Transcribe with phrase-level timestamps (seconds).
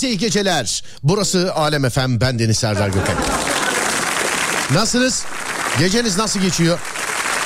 [0.00, 0.82] herkese iyi geceler.
[1.02, 3.16] Burası Alem Efem ben Deniz Serdar Gökhan.
[4.74, 5.24] Nasılsınız?
[5.78, 6.78] Geceniz nasıl geçiyor?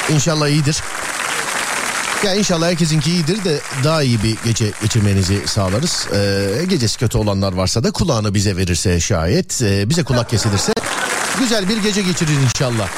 [0.08, 0.76] İnşallah iyidir.
[2.24, 6.06] Ya inşallah herkesinki iyidir de daha iyi bir gece geçirmenizi sağlarız.
[6.14, 10.72] Ee, gecesi kötü olanlar varsa da kulağını bize verirse şayet, e, bize kulak kesilirse
[11.38, 12.88] güzel bir gece geçirir inşallah.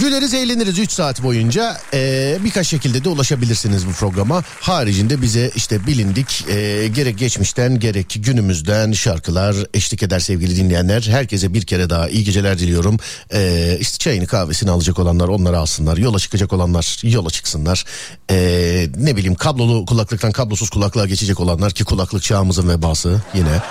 [0.00, 4.42] Güleriz eğleniriz 3 saat boyunca Ee, birkaç şekilde de ulaşabilirsiniz bu programa.
[4.60, 11.02] Haricinde bize işte bilindik e, gerek geçmişten gerek günümüzden şarkılar eşlik eder sevgili dinleyenler.
[11.10, 12.96] Herkese bir kere daha iyi geceler diliyorum.
[13.32, 15.96] Ee, işte çayını kahvesini alacak olanlar onları alsınlar.
[15.96, 17.84] Yola çıkacak olanlar yola çıksınlar.
[18.30, 23.62] Ee, ne bileyim kablolu kulaklıktan kablosuz kulaklığa geçecek olanlar ki kulaklık çağımızın vebası yine.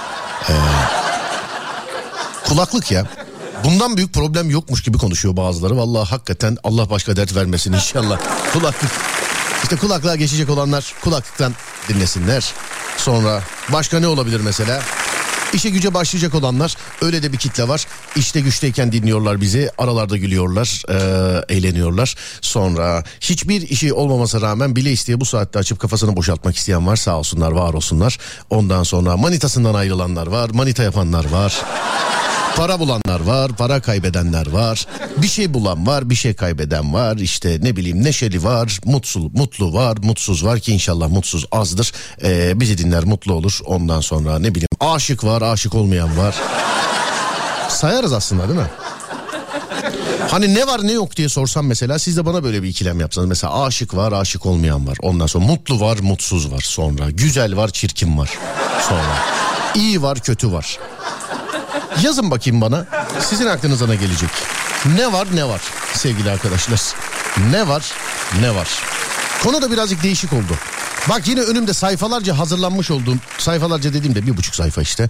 [0.50, 0.54] Ee,
[2.48, 3.29] kulaklık ya.
[3.64, 5.78] Bundan büyük problem yokmuş gibi konuşuyor bazıları.
[5.78, 8.20] Vallahi hakikaten Allah başka dert vermesin inşallah.
[8.54, 8.92] Kulaklık.
[9.64, 11.54] İşte kulaklığa geçecek olanlar kulaklıktan
[11.90, 12.54] dinlesinler.
[12.98, 14.82] Sonra başka ne olabilir mesela?
[15.54, 17.86] İşe güce başlayacak olanlar öyle de bir kitle var.
[18.16, 19.70] İşte güçteyken dinliyorlar bizi.
[19.78, 22.16] Aralarda gülüyorlar, eee, eğleniyorlar.
[22.42, 26.96] Sonra hiçbir işi olmamasına rağmen bile isteye bu saatte açıp kafasını boşaltmak isteyen var.
[26.96, 28.18] Sağ olsunlar, var olsunlar.
[28.50, 31.62] Ondan sonra manitasından ayrılanlar var, manita yapanlar var.
[32.56, 34.86] Para bulanlar var, para kaybedenler var.
[35.18, 37.18] Bir şey bulan var, bir şey kaybeden var.
[37.18, 41.92] İşte ne bileyim neşeli var, mutsuz, mutlu var, mutsuz var ki inşallah mutsuz azdır.
[42.24, 43.60] Ee, bizi dinler mutlu olur.
[43.66, 46.36] Ondan sonra ne bileyim aşık var, aşık olmayan var.
[47.70, 48.68] Sayarız aslında değil mi?
[50.32, 53.28] Hani ne var ne yok diye sorsam mesela siz de bana böyle bir ikilem yapsanız.
[53.28, 54.98] Mesela aşık var aşık olmayan var.
[55.02, 57.10] Ondan sonra mutlu var mutsuz var sonra.
[57.10, 58.30] Güzel var çirkin var
[58.90, 59.16] sonra.
[59.76, 60.80] İyi var kötü var.
[62.04, 62.86] Yazın bakayım bana.
[63.20, 64.30] Sizin aklınıza ne gelecek?
[64.96, 65.62] Ne var ne var
[65.94, 66.82] sevgili arkadaşlar.
[67.52, 67.92] Ne var
[68.42, 68.68] ne var.
[69.44, 70.54] Konu da birazcık değişik oldu.
[71.10, 75.10] Bak yine önümde sayfalarca hazırlanmış olduğum sayfalarca dediğimde bir buçuk sayfa işte.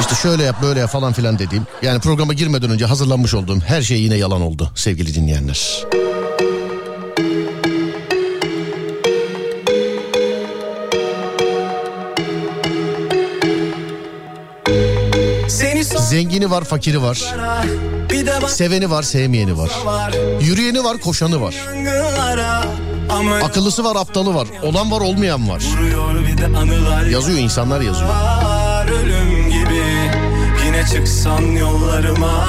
[0.00, 1.66] İşte şöyle yap böyle yap falan filan dediğim.
[1.82, 5.84] Yani programa girmeden önce hazırlanmış olduğum her şey yine yalan oldu sevgili dinleyenler.
[16.08, 17.34] Zengini var, fakiri var.
[18.48, 19.70] Seveni var, sevmeyeni var.
[20.40, 21.54] Yürüyeni var, koşanı var.
[23.44, 24.48] Akıllısı var, aptalı var.
[24.62, 25.62] Olan var, olmayan var.
[27.10, 28.10] Yazıyor insanlar yazıyor.
[29.02, 29.84] Ölüm gibi
[30.66, 32.44] yine çıksan yollarıma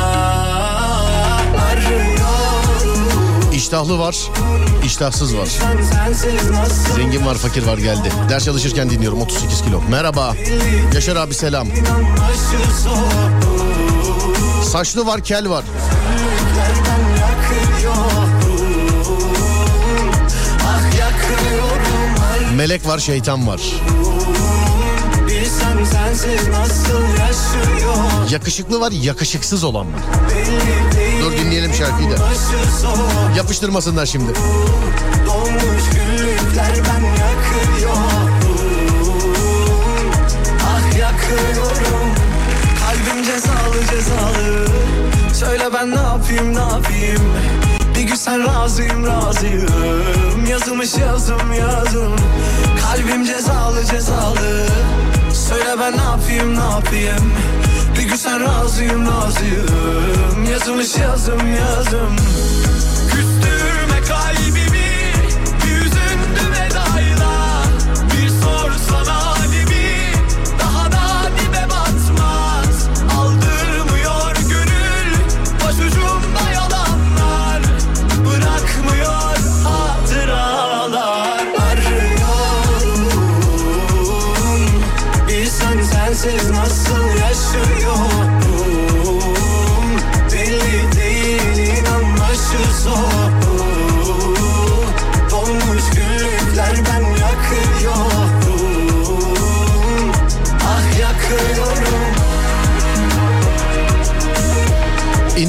[3.60, 4.18] İştahlı var,
[4.86, 5.48] iştahsız var.
[6.96, 8.12] Zengin var, fakir var geldi.
[8.30, 9.82] Ders çalışırken dinliyorum 38 kilo.
[9.90, 10.36] Merhaba.
[10.94, 11.68] Yaşar abi selam.
[14.72, 15.64] Saçlı var, kel var.
[22.56, 23.62] Melek var, şeytan var.
[28.32, 30.02] Yakışıklı var, yakışıksız olan var.
[31.80, 32.16] Şarkıyı da.
[33.38, 34.34] Yapıştırmasınlar şimdi.
[34.38, 34.80] Ah.
[45.34, 47.34] Söyle ben ne yapayım ne yapayım.
[47.96, 50.46] Bir gün sen razıyım razıyım.
[50.50, 52.16] Yazılmış yazım yazım.
[52.82, 54.66] Kalbim cezalı cezalı.
[55.34, 57.34] Söyle ben ne yapayım ne yapayım.
[58.00, 60.46] Bir gün sen razıyım razıyım.
[60.52, 62.16] Yazılmış yazım yazım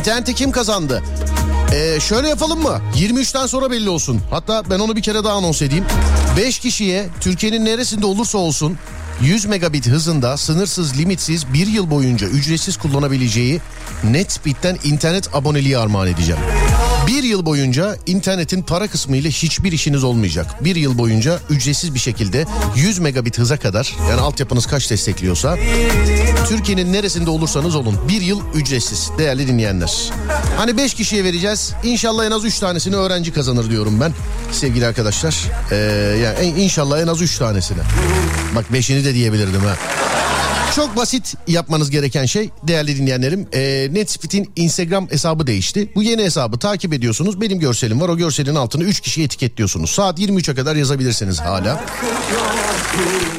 [0.01, 1.03] İnterneti kim kazandı?
[1.73, 2.81] Ee, şöyle yapalım mı?
[2.97, 4.21] 23'ten sonra belli olsun.
[4.31, 5.85] Hatta ben onu bir kere daha anons edeyim.
[6.37, 8.79] 5 kişiye Türkiye'nin neresinde olursa olsun
[9.23, 13.61] 100 megabit hızında sınırsız limitsiz bir yıl boyunca ücretsiz kullanabileceği
[14.05, 16.41] NetSpeed'den internet aboneliği armağan edeceğim.
[17.07, 20.65] Bir yıl boyunca internetin para kısmı ile hiçbir işiniz olmayacak.
[20.65, 25.57] Bir yıl boyunca ücretsiz bir şekilde 100 megabit hıza kadar yani altyapınız kaç destekliyorsa
[26.49, 30.11] Türkiye'nin neresinde olursanız olun bir yıl ücretsiz değerli dinleyenler.
[30.57, 34.13] Hani 5 kişiye vereceğiz İnşallah en az 3 tanesini öğrenci kazanır diyorum ben
[34.53, 35.37] sevgili arkadaşlar.
[35.71, 35.77] Ee,
[36.23, 37.79] yani inşallah en az 3 tanesini.
[38.55, 39.77] Bak 5'ini de diyebilirdim ha.
[40.77, 43.49] Çok basit yapmanız gereken şey değerli dinleyenlerim.
[43.53, 45.93] E, Netspeed'in Instagram hesabı değişti.
[45.95, 47.41] Bu yeni hesabı takip ediyorsunuz.
[47.41, 48.09] Benim görselim var.
[48.09, 49.91] O görselin altına 3 kişiyi etiketliyorsunuz.
[49.91, 51.85] Saat 23'e kadar yazabilirsiniz hala.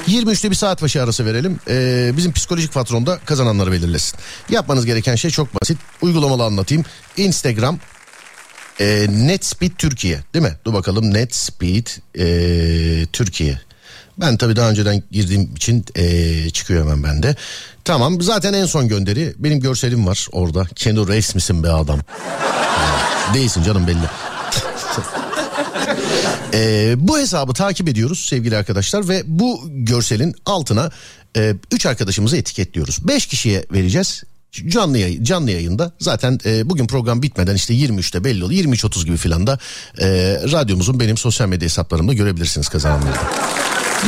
[0.08, 1.60] 23'te bir saat başı arası verelim.
[1.70, 4.20] E, bizim psikolojik patron da kazananları belirlesin.
[4.50, 5.78] Yapmanız gereken şey çok basit.
[6.02, 6.84] Uygulamalı anlatayım.
[7.18, 7.80] Instagram
[8.80, 10.54] e, Netspeed Türkiye değil mi?
[10.66, 13.71] Dur bakalım Netspeed e, Türkiye.
[14.22, 17.36] Ben tabii daha önceden girdiğim için ee, çıkıyor hemen bende.
[17.84, 20.66] Tamam zaten en son gönderi benim görselim var orada.
[20.76, 22.00] Kendi Reis misin be adam?
[23.34, 24.10] Değilsin canım belli.
[26.54, 30.92] ee, bu hesabı takip ediyoruz sevgili arkadaşlar ve bu görselin altına
[31.72, 33.08] 3 e, arkadaşımızı etiketliyoruz.
[33.08, 38.44] 5 kişiye vereceğiz canlı yayın, canlı yayında zaten e, bugün program bitmeden işte 23'te belli
[38.44, 39.60] oluyor 23.30 gibi filan da
[40.00, 40.08] e,
[40.52, 43.18] radyomuzun benim sosyal medya hesaplarımda görebilirsiniz kazananları.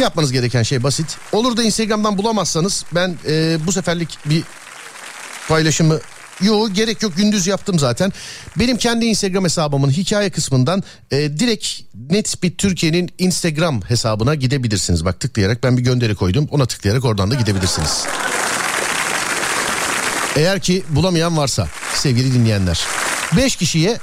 [0.01, 1.17] Yapmanız gereken şey basit.
[1.31, 4.43] Olur da Instagram'dan bulamazsanız ben e, bu seferlik bir
[5.47, 5.99] paylaşımı
[6.41, 8.13] Yok gerek yok gündüz yaptım zaten.
[8.59, 11.67] Benim kendi Instagram hesabımın hikaye kısmından e, direkt
[12.09, 15.05] Netspeed Türkiye'nin Instagram hesabına gidebilirsiniz.
[15.05, 16.47] Bak tıklayarak ben bir gönderi koydum.
[16.51, 18.05] Ona tıklayarak oradan da gidebilirsiniz.
[20.35, 22.81] Eğer ki bulamayan varsa sevgili dinleyenler.
[23.37, 23.97] 5 kişiye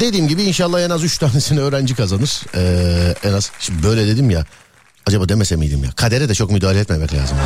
[0.00, 2.42] dediğim gibi inşallah en az 3 tanesini öğrenci kazanır.
[2.54, 4.46] Ee, en az şimdi böyle dedim ya
[5.06, 5.90] Acaba demese miydim ya?
[5.90, 7.36] Kadere de çok müdahale etmemek lazım.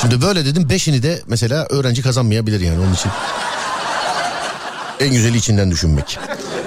[0.00, 3.10] Şimdi böyle dedim beşini de mesela öğrenci kazanmayabilir yani onun için.
[5.00, 6.18] En güzeli içinden düşünmek.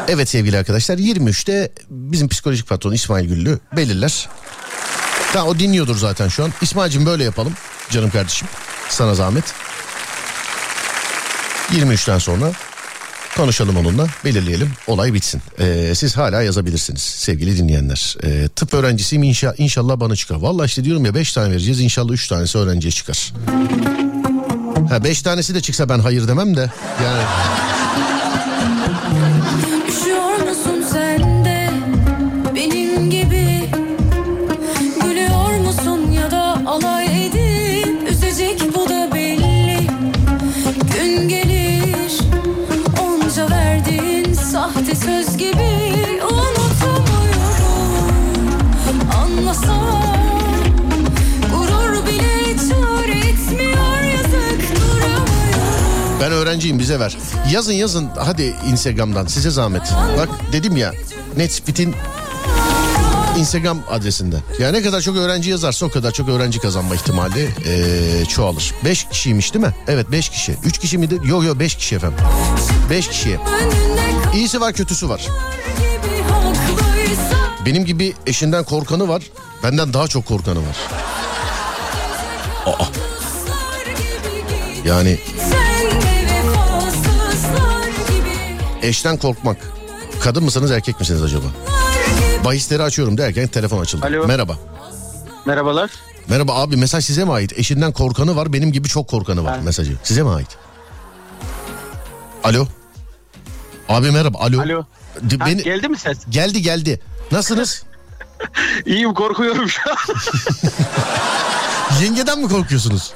[0.08, 4.30] Evet sevgili arkadaşlar 23'te bizim psikolojik patron İsmail Güllü belirler.
[5.34, 6.54] Tamam o dinliyordur zaten şu an.
[6.62, 7.54] İsmail'cim böyle yapalım
[7.90, 8.48] canım kardeşim.
[8.90, 9.44] Sana zahmet.
[11.72, 12.52] 23'ten sonra
[13.38, 15.42] Konuşalım onunla belirleyelim olay bitsin.
[15.60, 18.16] Ee, siz hala yazabilirsiniz sevgili dinleyenler.
[18.24, 20.36] Ee, tıp öğrencisiyim inşa, inşallah bana çıkar.
[20.36, 23.34] Vallahi işte diyorum ya 5 tane vereceğiz inşallah 3 tanesi öğrenciye çıkar.
[24.90, 26.72] Ha 5 tanesi de çıksa ben hayır demem de
[27.04, 27.24] yani.
[56.44, 57.18] Öğrenciyim bize ver.
[57.52, 59.82] Yazın yazın hadi Instagram'dan size zahmet.
[60.18, 60.94] Bak dedim ya
[61.38, 61.96] Netfit'in
[63.38, 64.36] Instagram adresinde.
[64.60, 68.74] Ya ne kadar çok öğrenci yazarsa o kadar çok öğrenci kazanma ihtimali eee, çoğalır.
[68.86, 69.74] 5 kişiymiş değil mi?
[69.88, 70.56] Evet 5 kişi.
[70.64, 71.20] 3 kişi miydi?
[71.26, 72.18] Yok yok 5 kişi efendim.
[72.90, 73.38] 5 kişiye.
[73.38, 75.28] Önüne İyisi var kötüsü var.
[77.66, 79.24] Benim gibi eşinden korkanı var.
[79.64, 80.78] Benden daha çok korkanı var.
[82.66, 82.86] Aa.
[84.86, 85.18] Yani
[88.84, 89.58] eşten korkmak.
[90.24, 91.46] Kadın mısınız erkek misiniz acaba?
[92.46, 94.06] Bahisleri açıyorum derken telefon açıldı.
[94.06, 94.28] Alo.
[94.28, 94.58] Merhaba.
[95.46, 95.92] Merhabalar.
[96.28, 97.60] Merhaba abi mesaj size mi ait?
[97.60, 99.94] Eşinden korkanı var benim gibi çok korkanı var Ben- mesajı.
[100.04, 100.58] Size mi ait?
[102.44, 102.68] Alo.
[103.90, 104.62] Abi merhaba alo.
[104.62, 104.84] Alo.
[105.22, 105.64] De- Ha, beni...
[105.64, 106.18] geldi mi ses?
[106.30, 107.02] Geldi geldi.
[107.32, 107.84] Nasılsınız?
[108.86, 109.98] İyiyim korkuyorum şu an.
[112.04, 113.14] Yengeden mi korkuyorsunuz?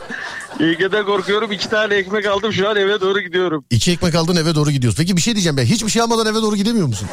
[0.59, 1.51] İlgiden korkuyorum.
[1.51, 3.65] İki tane ekmek aldım şu an eve doğru gidiyorum.
[3.69, 5.03] İki ekmek aldın eve doğru gidiyorsun.
[5.03, 5.65] Peki bir şey diyeceğim ben.
[5.65, 7.07] Hiçbir şey almadan eve doğru gidemiyor musun?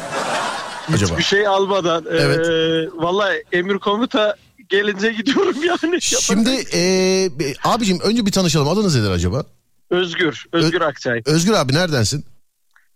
[0.93, 1.17] Acaba?
[1.17, 2.05] Bir şey almadan.
[2.11, 2.47] Evet.
[2.47, 4.35] Eee vallahi emir komuta
[4.69, 6.01] gelince gidiyorum yani.
[6.01, 7.31] Şimdi eee
[7.63, 8.67] abicim önce bir tanışalım.
[8.67, 9.43] Adınız nedir acaba?
[9.89, 10.45] Özgür.
[10.53, 11.21] Özgür Akçay.
[11.25, 12.25] Özgür abi neredensin?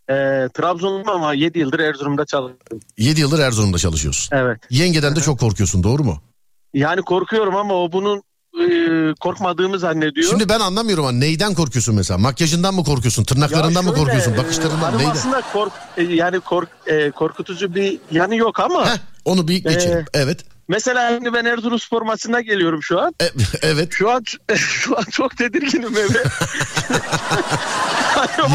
[0.10, 2.80] Eee Trabzonluyum ama 7 yıldır Erzurum'da çalışıyorum.
[2.98, 4.36] 7 yıldır Erzurum'da çalışıyorsun.
[4.38, 4.58] Evet.
[4.70, 6.22] Yengeden de çok korkuyorsun doğru mu?
[6.74, 8.24] Yani korkuyorum ama o bunun
[8.60, 10.30] eee, korkmadığımı zannediyor.
[10.30, 12.18] Şimdi ben anlamıyorum ama neyden korkuyorsun mesela?
[12.18, 13.24] Makyajından mı korkuyorsun?
[13.24, 14.32] Tırnaklarından mı şöyle, korkuyorsun?
[14.32, 15.12] eee, Bakışlarından hanım neyden?
[15.12, 20.00] aslında kork, e, yani kork, e, korkutucu bir yanı yok ama Heh, onu bir geçelim.
[20.00, 20.40] Ee, Evet.
[20.68, 23.14] mesela şimdi ben Erzurum spor maçına geliyorum şu an.
[23.22, 23.30] E-
[23.62, 23.88] evet.
[23.92, 24.24] Şu an
[24.56, 26.24] şu an çok tedirginim eve.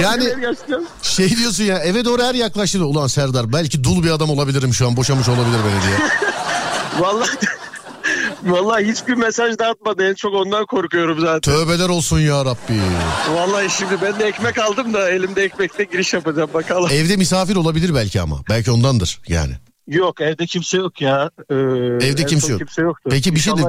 [0.02, 0.34] Yani-.
[1.02, 4.86] Şey diyorsun ya eve doğru her yaklaştığında ulan Serdar belki dul bir adam olabilirim şu
[4.86, 6.08] an boşamış olabilir beni diye.
[7.00, 7.28] Vallahi
[8.44, 10.10] Vallahi hiçbir mesaj da atmadı.
[10.10, 11.54] En çok ondan korkuyorum zaten.
[11.54, 12.80] Tövbeler olsun ya Rabbi.
[13.34, 16.90] Vallahi şimdi ben de ekmek aldım da elimde ekmekle giriş yapacağım bakalım.
[16.92, 18.40] Evde misafir olabilir belki ama.
[18.50, 19.52] Belki ondandır yani.
[19.88, 21.30] Yok evde kimse yok ya.
[21.50, 22.58] Ee, Evde kimse yok.
[22.58, 23.08] Kimse yoktu.
[23.10, 23.62] Peki bir şey de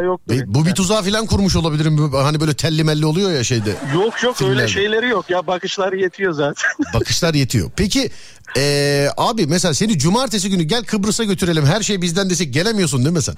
[0.48, 2.12] bu bir tuzağı falan kurmuş olabilirim.
[2.14, 3.76] Hani böyle telli melli oluyor ya şeyde.
[3.94, 4.62] Yok yok Filmlerde.
[4.62, 5.48] öyle şeyleri yok ya.
[5.48, 6.70] Bakışlar yetiyor zaten.
[6.94, 7.72] Bakışlar yetiyor.
[7.76, 8.12] Peki
[8.56, 13.16] eee, abi mesela seni cumartesi günü gel Kıbrıs'a götürelim her şey bizden desek gelemiyorsun değil
[13.16, 13.36] mi sen?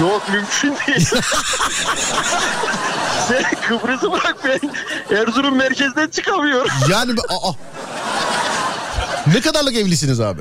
[0.00, 1.06] Yok mümkün değil.
[3.28, 4.60] Sen Kıbrıs'ı bırak ben
[5.16, 6.70] Erzurum merkezden çıkamıyorum.
[6.90, 7.52] Yani aa.
[9.26, 10.40] Ne kadarlık evlisiniz abi?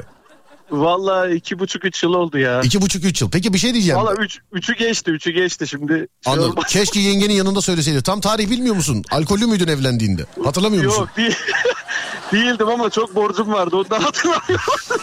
[0.72, 2.62] Vallahi iki buçuk üç yıl oldu ya.
[2.62, 3.30] İki buçuk üç yıl.
[3.30, 4.00] Peki bir şey diyeceğim.
[4.00, 5.94] Valla üç, üçü geçti üçü geçti şimdi.
[5.94, 6.52] Şey Anladım.
[6.52, 6.66] olmaz.
[6.70, 8.04] Keşke yengenin yanında söyleseydi.
[8.04, 9.04] Tam tarih bilmiyor musun?
[9.12, 10.26] Alkollü müydün evlendiğinde?
[10.44, 11.00] Hatırlamıyor musun?
[11.02, 11.36] Yok değil.
[12.32, 14.66] Değildim ama çok borcum vardı ondan hatırlamıyorum.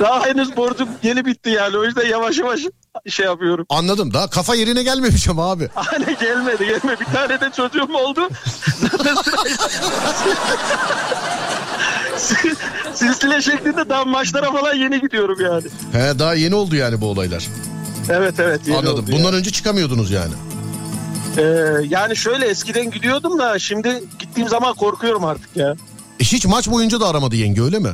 [0.00, 2.60] Daha henüz borcum yeni bitti yani o yüzden yavaş yavaş
[3.08, 3.66] şey yapıyorum.
[3.68, 4.14] Anladım.
[4.14, 5.68] Daha kafa yerine gelmemiş ama abi.
[5.74, 8.28] Hani gelmedi gelme bir tane de çocuğum oldu.
[12.94, 15.64] Silsile şeklinde daha maçlara falan yeni gidiyorum yani.
[15.92, 17.46] He daha yeni oldu yani bu olaylar.
[18.10, 19.04] Evet evet yeni Anladım.
[19.04, 19.38] oldu Bundan ya.
[19.38, 20.32] önce çıkamıyordunuz yani.
[21.38, 21.42] Ee,
[21.88, 25.74] yani şöyle eskiden gidiyordum da şimdi gittiğim zaman korkuyorum artık ya.
[26.20, 27.90] E, hiç maç boyunca da aramadı yenge öyle mi?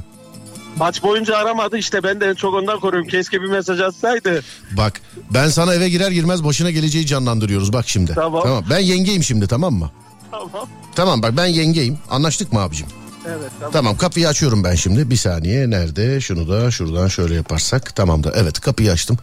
[0.77, 3.09] Maç boyunca aramadı işte ben de en çok ondan korkuyorum.
[3.09, 4.43] Keşke bir mesaj atsaydı.
[4.71, 5.01] Bak
[5.35, 8.15] ben sana eve girer girmez başına geleceği canlandırıyoruz bak şimdi.
[8.15, 8.65] Tamam.
[8.71, 9.91] Ben yengeyim şimdi tamam mı?
[10.31, 10.69] Tamam.
[10.95, 11.99] Tamam bak ben yengeyim.
[12.11, 12.87] Anlaştık mı abicim?
[13.27, 13.73] Evet tamam.
[13.73, 15.11] Tamam kapıyı açıyorum ben şimdi.
[15.11, 16.21] Bir saniye nerede?
[16.21, 17.97] Şunu da şuradan şöyle yaparsak.
[17.97, 19.19] Tamam da evet kapıyı açtım.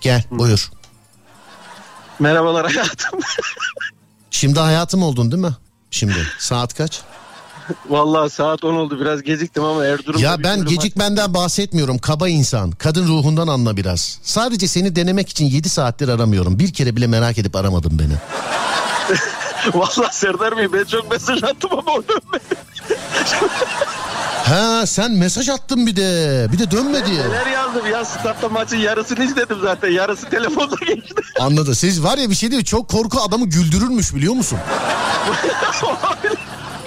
[0.00, 0.70] Gel buyur.
[2.18, 3.20] Merhabalar hayatım.
[4.30, 5.56] Şimdi hayatım oldun değil mi?
[5.90, 7.00] Şimdi saat kaç?
[7.88, 11.98] Vallahi saat 10 oldu biraz geciktim ama Erzurum'da Ya ben gecikmenden bahsetmiyorum.
[11.98, 12.70] Kaba insan.
[12.70, 14.18] Kadın ruhundan anla biraz.
[14.22, 16.58] Sadece seni denemek için 7 saattir aramıyorum.
[16.58, 18.12] Bir kere bile merak edip aramadın beni.
[19.74, 22.54] Vallahi Serdar Bey ben çok mesaj attım ama o dönmedi.
[24.44, 26.46] Ha sen mesaj attın bir de.
[26.52, 27.20] Bir de dönme diye.
[27.28, 29.88] Neler yazdım ya statta maçın yarısını izledim zaten.
[29.90, 31.14] Yarısı telefonda geçti.
[31.40, 31.74] Anladı.
[31.74, 32.64] Siz var ya bir şey değil.
[32.64, 34.58] Çok korku adamı güldürürmüş biliyor musun?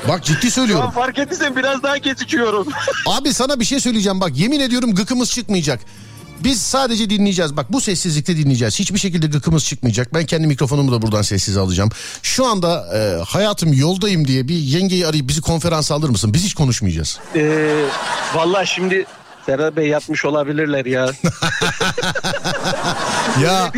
[0.08, 0.92] Bak ciddi Şu söylüyorum.
[0.92, 2.68] fark ettiysen biraz daha gecikiyorum.
[3.08, 5.80] Abi sana bir şey söyleyeceğim bak yemin ediyorum gıkımız çıkmayacak.
[6.44, 7.58] Biz sadece dinleyeceğiz.
[7.58, 8.80] Bak bu sessizlikte dinleyeceğiz.
[8.80, 10.14] Hiçbir şekilde gıkımız çıkmayacak.
[10.14, 11.90] Ben kendi mikrofonumu da buradan sessiz alacağım.
[12.24, 16.34] Şu anda e, hayatım yoldayım diye bir yengeyi arayıp bizi konferans alır mısın?
[16.34, 17.20] Biz hiç konuşmayacağız.
[17.36, 17.84] Ee,
[18.34, 19.06] Valla şimdi
[19.46, 21.10] Serhat Bey yatmış olabilirler ya.
[23.42, 23.72] Ya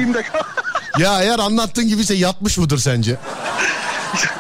[1.00, 3.18] ya eğer anlattığın gibiyse yatmış mıdır sence?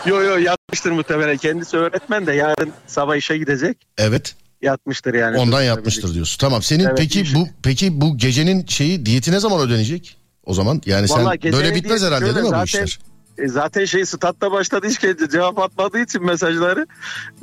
[0.05, 1.37] yo yo yatmıştır muhtemelen.
[1.37, 3.77] Kendisi öğretmen de yarın sabah işe gidecek.
[3.97, 4.35] Evet.
[4.63, 5.37] Yatmıştır yani.
[5.37, 6.37] Ondan yatmıştır diyorsun.
[6.37, 6.61] Tamam.
[6.61, 7.35] Senin Evet, peki iyi.
[7.35, 10.17] bu peki bu gecenin şeyi diyeti ne zaman ödenecek?
[10.45, 12.99] O zaman yani sen Vallahi gecenin böyle bitmez diyeti herhalde değil mi bu zaten- işler?
[13.37, 16.87] E, zaten şey statta başladı hiç kimse cevap atmadığı için mesajları.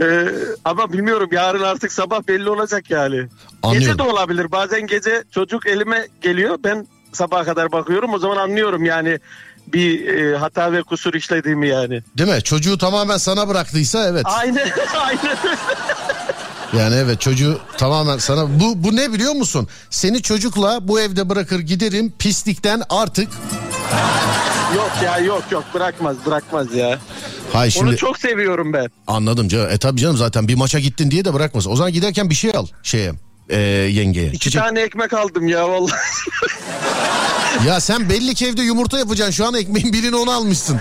[0.03, 0.29] E,
[0.65, 3.29] ama bilmiyorum yarın artık sabah belli olacak yani.
[3.62, 3.87] Anlıyorum.
[3.89, 4.53] Gece de olabilir.
[4.53, 6.59] Bazen gece çocuk elime geliyor.
[6.65, 8.15] Ben sabaha kadar bakıyorum.
[8.15, 9.19] O zaman anlıyorum yani
[9.73, 12.03] bir e, hata ve kusur işlediğimi yani.
[12.19, 12.43] Değil mi?
[12.43, 14.23] Çocuğu tamamen sana bıraktıysa evet.
[14.25, 14.69] Aynen
[15.00, 15.37] aynen.
[16.79, 19.69] Yani evet çocuğu tamamen sana bu bu ne biliyor musun?
[19.91, 23.29] Seni çocukla bu evde bırakır giderim pislikten artık.
[24.77, 26.99] yok ya yok yok bırakmaz bırakmaz ya.
[27.53, 28.89] Hay şimdi Onu çok seviyorum ben.
[29.07, 29.71] anladım canım.
[29.71, 31.67] E tabii canım zaten bir maça gittin diye de bırakmaz.
[31.67, 33.12] O zaman giderken bir şey al şeye
[33.50, 34.26] e, yengeye.
[34.28, 35.92] İki Çiçek- tane ekmek aldım ya vallahi.
[37.66, 39.33] Ya sen belli ki evde yumurta yapacaksın.
[39.33, 40.80] Şu an ekmeğin birini onu almışsın.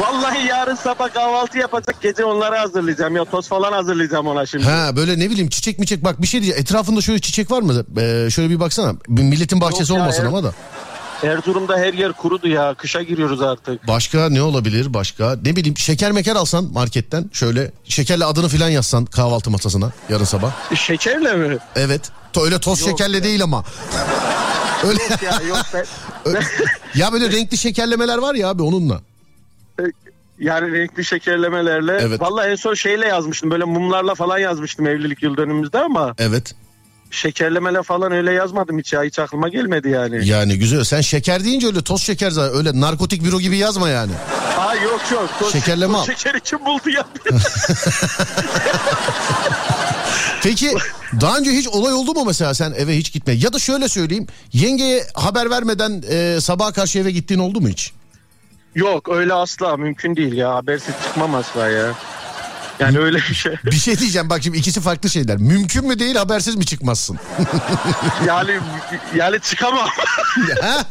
[0.00, 4.64] Vallahi yarın sabah kahvaltı yapacak gece onları hazırlayacağım ya toz falan hazırlayacağım ona şimdi.
[4.64, 6.62] Ha böyle ne bileyim çiçek miçek bak bir şey diyeceğim.
[6.62, 7.84] Etrafında şöyle çiçek var mı?
[8.00, 8.94] Ee, şöyle bir baksana.
[9.08, 10.28] Bir Milletin bahçesi Yok ya, olmasın evet.
[10.34, 10.52] ama da.
[11.22, 13.88] Erzurum'da her yer kurudu ya kışa giriyoruz artık.
[13.88, 15.36] Başka ne olabilir başka?
[15.44, 17.30] Ne bileyim şeker meker alsan marketten.
[17.32, 20.74] Şöyle şekerle adını filan yazsan kahvaltı masasına yarın sabah.
[20.76, 21.58] Şekerle mi?
[21.76, 22.10] Evet.
[22.34, 23.22] To- Öyle toz Yok şekerle ya.
[23.24, 23.64] değil ama.
[24.86, 25.84] Öyle Ya yok ben,
[27.00, 29.00] ya böyle renkli şekerlemeler var ya abi onunla.
[30.38, 31.98] yani renkli şekerlemelerle.
[32.00, 32.20] Evet.
[32.20, 36.54] Vallahi en son şeyle yazmıştım böyle mumlarla falan yazmıştım evlilik yıl dönümümüzde ama Evet.
[37.12, 40.28] Şekerlemeler falan öyle yazmadım hiç ya hiç aklıma gelmedi yani.
[40.28, 40.84] Yani güzel.
[40.84, 44.12] Sen şeker deyince öyle toz şeker zaten öyle narkotik büro gibi yazma yani.
[44.58, 45.30] Aa yok yok.
[45.38, 46.14] Toz, Şekerleme toz al.
[46.14, 47.04] Şeker için buldu ya.
[50.42, 50.74] Peki
[51.20, 53.32] daha önce hiç olay oldu mu mesela sen eve hiç gitme?
[53.32, 54.26] Ya da şöyle söyleyeyim.
[54.52, 57.92] Yengeye haber vermeden e, sabaha karşı eve gittiğin oldu mu hiç?
[58.74, 61.92] yok öyle asla mümkün değil ya habersiz çıkmam asla ya.
[62.82, 63.54] Yani öyle bir şey.
[63.64, 65.36] Bir şey diyeceğim bak şimdi ikisi farklı şeyler.
[65.36, 67.18] Mümkün mü değil habersiz mi çıkmazsın?
[68.26, 68.58] Yani
[69.16, 69.88] yani çıkamam.
[70.62, 70.84] ha?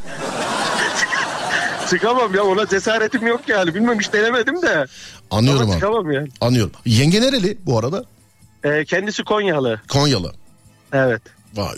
[1.90, 3.76] çıkamam ya ona cesaretim yok yani.
[3.76, 4.86] Bilmem hiç denemedim de.
[5.32, 5.80] Anlıyorum Ama abi.
[5.80, 6.30] çıkamam yani.
[6.42, 6.72] Anlıyorum.
[6.86, 8.06] Yenge nereli bu arada?
[8.64, 9.82] Ee, kendisi Konyalı.
[9.88, 10.34] Konyalı.
[10.94, 11.22] Evet.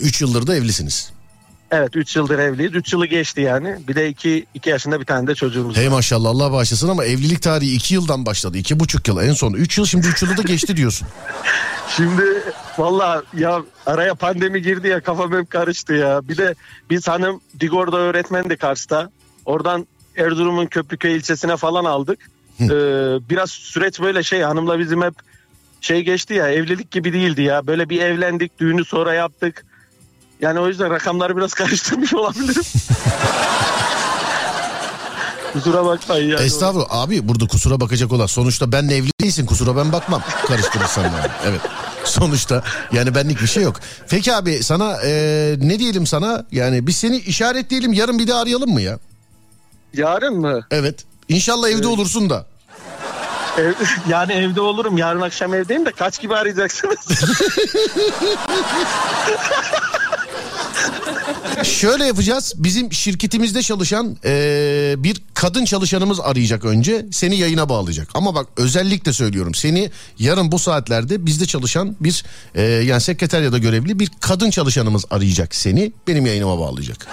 [0.00, 1.12] 3 yıldır da evlisiniz.
[1.70, 2.74] Evet 3 yıldır evliyiz.
[2.74, 3.76] 3 yılı geçti yani.
[3.88, 5.82] Bir de 2 2 yaşında bir tane de çocuğumuz var.
[5.82, 8.58] Hey maşallah Allah bağışlasın ama evlilik tarihi 2 yıldan başladı.
[8.58, 9.52] 2,5 yıl en son.
[9.52, 11.08] 3 yıl şimdi 3 yılı da geçti diyorsun.
[11.96, 12.22] Şimdi
[12.78, 16.28] valla ya araya pandemi girdi ya kafam hep karıştı ya.
[16.28, 16.54] Bir de
[16.90, 19.10] biz hanım Digor'da öğretmendi Kars'ta.
[19.44, 22.18] Oradan Erzurum'un Köprüköy ilçesine falan aldık.
[22.60, 22.68] Ee,
[23.30, 25.14] biraz süreç böyle şey hanımla bizim hep
[25.80, 27.66] şey geçti ya evlilik gibi değildi ya.
[27.66, 29.64] Böyle bir evlendik düğünü sonra yaptık.
[30.44, 32.62] Yani o yüzden rakamları biraz karıştırmış olabilirim.
[35.52, 36.42] Kusura bakmayın yani.
[36.42, 41.14] Estağfurullah abi burada kusura bakacak olan sonuçta benle evli değilsin kusura ben bakmam karıştırırsan yani.
[41.48, 41.60] Evet
[42.04, 43.76] sonuçta yani benlik bir şey yok.
[44.08, 48.70] Peki abi sana eee, ne diyelim sana yani biz seni işaretleyelim yarın bir de arayalım
[48.70, 48.98] mı ya?
[49.94, 50.66] Yarın mı?
[50.70, 52.46] Evet İnşallah evde olursun da.
[53.58, 53.72] Ev,
[54.08, 54.98] yani evde olurum.
[54.98, 56.98] Yarın akşam evdeyim de kaç gibi arayacaksınız?
[61.64, 62.52] Şöyle yapacağız.
[62.56, 67.06] Bizim şirketimizde çalışan eee, bir kadın çalışanımız arayacak önce.
[67.12, 68.08] Seni yayına bağlayacak.
[68.14, 69.54] Ama bak özellikle söylüyorum.
[69.54, 75.54] Seni yarın bu saatlerde bizde çalışan bir eee, yani sekreteryada görevli bir kadın çalışanımız arayacak
[75.54, 75.92] seni.
[76.08, 77.06] Benim yayınıma bağlayacak.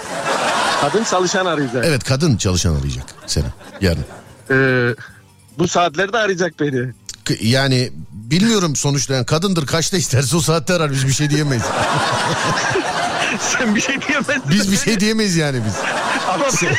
[0.81, 1.85] Kadın çalışan arayacak.
[1.87, 3.45] Evet kadın çalışan arayacak seni
[3.81, 4.05] yarın.
[4.51, 4.95] Ee,
[5.59, 6.93] bu saatlerde arayacak beni.
[7.41, 11.63] Yani bilmiyorum sonuçta yani kadındır kaçta isterse o saatte arar biz bir şey diyemeyiz.
[13.39, 14.43] Sen bir şey diyemezsin.
[14.49, 15.73] Biz bir şey diyemeyiz yani biz.
[16.29, 16.75] Ama ben,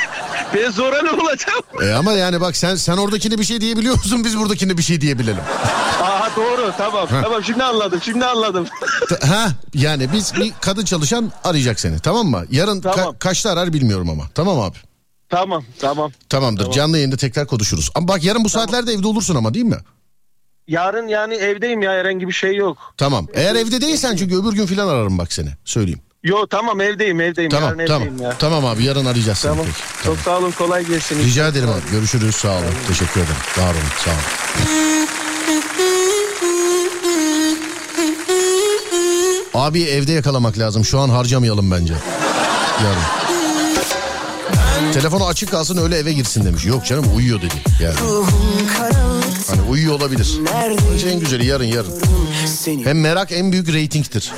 [0.55, 1.63] ben sonra ne olacağım?
[1.83, 5.01] E ama yani bak sen sen oradakine bir şey diyebiliyor musun biz buradakine bir şey
[5.01, 5.43] diyebilelim.
[6.03, 7.09] Aha doğru tamam.
[7.23, 8.01] Tamam şimdi anladım.
[8.05, 8.67] Şimdi anladım.
[9.29, 12.45] Ha yani biz bir kadın çalışan arayacak seni tamam mı?
[12.51, 13.17] Yarın ka- Tamam.
[13.19, 14.25] kaçta arar bilmiyorum ama.
[14.35, 14.77] Tamam abi.
[15.29, 16.13] tamam tamam.
[16.29, 16.71] Tamamdır.
[16.73, 17.91] Canlı yayında tekrar konuşuruz.
[17.95, 19.79] Ama bak yarın bu saatlerde evde olursun ama değil mi?
[20.69, 22.79] Yarın yani evdeyim ya herhangi bir şey yok.
[22.97, 23.27] Tamam.
[23.35, 25.49] Eğer evde değilsen çünkü öbür gün falan ararım bak seni.
[25.65, 26.01] Söyleyeyim.
[26.25, 27.51] Yo tamam evdeyim evdeyim.
[27.51, 28.03] Tamam Yarın tamam.
[28.03, 28.39] Evdeyim ya.
[28.39, 29.67] Tamam abi yarın arayacağız seni tamam.
[29.67, 29.79] peki.
[30.03, 30.17] Tamam.
[30.17, 31.19] Çok sağ olun kolay gelsin.
[31.25, 31.91] Rica ederim abi.
[31.91, 32.59] Görüşürüz sağ olun.
[32.61, 32.75] Tamam.
[32.89, 33.37] Teşekkür ederim.
[33.59, 34.19] Var olun sağ olun.
[39.55, 40.85] Abi evde yakalamak lazım.
[40.85, 41.95] Şu an harcamayalım bence.
[42.85, 43.03] Yarın.
[44.93, 46.65] Telefonu açık kalsın öyle eve girsin demiş.
[46.65, 47.55] Yok canım uyuyor dedi.
[47.81, 47.95] Yani.
[49.49, 50.39] Hani uyuyor olabilir.
[50.93, 51.93] Bence en güzeli yarın yarın.
[52.85, 54.33] Hem merak en büyük reytingtir.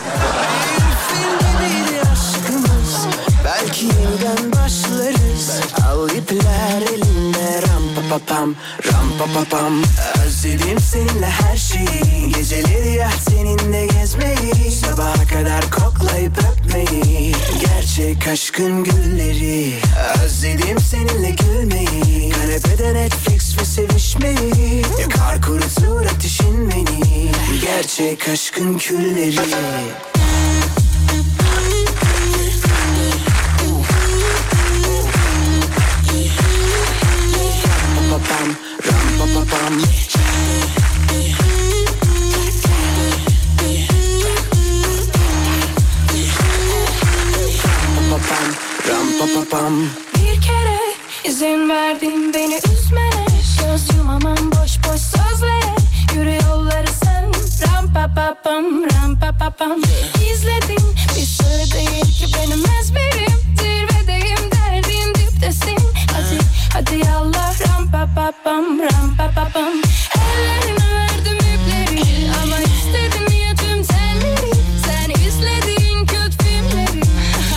[3.65, 5.61] Belki yeniden başlarız.
[5.89, 8.55] Al ipler elinde ram pa pa pam
[8.87, 9.83] Ram pa pa pam.
[10.27, 12.33] Özledim seninle her şeyi.
[12.33, 14.71] Geceleri ya seninle gezmeyi.
[14.71, 17.35] Sabaha kadar koklayıp öpmeyi.
[17.61, 19.73] Gerçek aşkın gülleri.
[20.25, 22.31] Özledim seninle gülmeyi.
[22.31, 24.85] Kanepede Netflix ve sevişmeyi.
[25.01, 27.31] Yakar kurutur ateşin beni.
[27.61, 29.37] Gerçek aşkın külleri
[38.45, 39.81] pam, ram.
[47.95, 48.49] Pa pa pam,
[48.89, 49.75] ram pa pa pam.
[50.15, 50.81] Bir kere
[51.25, 53.27] izin verdim beni üzmene.
[53.61, 55.75] Göz yumamam boş boş sözlere.
[56.15, 57.33] Yürü yolları sen.
[57.63, 59.83] Ram pa pa pam ram pa pa pam.
[60.33, 63.44] İzledim bir sır değil ki benim ezberim
[68.25, 69.75] ram pa pa pam ram pa pa pam
[70.17, 74.53] Ellerine verdim ipleri Ama istedim ya tüm telleri.
[74.87, 77.03] Sen izlediğin kötü filmleri.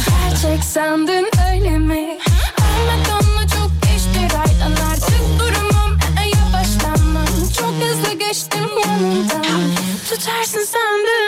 [0.09, 2.17] Gerçek sandın öyle mi?
[2.61, 7.49] Anlat çok geçti raydan artık durumum e, yavaşlanmam.
[7.57, 9.71] Çok hızlı geçtim yanından
[10.09, 11.26] Tutarsın sandın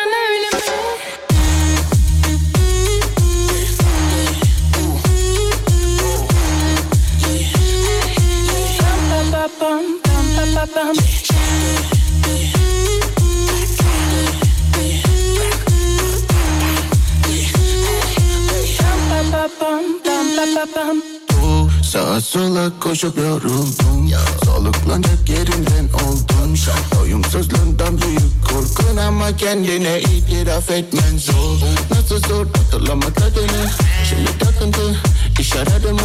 [20.76, 20.98] pam
[21.42, 24.10] Bu sağa sola koşup yoruldum.
[24.46, 26.56] Soluklanacak yerinden oldum.
[26.96, 31.58] Doyumsuzluğundan büyük korkun ama kendine itiraf etmen zor.
[31.92, 33.70] Nasıl zor hatırlamak adını
[34.10, 34.96] Şimdi takıntı
[35.40, 36.02] iş aradı mı?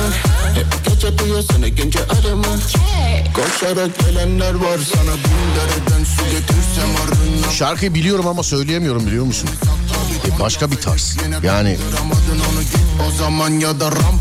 [0.55, 2.59] Hep gece duyuyorsun günce arımı
[3.35, 9.49] Koşarak gelenler var sana bin dereden su getirsem arına Şarkıyı biliyorum ama söyleyemiyorum biliyor musun?
[10.27, 11.17] E, başka bir tarz.
[11.43, 11.77] Yani
[13.09, 14.21] o zaman ya da ram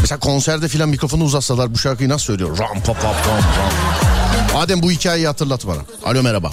[0.00, 2.58] mesela konserde filan mikrofonu uzatsalar bu şarkıyı nasıl söylüyor?
[2.58, 4.62] Ram pa pa pam ram.
[4.62, 5.80] Adem bu hikayeyi hatırlat bana.
[6.04, 6.50] Alo merhaba.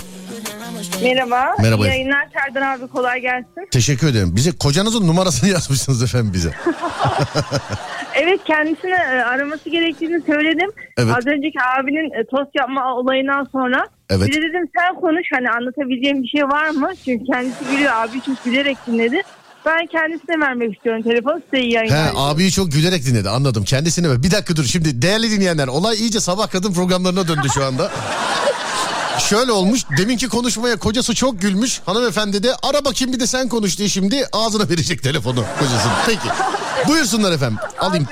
[1.03, 1.55] Merhaba.
[1.61, 1.87] Merhaba.
[1.87, 3.67] İyi yayınlar Serdar abi kolay gelsin.
[3.71, 4.35] Teşekkür ederim.
[4.35, 6.51] Bize kocanızın numarasını yazmışsınız efendim bize.
[8.15, 10.69] Evet kendisine e, araması gerektiğini söyledim.
[10.97, 11.15] Evet.
[11.17, 13.87] Az önceki abinin e, tost yapma olayından sonra.
[14.09, 14.27] Evet.
[14.27, 16.89] Bir de dedim sen konuş hani anlatabileceğim bir şey var mı?
[17.05, 19.21] Çünkü kendisi gülüyor abi çok gülerek dinledi.
[19.65, 22.11] Ben kendisine vermek istiyorum telefonu size iyi He yayınlar.
[22.15, 23.63] abiyi çok gülerek dinledi anladım.
[23.63, 24.23] Kendisine ver.
[24.23, 27.91] Bir dakika dur şimdi değerli dinleyenler olay iyice sabah kadın programlarına döndü şu anda.
[29.19, 33.77] Şöyle olmuş deminki konuşmaya kocası çok gülmüş hanımefendi de ara bakayım bir de sen konuş
[33.77, 35.93] diye şimdi ağzına verecek telefonu kocasının.
[36.05, 36.27] Peki
[36.87, 38.07] buyursunlar efendim alayım.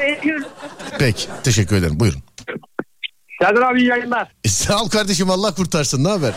[1.00, 2.20] Peki teşekkür ederim buyurun.
[3.42, 4.32] Serdar abi iyi yayınlar.
[4.44, 6.34] E, sağ ol kardeşim Allah kurtarsın ne haber?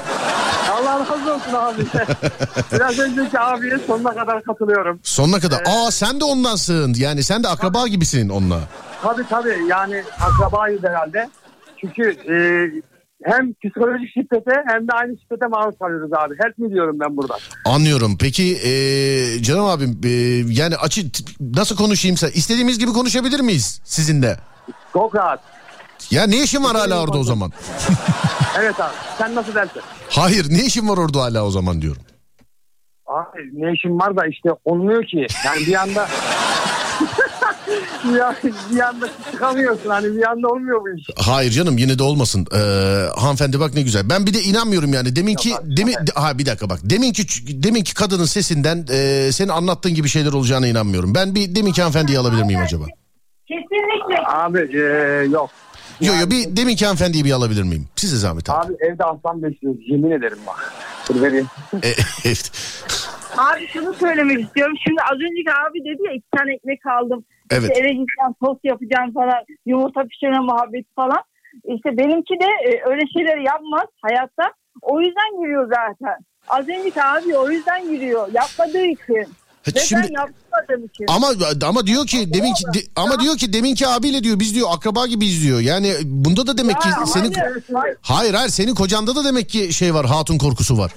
[0.88, 1.82] Allah razı olsun abi.
[2.72, 5.00] Biraz önceki abiye sonuna kadar katılıyorum.
[5.02, 5.62] Sonuna kadar.
[5.66, 8.60] Aa sen de ondansın yani sen de akraba gibisin onunla.
[9.02, 11.28] Tabii tabii yani akrabayız herhalde.
[11.80, 12.36] Çünkü e,
[13.24, 16.34] hem psikolojik şiddete hem de aynı şiddete maruz kalıyoruz abi.
[16.44, 17.38] Help mi diyorum ben buradan.
[17.64, 18.16] Anlıyorum.
[18.20, 18.72] Peki e,
[19.42, 20.08] canım abim e,
[20.48, 21.00] yani açı
[21.40, 22.28] nasıl konuşayım sen?
[22.34, 24.36] İstediğimiz gibi konuşabilir miyiz sizinle?
[24.92, 25.40] Çok rahat.
[26.10, 27.52] Ya ne işin var hala orada o zaman?
[28.58, 29.82] Evet abi sen nasıl dersin?
[30.10, 32.02] Hayır ne işin var orada hala o zaman diyorum.
[33.06, 35.26] Abi ne işin var da işte olmuyor ki.
[35.46, 36.08] Yani bir anda
[38.04, 38.36] bir, an-
[38.72, 41.06] bir anda çıkamıyorsun hani bir anda olmuyor bu iş.
[41.16, 42.46] Hayır canım yine de olmasın.
[42.54, 42.58] Ee,
[43.20, 44.10] hanımefendi bak ne güzel.
[44.10, 45.16] Ben bir de inanmıyorum yani.
[45.16, 46.78] Deminki Yok abi, demin de- ha bir dakika bak.
[46.82, 47.22] Deminki
[47.62, 51.14] deminki kadının sesinden e, senin anlattığın gibi şeyler olacağına inanmıyorum.
[51.14, 52.84] Ben bir deminki hanımefendiyi alabilir miyim acaba?
[53.48, 54.26] Kesinlikle.
[54.26, 54.80] Abi e,
[55.30, 55.50] yok.
[56.00, 57.86] Yok yok bir deminki hanımefendiyi bir alabilir miyim?
[57.96, 58.66] Size zahmet abi.
[58.66, 60.72] Abi evde aslan besliyoruz yemin ederim bak.
[61.08, 61.46] Dur vereyim.
[61.82, 61.88] E,
[62.24, 62.50] evet.
[63.36, 64.74] Abi şunu söylemek istiyorum.
[64.84, 67.24] Şimdi az önceki abi dedi ya iki tane ekmek aldım.
[67.50, 67.62] Evet.
[67.62, 69.44] İşte eve gideceğim tost yapacağım falan.
[69.66, 71.22] Yumurta pişirme muhabbeti falan.
[71.64, 74.52] İşte benimki de e, öyle şeyler yapmaz hayatta.
[74.82, 76.16] O yüzden gülüyor zaten.
[76.48, 78.28] Az önceki abi o yüzden gülüyor.
[78.32, 79.26] Yapmadığı için.
[79.66, 81.04] Ve Şimdi ben yapmadığım için.
[81.08, 81.26] ama
[81.66, 85.42] ama diyor ki deminki de- ama diyor ki deminki abiyle diyor biz diyor akraba gibiyiz
[85.44, 85.60] diyor.
[85.60, 87.96] Yani bunda da demek ki Ya, senin hayır, hayır.
[88.02, 90.92] Hayır hayır senin kocanda da demek ki şey var hatun korkusu var.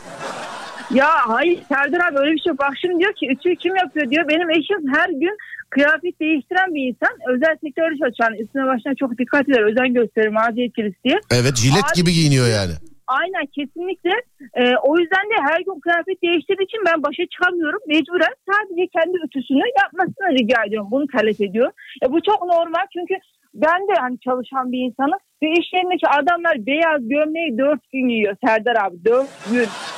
[0.93, 2.59] Ya hayır Serdar abi öyle bir şey yok.
[2.59, 4.27] Bak şimdi diyor ki ütüyü kim yapıyor diyor.
[4.29, 5.37] Benim eşim her gün
[5.69, 7.13] kıyafet değiştiren bir insan.
[7.35, 9.71] Özel sektörde çalışan üstüne başına çok dikkat eder.
[9.71, 11.19] Özen gösterir mağaziyet kilisi diye.
[11.31, 12.71] Evet jilet Abi- gibi giyiniyor yani.
[13.07, 14.11] Aynen kesinlikle.
[14.53, 17.79] Ee, o yüzden de her gün kıyafet değiştirdiği için ben başa çıkamıyorum.
[17.87, 20.87] Mecburen sadece kendi ütüsünü yapmasını rica ediyorum.
[20.91, 21.71] Bunu talep ediyor.
[22.03, 23.15] E, bu çok normal çünkü
[23.53, 25.19] ben de hani çalışan bir insanım.
[25.43, 29.05] Ve iş yerindeki adamlar beyaz gömleği dört gün giyiyor Serdar abi.
[29.05, 29.96] Dört gün.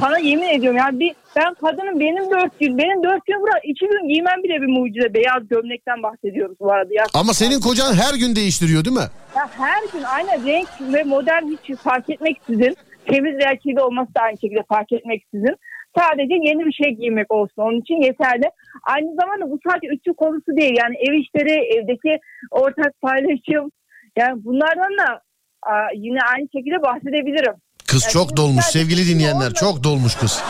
[0.00, 3.86] Sana yemin ediyorum yani bir, ben kadının benim dört gün, benim dört gün bırak iki
[3.88, 5.14] gün giymem bile bir mucize.
[5.14, 6.94] Beyaz gömlekten bahsediyoruz bu arada.
[6.94, 9.08] Ya, Ama senin kocan her gün değiştiriyor değil mi?
[9.36, 14.20] ya her gün aynı renk ve model hiç fark etmeksizin temiz veya kirli olması da
[14.20, 15.56] aynı şekilde fark etmeksizin
[15.98, 17.62] sadece yeni bir şey giymek olsun.
[17.62, 18.50] Onun için yeterli.
[18.82, 20.74] Aynı zamanda bu sadece ütü konusu değil.
[20.78, 22.18] Yani ev işleri, evdeki
[22.50, 23.70] ortak paylaşım.
[24.16, 25.22] Yani bunlardan da
[25.94, 27.54] yine aynı şekilde bahsedebilirim.
[27.90, 30.42] Kız Ya çok dolmuş sevgili dinleyenler çok dolmuş kız.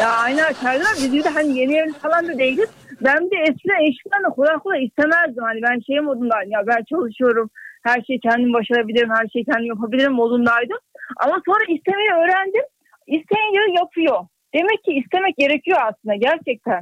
[0.00, 2.70] Ya aynen Serdar biz de hani yeni evli falan da değiliz.
[3.00, 5.44] Ben de eskiden eşimden de kolay kolay istemezdim.
[5.50, 7.50] Hani ben şey modundaydım ya ben çalışıyorum.
[7.82, 9.10] Her şeyi kendim başarabilirim.
[9.18, 10.80] Her şeyi kendim yapabilirim modundaydım.
[11.24, 12.66] Ama sonra istemeyi öğrendim.
[13.06, 14.18] İsteyince yapıyor.
[14.54, 16.80] Demek ki istemek gerekiyor aslında gerçekten.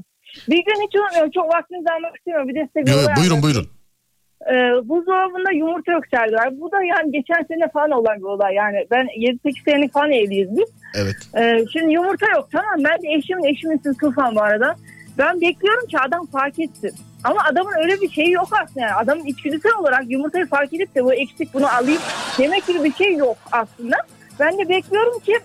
[0.51, 1.31] Bir gün hiç unutmuyorum.
[1.31, 2.49] Çok vaktinizi almak istemiyorum.
[2.49, 3.76] Bir de size bir Yo, buyurun buyurun.
[4.51, 6.61] Ee, buzdolabında yumurta yok Serdar.
[6.61, 8.55] Bu da yani geçen sene falan olan bir olay.
[8.55, 10.69] Yani ben 7-8 senelik falan evliyiz biz.
[10.95, 11.17] Evet.
[11.37, 14.77] Ee, şimdi yumurta yok tamam ben de eşimin eşimin ismi Tufan bu arada.
[15.19, 16.93] Ben bekliyorum ki adam fark etsin.
[17.25, 18.95] Ama adamın öyle bir şeyi yok aslında yani.
[18.95, 22.01] Adamın içgüdüsel olarak yumurtayı fark edip de bu eksik bunu alayım
[22.39, 23.97] demek gibi bir şey yok aslında.
[24.41, 25.39] Ben de bekliyorum ki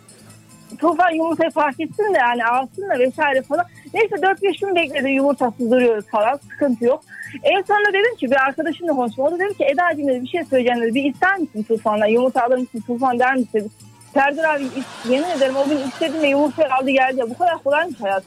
[0.80, 3.66] Tufan yumurtayı fark de yani alsın da vesaire falan.
[3.94, 7.04] Neyse 4-5 gün bekledi yumurtasız duruyoruz falan sıkıntı yok.
[7.44, 9.26] En sonunda dedim ki bir arkadaşımla konuştum.
[9.26, 10.96] O da dedi ki Eda'cığım dedi bir şey söyleyeceğim dedi.
[10.96, 13.70] Bir ister misin Tufan'la yumurta alır mısın Tufan der misin dedi.
[14.14, 14.64] Serdar abi
[15.10, 17.22] yemin ederim o gün istedim ve yumurtayı aldı geldi.
[17.30, 18.24] Bu kadar kolaymış hayat.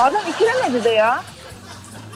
[0.00, 1.20] Adam ikilemedi de ya.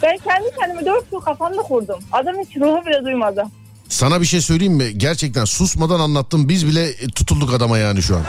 [0.03, 1.99] Ben kendi kendime dört yıl kafamda kurdum.
[2.13, 3.47] Adam hiç ruhu bile duymadı.
[3.89, 4.99] Sana bir şey söyleyeyim mi?
[4.99, 6.49] Gerçekten susmadan anlattım.
[6.49, 8.23] Biz bile e, tutulduk adama yani şu an.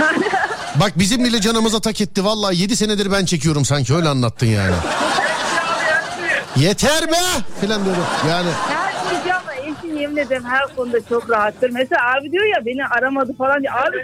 [0.80, 2.24] Bak bizim bile canımıza tak etti.
[2.24, 4.74] Vallahi 7 senedir ben çekiyorum sanki öyle anlattın yani.
[6.56, 7.16] Yeter be!
[7.60, 8.02] Filan diyorum.
[8.30, 8.92] Yani Her
[9.62, 11.70] şey eşim yemin ederim her konuda çok rahattır.
[11.70, 13.74] Mesela abi diyor ya beni aramadı falan diyor.
[13.74, 13.96] Abi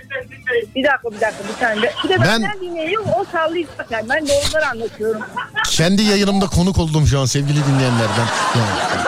[0.74, 1.92] bir dakika bir dakika bir saniye.
[2.04, 4.08] Bir de Ben- benden dinleyiyor o sallayacak yani.
[4.08, 5.22] Ben doğruları anlatıyorum.
[5.70, 8.26] kendi yayınımda konuk oldum şu an sevgili dinleyenlerden.
[8.56, 9.02] Yani.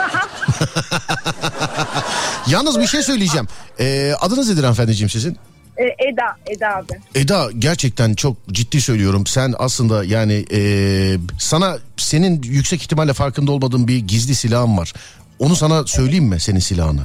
[2.47, 3.47] Yalnız bir şey söyleyeceğim.
[3.79, 5.37] Ee, adınız nedir hanımefendiciğim sizin?
[5.77, 6.99] Ee, Eda, Eda abi.
[7.15, 9.27] Eda gerçekten çok ciddi söylüyorum.
[9.27, 14.93] Sen aslında yani ee, sana senin yüksek ihtimalle farkında olmadığın bir gizli silahın var.
[15.39, 17.01] Onu sana söyleyeyim mi senin silahını?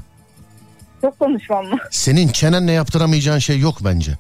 [1.03, 1.79] Çok konuşmam mı?
[1.90, 4.18] Senin çenenle yaptıramayacağın şey yok bence.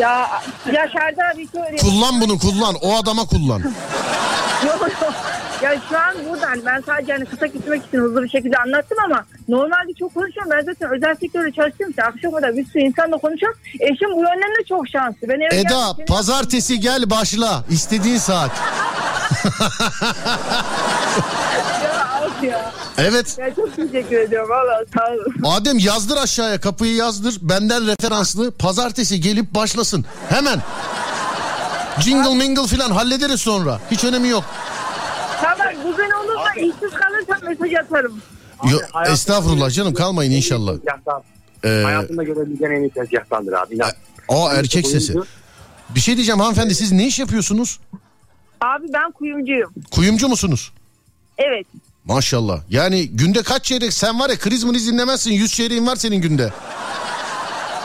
[0.00, 0.30] Ya,
[0.72, 1.76] ya Serdar abi şöyle.
[1.76, 2.74] Kullan bunu kullan.
[2.74, 3.58] O adama kullan.
[4.66, 5.14] Yok yok.
[5.62, 8.98] Ya şu an burada hani ben sadece hani kısa gitmek için hızlı bir şekilde anlattım
[9.04, 10.52] ama normalde çok konuşuyorum.
[10.52, 13.58] Ben zaten özel sektörde çalıştığım için akşam kadar bir sürü insanla konuşuyorum.
[13.80, 15.28] Eşim bu yönden de çok şanslı.
[15.28, 17.64] Ben eve Eda geldim, pazartesi gel başla.
[17.70, 18.50] İstediğin saat.
[21.84, 22.72] Ya, of ya.
[22.98, 23.38] Evet.
[23.38, 25.56] ya çok teşekkür ediyorum valla sağ olun.
[25.56, 27.38] Adem yazdır aşağıya kapıyı yazdır.
[27.42, 28.50] Benden referanslı.
[28.50, 30.04] Pazartesi gelip başlasın.
[30.28, 30.62] Hemen.
[32.00, 33.80] Jingle mingle filan hallederiz sonra.
[33.90, 34.44] Hiç önemi yok.
[35.58, 38.22] Tamam bugün olursa işsiz kalırsam mesaj atarım.
[38.70, 38.78] Yo,
[39.12, 40.72] estağfurullah canım kalmayın inşallah.
[40.72, 41.22] Tezgahtan.
[41.64, 43.74] Ee, Hayatımda görebileceğin en iyi tezgahtandır abi.
[43.74, 43.90] İnan.
[44.28, 45.14] o erkek sesi.
[45.94, 47.80] Bir şey diyeceğim hanımefendi siz ne iş yapıyorsunuz?
[48.60, 49.72] Abi ben kuyumcuyum.
[49.90, 50.72] Kuyumcu musunuz?
[51.38, 51.66] Evet.
[52.04, 52.60] Maşallah.
[52.70, 55.32] Yani günde kaç çeyrek sen var ya kriz mriz dinlemezsin.
[55.32, 56.52] 100 çeyreğin var senin günde.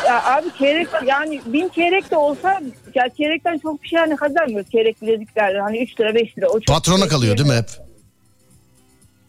[0.07, 2.61] Ya abi çeyrek yani bin çeyrek de olsa
[2.95, 6.47] ya çeyrekten çok bir şey hani kazanmıyoruz çeyrek bileziklerden hani 3 lira 5 lira.
[6.49, 7.69] O çok Patrona kalıyor değil mi hep?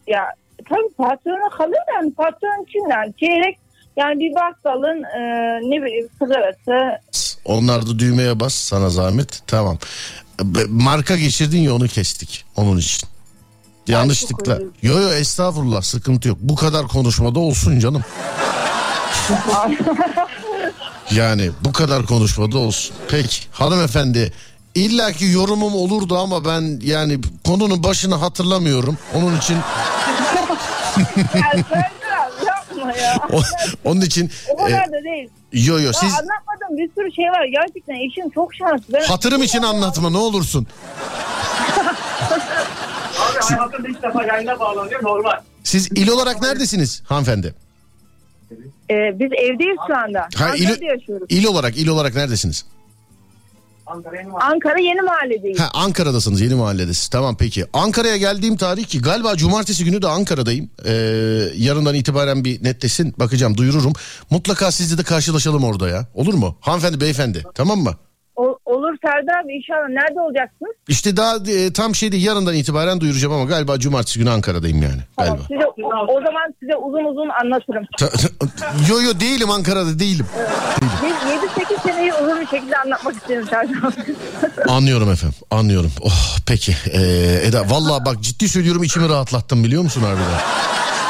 [0.07, 0.25] Ya
[0.69, 3.57] tabii patrona kalıyor da yani patron için yani çeyrek
[3.97, 5.19] yani bir bakkalın e,
[5.61, 7.01] ne bileyim sigarası
[7.45, 9.41] Onlar da düğmeye bas sana zahmet.
[9.47, 9.77] Tamam.
[10.69, 12.45] Marka geçirdin ya onu kestik.
[12.55, 13.09] Onun için.
[13.87, 14.59] Yanlışlıkla.
[14.81, 16.37] Yo yo estağfurullah sıkıntı yok.
[16.41, 18.03] Bu kadar konuşmada olsun canım.
[21.11, 22.95] yani bu kadar konuşmada olsun.
[23.09, 24.33] Peki hanımefendi
[24.75, 28.97] illaki yorumum olurdu ama ben yani konunun başını hatırlamıyorum.
[29.15, 29.57] Onun için
[32.99, 33.17] ya.
[33.33, 33.41] o-
[33.89, 35.29] onun için O kadar e, da değil.
[35.53, 37.45] yo yo Ya siz anlatmadığım bir sürü şey var.
[37.51, 38.93] Gerçekten eşim çok şanslı.
[38.93, 40.67] Ben hatırım için anlatma ne olursun.
[43.19, 45.39] Abi hayatımda ilk defa yayına bağlanıyor normal.
[45.63, 47.55] Siz il olarak neredesiniz hanımefendi?
[48.91, 50.19] Ee, biz evdeyiz şu anda.
[50.19, 51.27] Ha, Ankara'da il, yaşıyoruz.
[51.29, 52.65] il olarak il olarak neredesiniz?
[54.41, 55.59] Ankara Yeni Mahalledeyiz.
[55.59, 57.07] Ha Ankara'dasınız yeni mahalledesiniz.
[57.07, 57.65] Tamam peki.
[57.73, 60.69] Ankara'ya geldiğim tarih ki galiba cumartesi günü de Ankara'dayım.
[60.85, 60.91] Ee,
[61.55, 63.93] yarından itibaren bir netleşsin bakacağım duyururum.
[64.29, 66.07] Mutlaka sizle de karşılaşalım orada ya.
[66.13, 66.57] Olur mu?
[66.61, 67.93] Hanımefendi beyefendi tamam mı?
[69.05, 69.89] Serdar abi inşallah.
[69.89, 70.71] Nerede olacaksınız?
[70.87, 75.01] İşte daha e, tam şey değil yarından itibaren duyuracağım ama galiba cumartesi günü Ankara'dayım yani.
[75.17, 75.47] Tamam, Galiba.
[75.47, 77.85] size, o, o zaman size uzun uzun anlatırım.
[77.99, 78.09] Ta-
[78.89, 80.25] yo yo değilim Ankara'da değilim.
[80.81, 81.11] Biz
[81.65, 84.15] 7-8 seneyi uzun bir şekilde anlatmak istiyorum Serdar abi.
[84.71, 85.91] Anlıyorum efendim anlıyorum.
[86.01, 90.39] Oh peki ee, Eda vallahi bak ciddi söylüyorum içimi rahatlattım biliyor musun harbiden?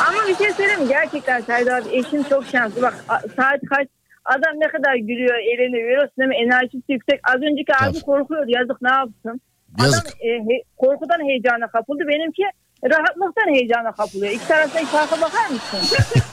[0.09, 0.87] Ama bir şey söyleyeyim?
[0.89, 2.81] Gerçekten Serdar abi eşim çok şanslı.
[2.81, 2.93] Bak
[3.35, 3.87] saat kaç
[4.25, 6.07] adam ne kadar gülüyor, eğleniyor.
[6.17, 6.35] Mi?
[6.43, 7.19] Enerjisi yüksek.
[7.29, 8.01] Az önceki abi Tabii.
[8.01, 8.49] korkuyordu.
[8.57, 9.41] Yazık ne yapsın?
[9.81, 10.05] Yazık.
[10.05, 12.03] Adam e, he- korkudan heyecana kapıldı.
[12.07, 12.43] Benimki
[12.83, 14.31] rahatlıktan heyecana kapılıyor.
[14.31, 15.79] İki taraftan farka bakar mısın?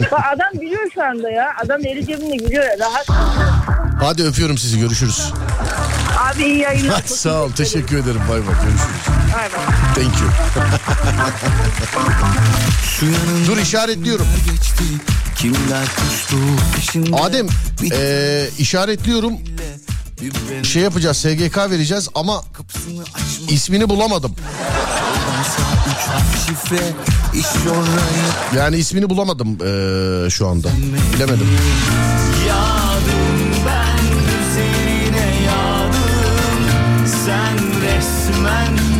[0.12, 1.46] Bak adam gülüyor şu anda ya.
[1.64, 2.64] Adam eli cebinde gülüyor.
[2.80, 3.06] Rahat.
[4.00, 5.32] Hadi öpüyorum sizi görüşürüz.
[6.18, 6.94] Abi iyi yayınlar.
[6.94, 9.06] Hadi sağ ol teşekkür ederim bay bay görüşürüz.
[9.34, 9.64] Bay bay.
[9.94, 10.30] Thank you.
[13.46, 14.26] Dur işaretliyorum.
[14.50, 14.84] geçti
[15.42, 16.36] Kimler koştu
[16.76, 17.46] peşinde Adem
[17.92, 19.32] ee, işaretliyorum.
[20.62, 22.42] Şey yapacağız SGK vereceğiz ama
[23.48, 24.34] ismini bulamadım.
[28.56, 30.68] Yani ismini bulamadım ee, şu anda.
[31.14, 31.48] Bilemedim.
[32.48, 34.04] Yağdım ben
[34.42, 38.91] üzerine yağdım Sen resmen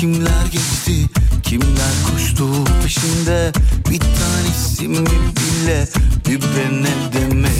[0.00, 1.06] kimler geçti
[1.42, 2.46] Kimler koştu
[2.82, 3.52] peşinde?
[3.90, 5.88] Bir tanesi mi bile
[6.26, 7.50] Birbirine demedi?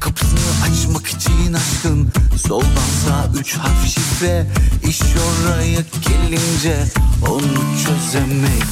[0.00, 2.12] Kapısını açmak için aşkın
[2.46, 4.46] Soldan sağ üç harf şifre.
[4.88, 6.84] İş oraya gelince
[7.28, 8.66] Onu çözemedim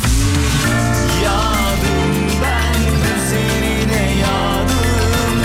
[1.25, 2.81] Yağdım ben
[3.15, 5.41] üzerine yağdım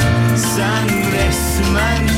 [0.55, 2.12] Sen resmen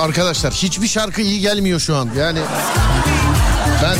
[0.00, 2.10] arkadaşlar hiçbir şarkı iyi gelmiyor şu an.
[2.18, 2.38] Yani
[3.82, 3.96] ben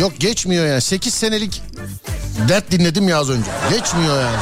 [0.00, 0.80] Yok geçmiyor yani.
[0.80, 1.62] 8 senelik
[2.48, 3.50] dert dinledim ya az önce.
[3.70, 4.36] Geçmiyor yani.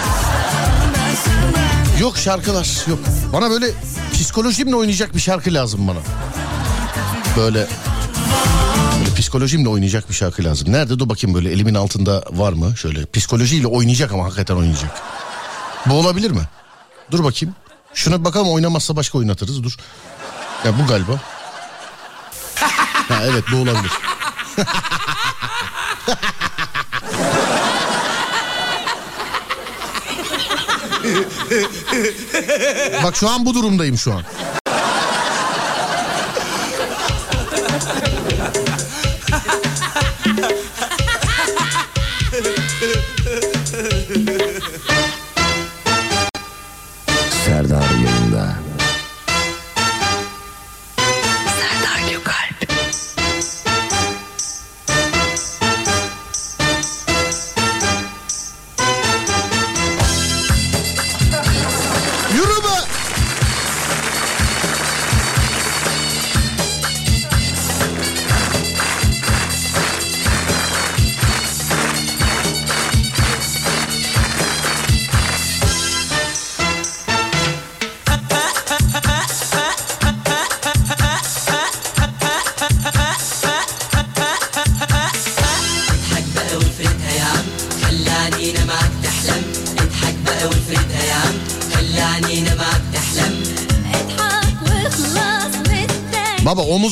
[2.01, 2.99] Yok şarkılar yok.
[3.33, 3.67] Bana böyle
[4.13, 5.99] psikolojimle oynayacak bir şarkı lazım bana.
[7.37, 7.67] Böyle
[9.01, 10.73] Böyle psikolojimle oynayacak bir şarkı lazım.
[10.73, 12.77] Nerede dur bakayım böyle elimin altında var mı?
[12.77, 15.03] Şöyle psikolojiyle oynayacak ama hakikaten oynayacak.
[15.87, 16.43] Bu olabilir mi?
[17.11, 17.55] Dur bakayım.
[17.95, 19.77] Şuna bakalım oynamazsa başka oynatırız dur.
[20.65, 21.21] Ya bu galiba.
[23.09, 23.93] Ha evet bu olabilir.
[33.05, 34.23] Bak şu an bu durumdayım şu an.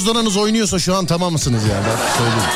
[0.09, 1.85] Omuzlarınız oynuyorsa şu an tamam mısınız yani?
[1.87, 2.51] Ben söyleyeyim.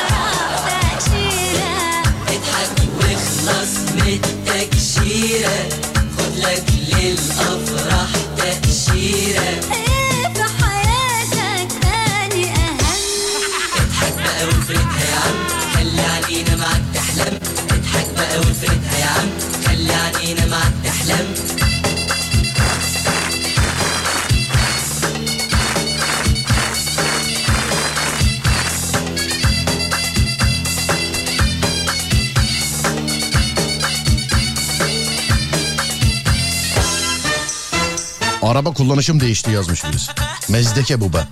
[38.83, 40.11] Kullanışım değişti yazmış birisi.
[40.49, 41.27] Mezdeke bu be.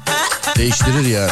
[0.58, 1.32] Değiştirir yani.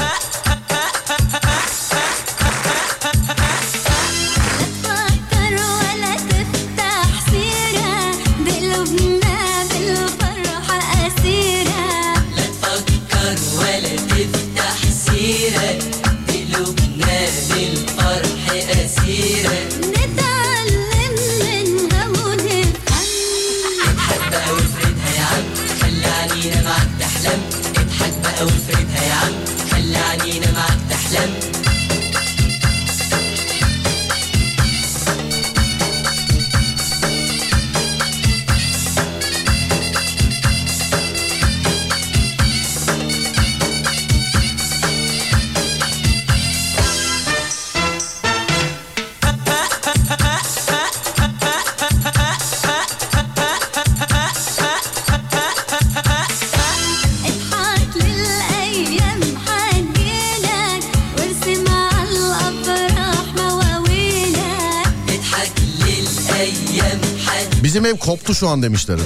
[67.79, 68.99] bizim ev koptu şu an demişler.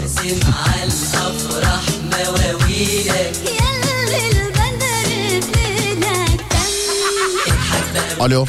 [8.20, 8.46] Alo.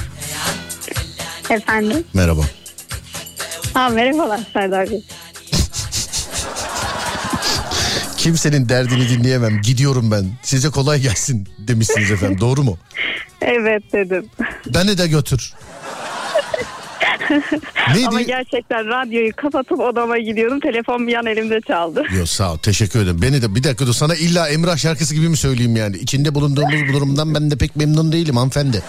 [1.50, 2.04] Efendim.
[2.14, 2.40] Merhaba.
[3.74, 5.04] Ha, merhabalar Serdar Bey.
[8.16, 9.62] Kimsenin derdini dinleyemem.
[9.62, 10.24] Gidiyorum ben.
[10.42, 12.40] Size kolay gelsin demişsiniz efendim.
[12.40, 12.78] Doğru mu?
[13.40, 14.30] evet dedim.
[14.66, 15.54] Beni de götür.
[17.94, 18.06] Neydi?
[18.08, 20.60] Ama gerçekten radyoyu kapatıp odama gidiyordum.
[20.60, 22.04] Telefon bir an elimde çaldı.
[22.18, 23.22] Yok sağ ol teşekkür ederim.
[23.22, 25.96] Beni de bir dakika dur sana illa Emrah şarkısı gibi mi söyleyeyim yani?
[25.96, 28.82] İçinde bulunduğumuz bu durumdan ben de pek memnun değilim hanımefendi.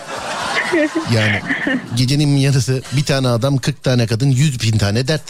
[1.14, 1.42] Yani
[1.96, 5.22] gecenin yarısı bir tane adam 40 tane kadın 100 bin tane dert.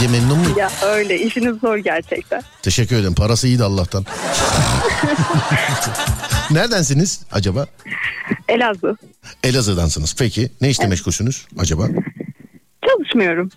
[0.00, 0.58] Diye memnun muyum?
[0.58, 2.42] Ya öyle işiniz zor gerçekten.
[2.62, 4.06] Teşekkür ederim parası iyi de Allah'tan.
[6.50, 7.66] Neredensiniz acaba?
[8.48, 8.96] Elazığ.
[9.44, 10.14] Elazığ'dansınız.
[10.18, 11.88] Peki ne işte meşgulsünüz acaba?
[12.88, 13.50] Çalışmıyorum.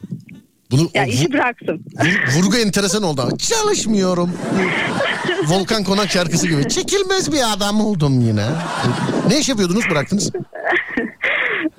[0.72, 1.84] Bunu Ya işi bıraktım.
[1.96, 3.30] vur- vurgu enteresan oldu.
[3.38, 4.32] Çalışmıyorum.
[5.48, 6.70] Volkan Konak şarkısı gibi.
[6.70, 8.46] Çekilmez bir adam oldum yine.
[9.28, 10.32] Ne iş yapıyordunuz bıraktınız?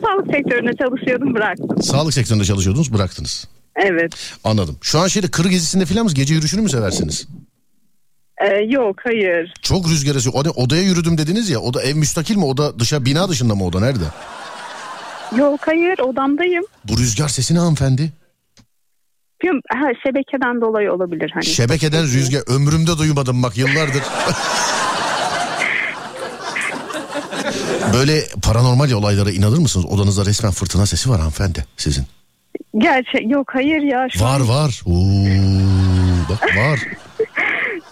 [0.02, 1.82] Sağlık sektöründe çalışıyordum bıraktım.
[1.82, 3.48] Sağlık sektöründe çalışıyordunuz bıraktınız.
[3.76, 4.14] Evet.
[4.44, 4.76] Anladım.
[4.82, 7.26] Şu an şeyde kır gezisinde falan mı gece yürüyüşünü mü seversiniz?
[8.40, 9.52] Ee, yok hayır.
[9.62, 10.34] Çok rüzgar esiyor.
[10.56, 11.58] Odaya yürüdüm dediniz ya.
[11.58, 12.44] Oda ev müstakil mi?
[12.44, 13.80] Oda dışa bina dışında mı oda?
[13.80, 14.04] Nerede?
[15.36, 16.64] Yok hayır odamdayım.
[16.84, 18.12] Bu rüzgar sesi ne hanımefendi?
[19.42, 21.44] Bilmiyorum, ha, şebekeden dolayı olabilir hani.
[21.44, 22.42] Şebekeden rüzgar.
[22.46, 24.02] Ömrümde duymadım bak yıllardır.
[27.94, 29.86] Böyle paranormal olaylara inanır mısınız?
[29.86, 32.04] Odanızda resmen fırtına sesi var hanımefendi sizin.
[32.78, 34.06] Gerçek yok hayır ya.
[34.10, 34.82] Şu Var an var.
[34.86, 35.26] Oo,
[36.30, 36.80] bak var.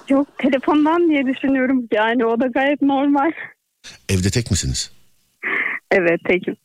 [0.08, 1.82] Yok telefondan diye düşünüyorum.
[1.92, 3.30] Yani o da gayet normal.
[4.08, 4.90] Evde tek misiniz?
[5.90, 6.56] Evet tekim.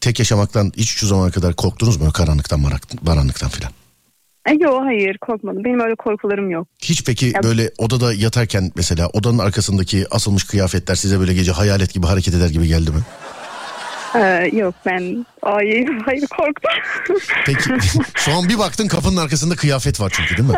[0.00, 2.12] Tek yaşamaktan hiç şu zamana kadar korktunuz mu?
[2.12, 2.64] Karanlıktan,
[3.02, 3.72] baranlıktan filan.
[4.48, 5.64] E, yok hayır korkmadım.
[5.64, 6.68] Benim öyle korkularım yok.
[6.82, 11.94] Hiç peki Ya- böyle odada yatarken mesela odanın arkasındaki asılmış kıyafetler size böyle gece hayalet
[11.94, 13.00] gibi hareket eder gibi geldi mi?
[14.14, 16.70] Ee, yok ben ay hayır korktum.
[17.46, 17.70] Peki
[18.14, 20.54] şu an bir baktın kapının arkasında kıyafet var çünkü değil mi?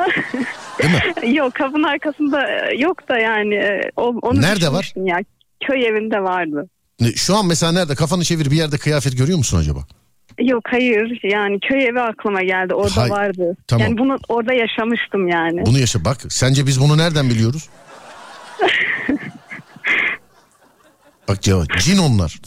[0.82, 1.36] Değil mi?
[1.36, 4.92] yok kapının arkasında e, yok da yani e, onu Nerede var?
[4.96, 5.18] Ya.
[5.68, 6.68] Köy evinde vardı.
[7.16, 9.80] Şu an mesela nerede kafanı çevir bir yerde kıyafet görüyor musun acaba?
[10.40, 13.56] Yok hayır yani köy evi aklıma geldi orada Hay- vardı.
[13.66, 13.86] Tamam.
[13.86, 15.66] Yani bunu orada yaşamıştım yani.
[15.66, 16.18] Bunu yaşa bak.
[16.28, 17.68] Sence biz bunu nereden biliyoruz?
[21.28, 21.78] bak cevap.
[21.78, 22.40] Cin onlar.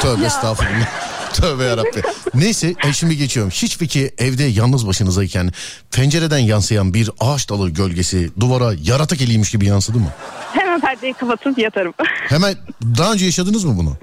[0.00, 1.01] Tövbe estağfurullah.
[1.40, 2.02] Tövbe yarabbim.
[2.34, 3.50] Neyse ay şimdi geçiyorum.
[3.50, 5.50] Hiç peki evde yalnız başınızayken
[5.96, 10.08] pencereden yansıyan bir ağaç dalı gölgesi duvara yaratık eliymiş gibi yansıdı mı?
[10.52, 11.94] Hemen perdeyi kapatıp yatarım.
[12.28, 12.54] Hemen
[12.98, 13.96] daha önce yaşadınız mı bunu?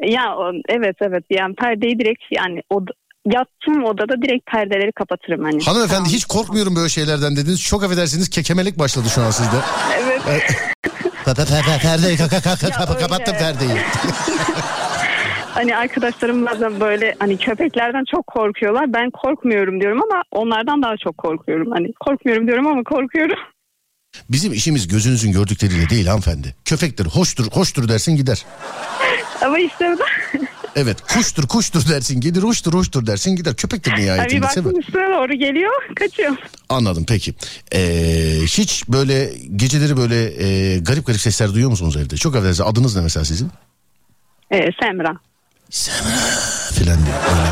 [0.00, 0.36] ya
[0.68, 2.80] evet evet yani perdeyi direkt yani o
[3.26, 5.64] yattığım odada direkt perdeleri kapatırım hani.
[5.64, 7.62] Hanımefendi hiç korkmuyorum böyle şeylerden dediniz.
[7.62, 9.56] Çok affedersiniz kekemelik başladı şu an sizde.
[10.28, 10.42] Evet.
[11.82, 13.70] Perdeyi kapattım perdeyi.
[15.54, 18.92] Hani arkadaşlarım bazen böyle hani köpeklerden çok korkuyorlar.
[18.92, 21.70] Ben korkmuyorum diyorum ama onlardan daha çok korkuyorum.
[21.70, 23.36] Hani korkmuyorum diyorum ama korkuyorum.
[24.30, 26.54] Bizim işimiz gözünüzün gördükleriyle değil hanımefendi.
[26.64, 28.44] Köpektir, hoştur, hoştur dersin gider.
[29.44, 30.04] ama işte o da
[30.76, 33.54] Evet, kuştur, kuştur dersin gider, hoştur, hoştur dersin gider.
[33.56, 34.46] Köpektir bir nihayetinde.
[34.48, 34.64] sever.
[34.64, 36.36] baktım üstüne doğru geliyor kaçıyor.
[36.68, 37.34] Anladım peki.
[37.74, 37.78] Ee,
[38.46, 42.16] hiç böyle geceleri böyle e, garip garip sesler duyuyor musunuz evde?
[42.16, 43.50] Çok affedersiniz adınız ne mesela sizin?
[44.50, 45.16] Ee, Semra.
[45.70, 47.48] Filan diye öyle.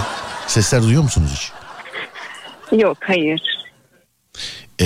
[0.47, 1.53] Sesler duyuyor musunuz hiç?
[2.81, 3.43] Yok hayır.
[4.81, 4.85] Ee,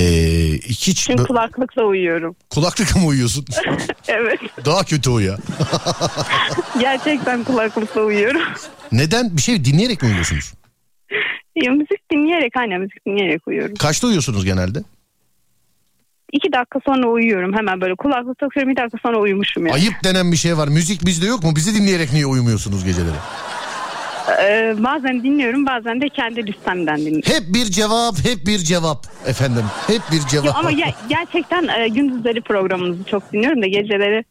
[0.68, 2.36] hiç bö- kulaklıkla uyuyorum.
[2.50, 3.44] kulaklık mı uyuyorsun?
[4.08, 4.40] Evet.
[4.64, 5.36] Daha kötü o ya.
[6.80, 8.40] Gerçekten kulaklıkla uyuyorum.
[8.92, 9.36] Neden?
[9.36, 10.52] Bir şey dinleyerek mi uyuyorsunuz?
[11.56, 13.74] Ya, müzik dinleyerek aynen müzik dinleyerek uyuyorum.
[13.74, 14.78] Kaçta uyuyorsunuz genelde?
[16.32, 19.74] İki dakika sonra uyuyorum hemen böyle kulaklık takıyorum bir dakika sonra uyumuşum ya.
[19.74, 20.68] Ayıp denen bir şey var.
[20.68, 21.52] Müzik bizde yok mu?
[21.56, 23.16] Bizi dinleyerek niye uyumuyorsunuz geceleri?
[24.42, 27.32] Ee, bazen dinliyorum bazen de kendi listemden dinliyorum.
[27.32, 29.62] Hep bir cevap, hep bir cevap efendim.
[29.86, 30.46] Hep bir cevap.
[30.46, 34.24] Yo, ama ge- gerçekten e, gündüzleri programınızı çok dinliyorum da geceleri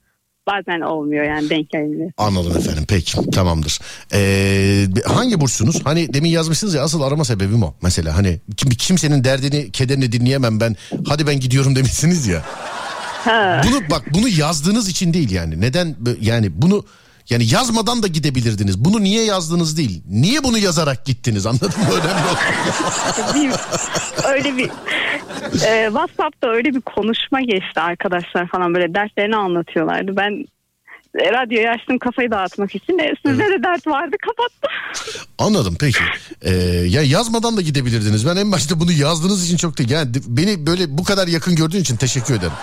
[0.48, 2.12] bazen olmuyor yani denk gelmiyor.
[2.18, 3.80] Anladım efendim peki tamamdır.
[4.14, 5.86] Ee, hangi burçsunuz?
[5.86, 7.74] Hani demin yazmışsınız ya asıl arama sebebim o.
[7.82, 10.76] Mesela hani kim, kimsenin derdini kederini dinleyemem ben.
[11.08, 12.42] Hadi ben gidiyorum demişsiniz ya.
[13.26, 13.62] Ha.
[13.68, 15.62] Bunu bak bunu yazdığınız için değil yani.
[15.62, 16.86] Neden yani bunu
[17.30, 18.86] yani yazmadan da gidebilirdiniz.
[18.86, 20.02] Bunu niye yazdınız değil.
[20.10, 21.92] Niye bunu yazarak gittiniz anladın mı?
[21.92, 23.60] Önemli olan.
[24.34, 24.70] Öyle bir
[25.68, 30.16] e, WhatsApp'ta öyle bir konuşma geçti arkadaşlar falan böyle dertlerini anlatıyorlardı.
[30.18, 30.46] Ben
[31.20, 34.72] e, radyoyu açtım kafayı dağıtmak için de sizde de dert vardı kapattım.
[35.38, 36.00] Anladım peki.
[36.42, 36.52] Ee,
[36.88, 38.28] ya yazmadan da gidebilirdiniz.
[38.28, 39.90] Ben en başta bunu yazdığınız için çok değil.
[39.90, 42.54] Yani beni böyle bu kadar yakın gördüğün için teşekkür ederim.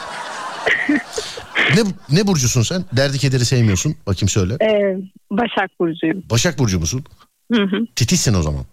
[1.70, 2.84] Ne ne burcusun sen?
[2.96, 3.96] Derdi kederi sevmiyorsun.
[4.06, 4.54] Bakayım söyle.
[4.54, 4.96] E,
[5.30, 6.24] Başak Burcu'yum.
[6.30, 7.04] Başak burcu musun?
[7.52, 7.86] Hı hı.
[7.96, 8.64] Titizsin o zaman.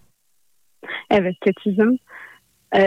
[1.10, 1.98] Evet tetizim.
[2.76, 2.82] E,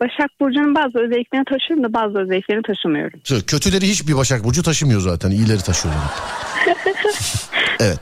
[0.00, 3.20] Başak Burcu'nun bazı özelliklerini taşıyorum da bazı özelliklerini taşımıyorum.
[3.46, 5.30] Kötüleri hiçbir Başak burcu taşımıyor zaten.
[5.30, 6.02] İyileri taşıyorlar.
[7.80, 8.00] evet.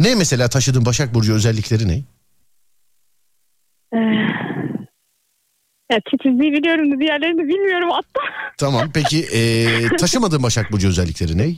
[0.00, 2.02] Ne mesela taşıdığın Başak burcu özellikleri ne?
[3.94, 3.98] E,
[5.90, 8.20] ya titizliği biliyorum da diğerlerini bilmiyorum hatta.
[8.58, 8.90] Tamam.
[8.94, 11.54] Peki ee, taşımadığın Başak burcu özellikleri ne?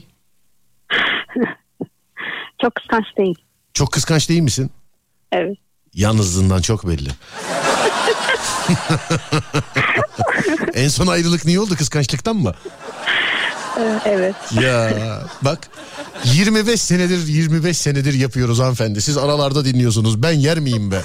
[2.61, 3.35] Çok kıskanç değil.
[3.73, 4.71] Çok kıskanç değil misin?
[5.31, 5.57] Evet.
[5.93, 7.09] Yalnızlığından çok belli.
[10.73, 12.53] en son ayrılık niye oldu kıskançlıktan mı?
[13.77, 14.35] E, evet.
[14.61, 14.91] Ya
[15.41, 15.59] bak
[16.23, 19.01] 25 senedir 25 senedir yapıyoruz hanımefendi.
[19.01, 20.23] Siz aralarda dinliyorsunuz.
[20.23, 21.01] Ben yer miyim be?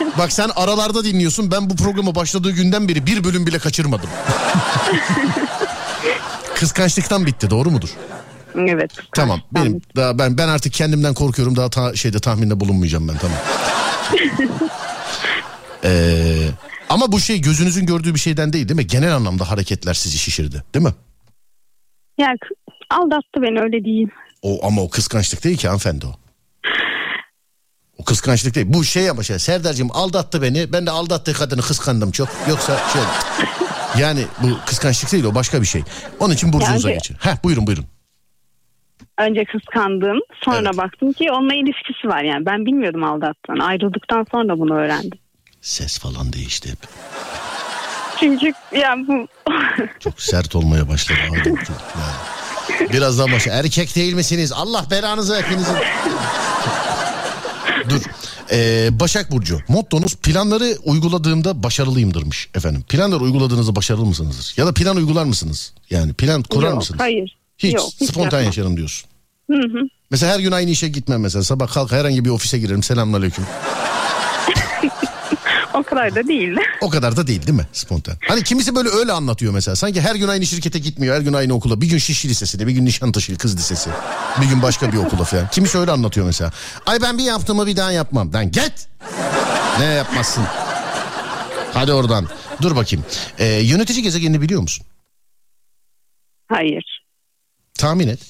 [0.18, 1.50] Bak sen aralarda dinliyorsun.
[1.50, 4.08] Ben bu programa başladığı günden beri bir bölüm bile kaçırmadım.
[6.54, 7.88] Kıskançlıktan bitti doğru mudur?
[8.56, 8.90] Evet.
[9.14, 9.40] Tamam.
[9.52, 11.56] Benim daha ben ben artık kendimden korkuyorum.
[11.56, 13.38] Daha ta, şeyde tahminde bulunmayacağım ben tamam.
[15.84, 16.48] Ee,
[16.88, 18.86] ama bu şey gözünüzün gördüğü bir şeyden değil değil mi?
[18.86, 20.92] Genel anlamda hareketler sizi şişirdi değil mi?
[22.18, 22.34] Ya
[22.90, 24.10] aldattı beni öyle diyeyim.
[24.42, 26.14] O ama o kıskançlık değil ki hanımefendi o.
[27.98, 28.66] O kıskançlık değil.
[28.70, 30.72] Bu şey ama şey Serdar'cığım aldattı beni.
[30.72, 32.28] Ben de aldattığı kadını kıskandım çok.
[32.48, 33.02] Yoksa şey
[34.02, 35.82] yani bu kıskançlık değil o başka bir şey.
[36.20, 37.16] Onun için burcunuza Yani- geçin.
[37.20, 37.84] Heh buyurun buyurun.
[39.18, 40.18] Önce kıskandım.
[40.44, 40.76] Sonra Evet.
[40.76, 42.46] baktım ki onunla ilişkisi var yani.
[42.46, 43.64] Ben bilmiyordum aldattığını.
[43.66, 45.18] Ayrıldıktan sonra bunu öğrendim.
[45.60, 46.78] Ses falan değişti hep.
[48.20, 49.26] Çünkü yani bu
[50.00, 51.18] Çok sert olmaya başladı.
[51.34, 51.56] Yani.
[52.92, 53.50] Biraz daha başa.
[53.50, 54.52] Erkek değil misiniz?
[54.52, 55.76] Allah belanızı hepinizin.
[57.90, 58.00] Dur.
[58.52, 59.60] Ee, Başak Burcu.
[59.68, 62.82] Mottonuz planları uyguladığımda başarılıyımdırmış efendim.
[62.88, 64.54] Planları uyguladığınızda başarılı mısınızdır?
[64.56, 65.72] Ya da plan uygular mısınız?
[65.90, 67.00] Yani plan kurar yok, mısınız?
[67.00, 67.36] hayır.
[67.58, 68.44] Hiç, Yok, hiç spontan yapmam.
[68.44, 69.08] yaşarım diyorsun.
[69.50, 69.88] Hı hı.
[70.10, 71.44] Mesela her gün aynı işe gitmem mesela.
[71.44, 72.82] Sabah kalk herhangi bir ofise girerim.
[72.82, 73.44] Selamünaleyküm.
[75.76, 76.56] O kadar da değil.
[76.80, 78.14] O kadar da değil değil mi spontan?
[78.28, 79.76] Hani kimisi böyle öyle anlatıyor mesela.
[79.76, 81.16] Sanki her gün aynı şirkete gitmiyor.
[81.16, 81.80] Her gün aynı okula.
[81.80, 83.90] Bir gün Şişli Lisesi'nde, bir gün Nişantaşı Kız Lisesi.
[84.40, 85.48] Bir gün başka bir okula falan.
[85.50, 86.50] Kimisi öyle anlatıyor mesela.
[86.86, 88.32] Ay ben bir yaptığımı bir daha yapmam.
[88.32, 88.88] Lan git.
[89.78, 90.44] Ne yapmazsın?
[91.74, 92.26] Hadi oradan.
[92.62, 93.04] Dur bakayım.
[93.38, 94.86] Ee, yönetici gezegenini biliyor musun?
[96.48, 97.02] Hayır.
[97.78, 98.20] Tahmin et.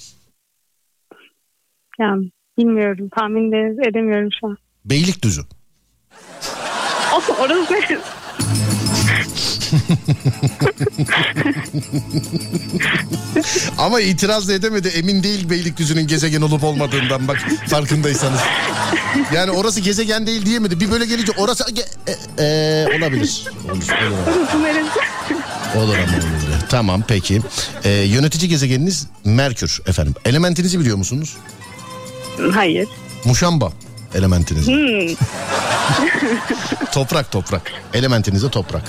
[2.00, 3.08] Yani bilmiyorum.
[3.18, 4.56] Tahmin de edemiyorum şu an.
[4.84, 5.42] Beylikdüzü.
[7.40, 7.98] Orası ne?
[13.78, 17.36] Ama itiraz da edemedi emin değil Beylikdüzü'nün gezegen olup olmadığından bak
[17.68, 18.40] farkındaysanız.
[19.34, 20.80] Yani orası gezegen değil diyemedi.
[20.80, 21.64] Bir böyle gelince orası
[22.06, 23.44] e- e, olabilir.
[23.64, 23.82] Olur, olur.
[25.84, 26.60] Olur ama olur.
[26.68, 27.40] Tamam peki.
[27.84, 30.14] Ee, yönetici gezegeniniz Merkür efendim.
[30.24, 31.36] Elementinizi biliyor musunuz?
[32.54, 32.88] Hayır.
[33.24, 33.72] Muşamba
[34.14, 34.66] elementiniz.
[34.66, 35.16] Hmm.
[36.92, 37.72] toprak toprak.
[37.94, 38.82] Elementinize toprak.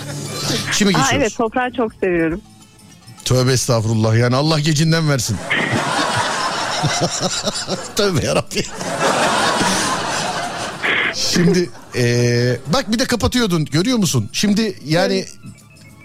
[0.71, 1.17] Şimdi Aa, geçiyoruz.
[1.21, 2.41] evet toprağı çok seviyorum.
[3.25, 5.37] Tövbe estağfurullah yani Allah gecinden versin.
[7.95, 8.63] Tövbe yarabbim.
[11.13, 14.29] Şimdi eee, bak bir de kapatıyordun görüyor musun?
[14.33, 15.25] Şimdi yani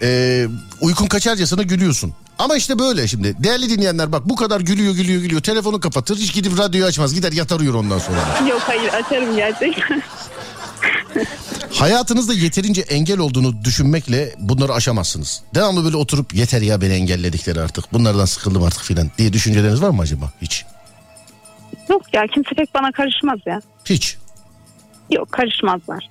[0.03, 0.47] eee,
[0.81, 2.13] uykun kaçarcasına gülüyorsun.
[2.39, 3.35] Ama işte böyle şimdi.
[3.43, 5.41] Değerli dinleyenler bak bu kadar gülüyor gülüyor gülüyor.
[5.41, 7.13] Telefonu kapatır hiç gidip radyoyu açmaz.
[7.13, 8.47] Gider yatar uyur ondan sonra.
[8.49, 10.03] Yok hayır açarım gerçekten.
[11.73, 15.41] Hayatınızda yeterince engel olduğunu düşünmekle bunları aşamazsınız.
[15.55, 17.93] Devamlı böyle oturup yeter ya beni engelledikleri artık.
[17.93, 20.31] Bunlardan sıkıldım artık filan diye düşünceleriniz var mı acaba?
[20.41, 20.65] Hiç.
[21.89, 23.61] Yok ya kimse pek bana karışmaz ya.
[23.85, 24.17] Hiç.
[25.11, 26.09] Yok karışmazlar.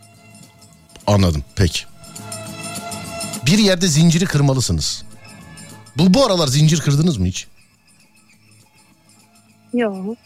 [1.06, 1.84] Anladım peki.
[3.46, 5.04] Bir yerde zinciri kırmalısınız.
[5.96, 7.46] Bu bu aralar zincir kırdınız mı hiç?
[9.74, 10.16] Yok.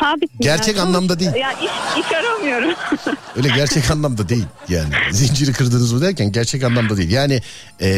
[0.00, 0.88] Sabit Gerçek yani?
[0.88, 1.34] anlamda değil.
[1.34, 2.74] Ya iş, iş aramıyorum.
[3.36, 4.94] Öyle gerçek anlamda değil yani.
[5.12, 7.10] Zinciri kırdınız mı derken gerçek anlamda değil.
[7.10, 7.40] Yani
[7.80, 7.88] e,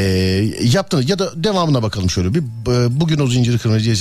[0.63, 2.43] yaptınız ya da devamına bakalım şöyle bir.
[2.43, 3.95] B- Bugün o zinciri kırmayı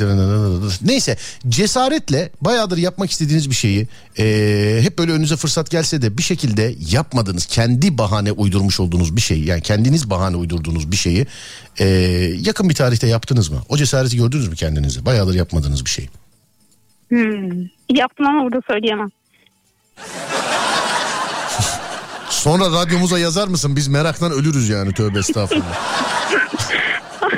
[0.82, 1.17] Neyse
[1.49, 3.88] cesaretle bayağıdır yapmak istediğiniz bir şeyi
[4.19, 9.21] e, hep böyle önünüze fırsat gelse de bir şekilde yapmadığınız kendi bahane uydurmuş olduğunuz bir
[9.21, 11.28] şeyi yani kendiniz bahane uydurduğunuz bir şeyi
[11.80, 11.86] e,
[12.39, 13.61] yakın bir tarihte yaptınız mı?
[13.69, 15.05] O cesareti gördünüz mü kendinizi?
[15.05, 16.09] Bayağıdır yapmadığınız bir şey.
[17.14, 17.66] Hmm.
[17.89, 19.09] Yaptım ama burada söyleyemem.
[22.30, 23.76] Sonra radyomuza yazar mısın?
[23.76, 25.80] Biz meraktan ölürüz yani tövbe estağfurullah.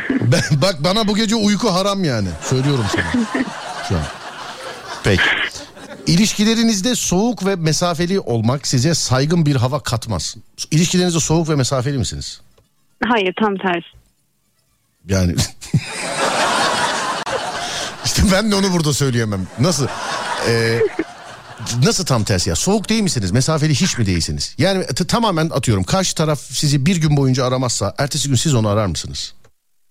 [0.10, 2.28] ben, bak bana bu gece uyku haram yani.
[2.42, 3.24] Söylüyorum sana.
[3.90, 4.02] Şu an.
[5.04, 5.24] Peki.
[6.08, 10.36] İlişkilerinizde soğuk ve mesafeli olmak size saygın bir hava katmaz.
[10.72, 12.42] İlişkilerinizde soğuk ve mesafeli misiniz?
[13.06, 13.88] Hayır tam tersi.
[15.10, 15.36] Yani
[18.18, 19.48] işte ben de onu burada söyleyemem.
[19.60, 19.88] Nasıl?
[20.50, 20.80] Ee,
[21.84, 22.56] nasıl tam tersi ya?
[22.56, 23.32] Soğuk değil misiniz?
[23.32, 24.56] Mesafeli hiç mi değilsiniz?
[24.58, 25.84] Yani tamamen atıyorum.
[25.84, 29.34] Karşı taraf sizi bir gün boyunca aramazsa ertesi gün siz onu arar mısınız?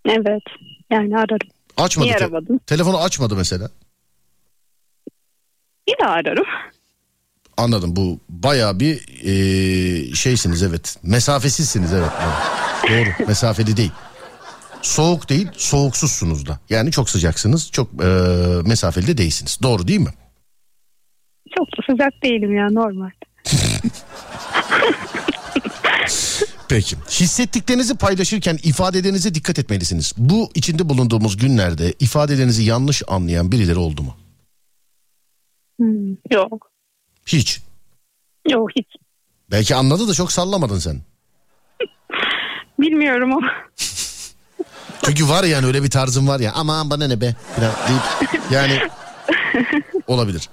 [0.08, 0.42] Evet.
[0.90, 1.48] Yani ararım.
[1.76, 2.06] Açmadı.
[2.06, 2.60] Niye te- aramadın?
[2.66, 3.70] telefonu açmadı mesela.
[5.88, 6.46] Yine ararım.
[7.56, 10.96] Anladım bu baya bir ee, şeysiniz evet.
[11.02, 12.10] Mesafesizsiniz evet.
[12.22, 12.90] evet.
[12.90, 13.92] Doğru mesafeli değil.
[14.84, 16.58] Soğuk değil soğuksuzsunuz da.
[16.70, 18.06] Yani çok sıcaksınız çok ee,
[18.66, 19.58] mesafeli de değilsiniz.
[19.62, 20.10] Doğru değil mi?
[21.58, 23.10] Çok da sıcak değilim ya normal.
[26.68, 26.96] Peki.
[27.10, 30.12] Hissettiklerinizi paylaşırken ifadelerinize dikkat etmelisiniz.
[30.16, 34.16] Bu içinde bulunduğumuz günlerde ifadelerinizi yanlış anlayan birileri oldu mu?
[35.78, 36.10] Hmm.
[36.30, 36.70] Yok.
[37.26, 37.60] Hiç.
[38.50, 38.86] Yok hiç.
[39.50, 41.00] Belki anladı da çok sallamadın sen.
[42.78, 43.50] Bilmiyorum ama.
[45.06, 48.02] Çünkü var yani öyle bir tarzın var ya aman bana ne be deyip
[48.50, 48.78] yani
[50.06, 50.48] olabilir.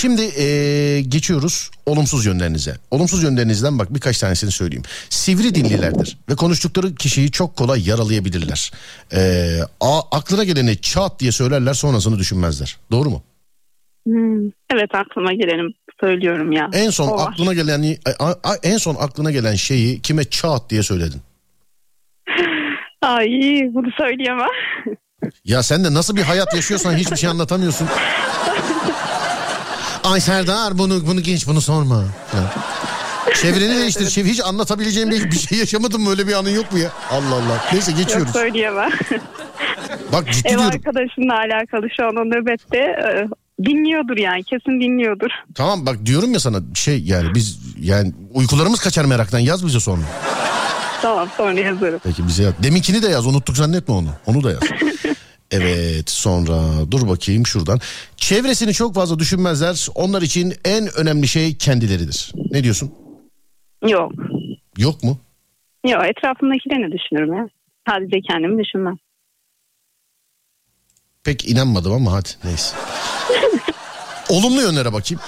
[0.00, 2.76] Şimdi eee, geçiyoruz olumsuz yönlerinize.
[2.90, 4.84] Olumsuz yönlerinizden bak birkaç tanesini söyleyeyim.
[5.10, 8.72] Sivri dillilerdir ve konuştukları kişiyi çok kolay yaralayabilirler.
[9.12, 12.76] Eee, a- aklına geleni çat diye söylerler sonrasını düşünmezler.
[12.90, 13.22] Doğru mu?
[14.06, 14.46] Hmm.
[14.74, 16.70] Evet aklıma gelenim söylüyorum ya.
[16.72, 17.32] En son O var.
[17.32, 21.20] aklına gelen a- a- en son aklına gelen şeyi kime çat diye söyledin?
[23.02, 23.26] Ay
[23.74, 24.48] bunu söyleyemem.
[25.44, 27.88] Ya sen de nasıl bir hayat yaşıyorsan hiçbir şey anlatamıyorsun.
[30.04, 32.04] Ay Serdar bunu bunu genç bunu sorma.
[32.32, 32.44] falan.
[33.42, 34.06] Çevreni değiştir.
[34.06, 36.10] Çev- Hiç anlatabileceğim bir, bir şey yaşamadın mı?
[36.10, 36.90] Öyle bir anın yok mu ya?
[37.10, 37.64] Allah Allah.
[37.72, 38.32] Neyse Yok geçiyoruz.
[38.32, 38.90] söyleyemem.
[40.12, 40.66] Bak ciddi Ev diyorum.
[40.74, 43.26] arkadaşımla alakalı şu an o nöbette e,
[43.64, 45.30] dinliyordur yani kesin dinliyordur.
[45.54, 50.02] Tamam bak diyorum ya sana şey yani biz yani uykularımız kaçar meraktan yaz bize sonra.
[51.02, 52.00] Tamam sonra yazarım.
[52.04, 52.54] Peki bize yaz.
[52.62, 54.08] Deminkini de yaz unuttuk zannetme onu.
[54.26, 54.60] Onu da yaz.
[55.50, 57.80] Evet sonra dur bakayım şuradan.
[58.16, 59.86] Çevresini çok fazla düşünmezler.
[59.94, 62.32] Onlar için en önemli şey kendileridir.
[62.50, 62.94] Ne diyorsun?
[63.88, 64.12] Yok.
[64.78, 65.18] Yok mu?
[65.86, 67.48] Yok etrafımdakilerini düşünürüm ya.
[67.88, 68.96] Sadece kendimi düşünmem.
[71.24, 72.76] Pek inanmadım ama hadi neyse.
[74.28, 75.22] Olumlu yönlere bakayım.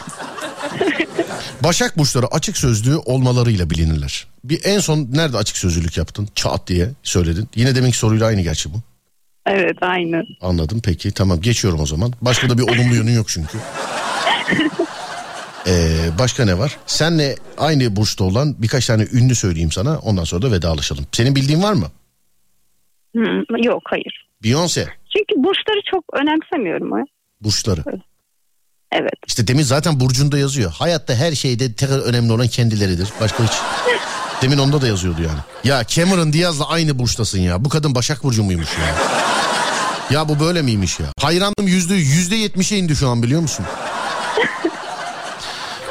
[1.64, 4.26] Başak burçları açık sözlü olmalarıyla bilinirler.
[4.44, 6.28] Bir en son nerede açık sözlülük yaptın?
[6.34, 7.48] Çat diye söyledin.
[7.56, 8.76] Yine demek soruyla aynı gerçi bu.
[9.46, 10.22] Evet aynı.
[10.40, 12.12] Anladım peki tamam geçiyorum o zaman.
[12.22, 13.58] Başka da bir olumlu yönün yok çünkü.
[15.66, 16.78] Ee, başka ne var?
[16.86, 19.98] Senle aynı burçta olan birkaç tane ünlü söyleyeyim sana.
[19.98, 21.06] Ondan sonra da vedalaşalım.
[21.12, 21.86] Senin bildiğin var mı?
[23.64, 24.28] Yok hayır.
[24.44, 24.86] Beyoncé.
[25.16, 27.04] Çünkü burçları çok önemsemiyorum.
[27.40, 27.82] Burçları.
[28.92, 29.12] Evet.
[29.26, 30.72] İşte demin zaten Burcu'nda yazıyor.
[30.72, 33.08] Hayatta her şeyde tek önemli olan kendileridir.
[33.20, 33.52] Başka hiç.
[34.42, 35.38] Demin onda da yazıyordu yani.
[35.64, 37.64] Ya Cameron Diaz'la aynı burçtasın ya.
[37.64, 38.94] Bu kadın Başak Burcu muymuş ya?
[40.10, 41.06] Ya bu böyle miymiş ya?
[41.20, 43.66] Hayranım yüzde yüzde yetmişe indi şu an biliyor musun?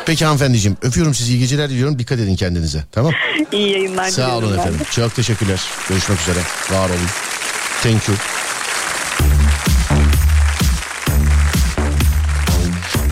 [0.06, 2.00] Peki hanımefendiciğim öpüyorum sizi iyi geceler diliyorum.
[2.00, 3.14] Dikkat edin kendinize tamam.
[3.52, 4.80] İyi yayınlar Sağ olun ben efendim.
[4.92, 5.62] Çok teşekkürler.
[5.90, 6.40] Görüşmek üzere.
[6.72, 7.00] Var olun.
[7.84, 8.18] Thank you.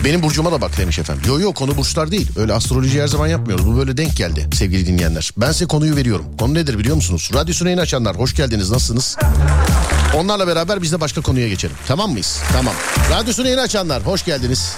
[0.06, 1.22] Benim burcuma da bak demiş efendim.
[1.28, 2.28] Yo yo konu burçlar değil.
[2.36, 3.66] Öyle astroloji her zaman yapmıyoruz.
[3.66, 5.30] Bu böyle denk geldi sevgili dinleyenler.
[5.36, 6.26] Ben size konuyu veriyorum.
[6.38, 7.30] Konu nedir biliyor musunuz?
[7.34, 8.70] Radyosunu yeni açanlar hoş geldiniz.
[8.70, 9.16] Nasılsınız?
[10.16, 11.76] Onlarla beraber biz de başka konuya geçelim.
[11.86, 12.40] Tamam mıyız?
[12.52, 12.74] Tamam.
[13.10, 14.76] Radyosunu yeni açanlar hoş geldiniz.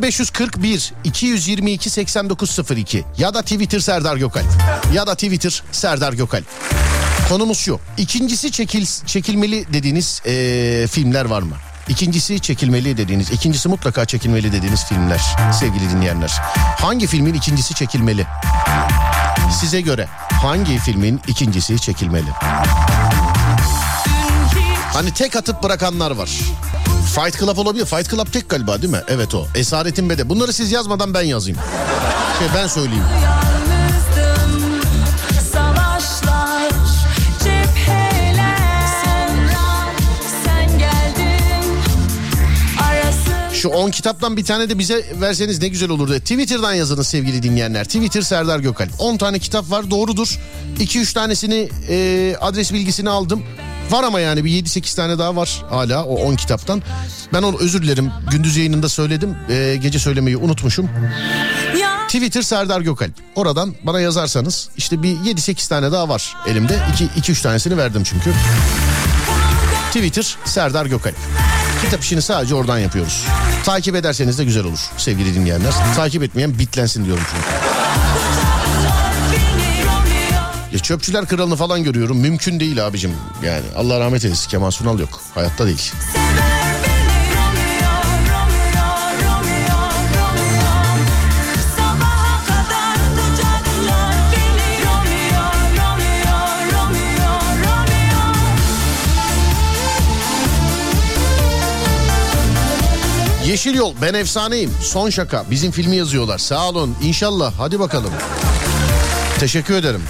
[0.00, 4.46] 0541 222 8902 ya da Twitter Serdar Gökalp
[4.94, 6.46] ya da Twitter Serdar Gökalp.
[7.28, 7.80] Konumuz şu.
[7.98, 11.54] İkincisi çekil, çekilmeli dediğiniz eee, filmler var mı?
[11.88, 15.20] İkincisi çekilmeli dediğiniz, ikincisi mutlaka çekilmeli dediğiniz filmler
[15.60, 16.32] sevgili dinleyenler.
[16.80, 18.26] Hangi filmin ikincisi çekilmeli?
[19.60, 20.08] Size göre
[20.42, 22.28] hangi filmin ikincisi çekilmeli?
[24.92, 26.30] Hani tek atıp bırakanlar var.
[27.14, 27.86] Fight Club olabilir.
[27.86, 29.00] Fight Club tek galiba değil mi?
[29.08, 29.46] Evet o.
[29.54, 30.28] Esaretin Bede.
[30.28, 31.58] Bunları siz yazmadan ben yazayım.
[32.38, 33.04] Şey ben söyleyeyim.
[43.66, 46.18] Şu 10 kitaptan bir tane de bize verseniz ne güzel olurdu.
[46.18, 47.84] Twitter'dan yazınız sevgili dinleyenler.
[47.84, 48.90] Twitter Serdar Gökalp.
[48.98, 50.38] 10 tane kitap var doğrudur.
[50.78, 53.42] 2-3 tanesini e, adres bilgisini aldım.
[53.90, 56.82] Var ama yani bir 7-8 tane daha var hala o 10 kitaptan.
[57.32, 58.10] Ben onu özür dilerim.
[58.30, 59.36] Gündüz yayınında söyledim.
[59.50, 60.90] E, gece söylemeyi unutmuşum.
[62.06, 63.14] Twitter Serdar Gökalp.
[63.34, 66.78] Oradan bana yazarsanız işte bir 7-8 tane daha var elimde.
[67.20, 68.32] 2-3 tanesini verdim çünkü.
[69.92, 71.16] Twitter Serdar Gökalp.
[71.84, 73.26] Kitap işini sadece oradan yapıyoruz.
[73.64, 75.72] Takip ederseniz de güzel olur sevgili dinleyenler.
[75.96, 77.56] Takip etmeyen bitlensin diyorum çünkü.
[80.72, 82.18] Ya çöpçüler kralını falan görüyorum.
[82.18, 83.12] Mümkün değil abicim.
[83.44, 85.20] Yani Allah rahmet eylesin Kemal Sunal yok.
[85.34, 85.92] Hayatta değil.
[86.12, 86.25] sabaha
[103.46, 104.70] Yeşil Yol ben efsaneyim.
[104.82, 106.38] Son şaka bizim filmi yazıyorlar.
[106.38, 108.10] Sağ olun inşallah hadi bakalım.
[109.40, 110.02] Teşekkür ederim.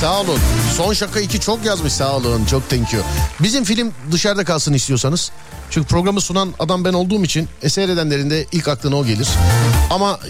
[0.00, 0.38] Sağ olun.
[0.76, 3.02] Son şaka 2 çok yazmış sağ olun çok thank you.
[3.40, 5.32] Bizim film dışarıda kalsın istiyorsanız.
[5.70, 9.28] Çünkü programı sunan adam ben olduğum için e, seyredenlerin de ilk aklına o gelir.
[9.90, 10.20] Ama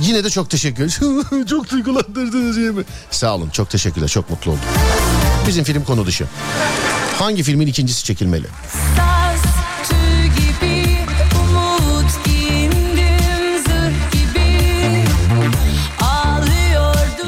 [0.00, 1.46] yine de çok teşekkür ederim.
[1.50, 2.84] çok duygulandırdınız değil mi?
[3.10, 4.62] Sağ olun çok teşekkürler çok mutlu oldum.
[5.46, 6.24] Bizim film konu dışı.
[7.18, 8.46] Hangi filmin ikincisi çekilmeli?
[8.96, 9.23] Saz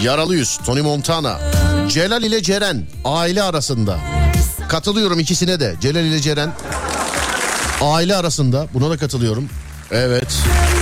[0.06, 1.38] ağlıyordum Yaralı Yüz, Tony Montana,
[1.88, 3.98] Celal ile Ceren aile arasında.
[4.68, 5.74] Katılıyorum ikisine de.
[5.80, 6.52] Celal ile Ceren
[7.80, 8.66] aile arasında.
[8.74, 9.48] Buna da katılıyorum.
[9.90, 10.28] Evet.
[10.44, 10.75] Büyük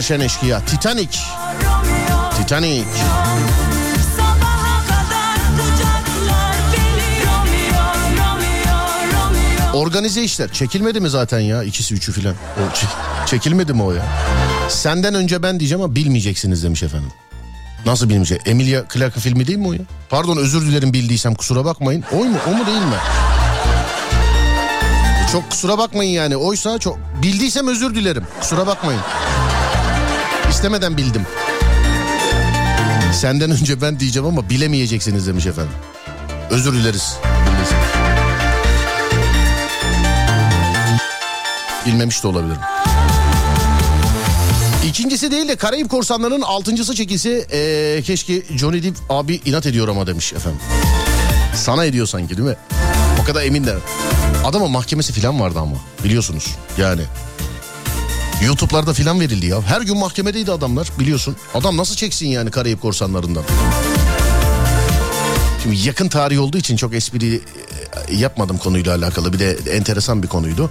[0.00, 0.60] Şen eşkıya.
[0.64, 1.18] Titanic.
[2.36, 2.84] Titanic.
[9.74, 10.52] Organize işler.
[10.52, 11.62] Çekilmedi mi zaten ya?
[11.62, 12.34] ikisi üçü filan.
[13.26, 14.02] Çekilmedi mi o ya?
[14.68, 17.12] Senden önce ben diyeceğim ama bilmeyeceksiniz demiş efendim.
[17.86, 18.40] Nasıl bilmeyecek?
[18.46, 19.80] Emilia Clarke filmi değil mi o ya?
[20.10, 22.04] Pardon özür dilerim bildiysem kusura bakmayın.
[22.12, 22.36] O mu?
[22.48, 22.96] O mu değil mi?
[25.32, 26.36] Çok kusura bakmayın yani.
[26.36, 28.24] Oysa çok bildiysem özür dilerim.
[28.40, 29.00] Kusura bakmayın.
[30.50, 31.22] İstemeden bildim.
[33.12, 35.72] Senden önce ben diyeceğim ama bilemeyeceksiniz demiş efendim.
[36.50, 37.16] Özür dileriz.
[41.86, 42.60] Bilmemiş de olabilirim.
[44.88, 50.06] İkincisi değil de Karayip Korsanları'nın altıncısı çekilse ee, keşke Johnny Depp abi inat ediyor ama
[50.06, 50.60] demiş efendim.
[51.54, 52.56] Sana ediyor sanki değil mi?
[53.22, 53.74] O kadar emin de.
[54.44, 56.46] Adamın mahkemesi falan vardı ama biliyorsunuz
[56.78, 57.02] yani.
[58.44, 59.62] YouTube'larda falan verildi ya.
[59.62, 61.36] Her gün mahkemedeydi adamlar biliyorsun.
[61.54, 63.42] Adam nasıl çeksin yani Karayip korsanlarından?
[65.62, 67.34] Şimdi yakın tarih olduğu için çok espri
[68.08, 69.32] e, yapmadım konuyla alakalı.
[69.32, 70.70] Bir de enteresan bir konuydu.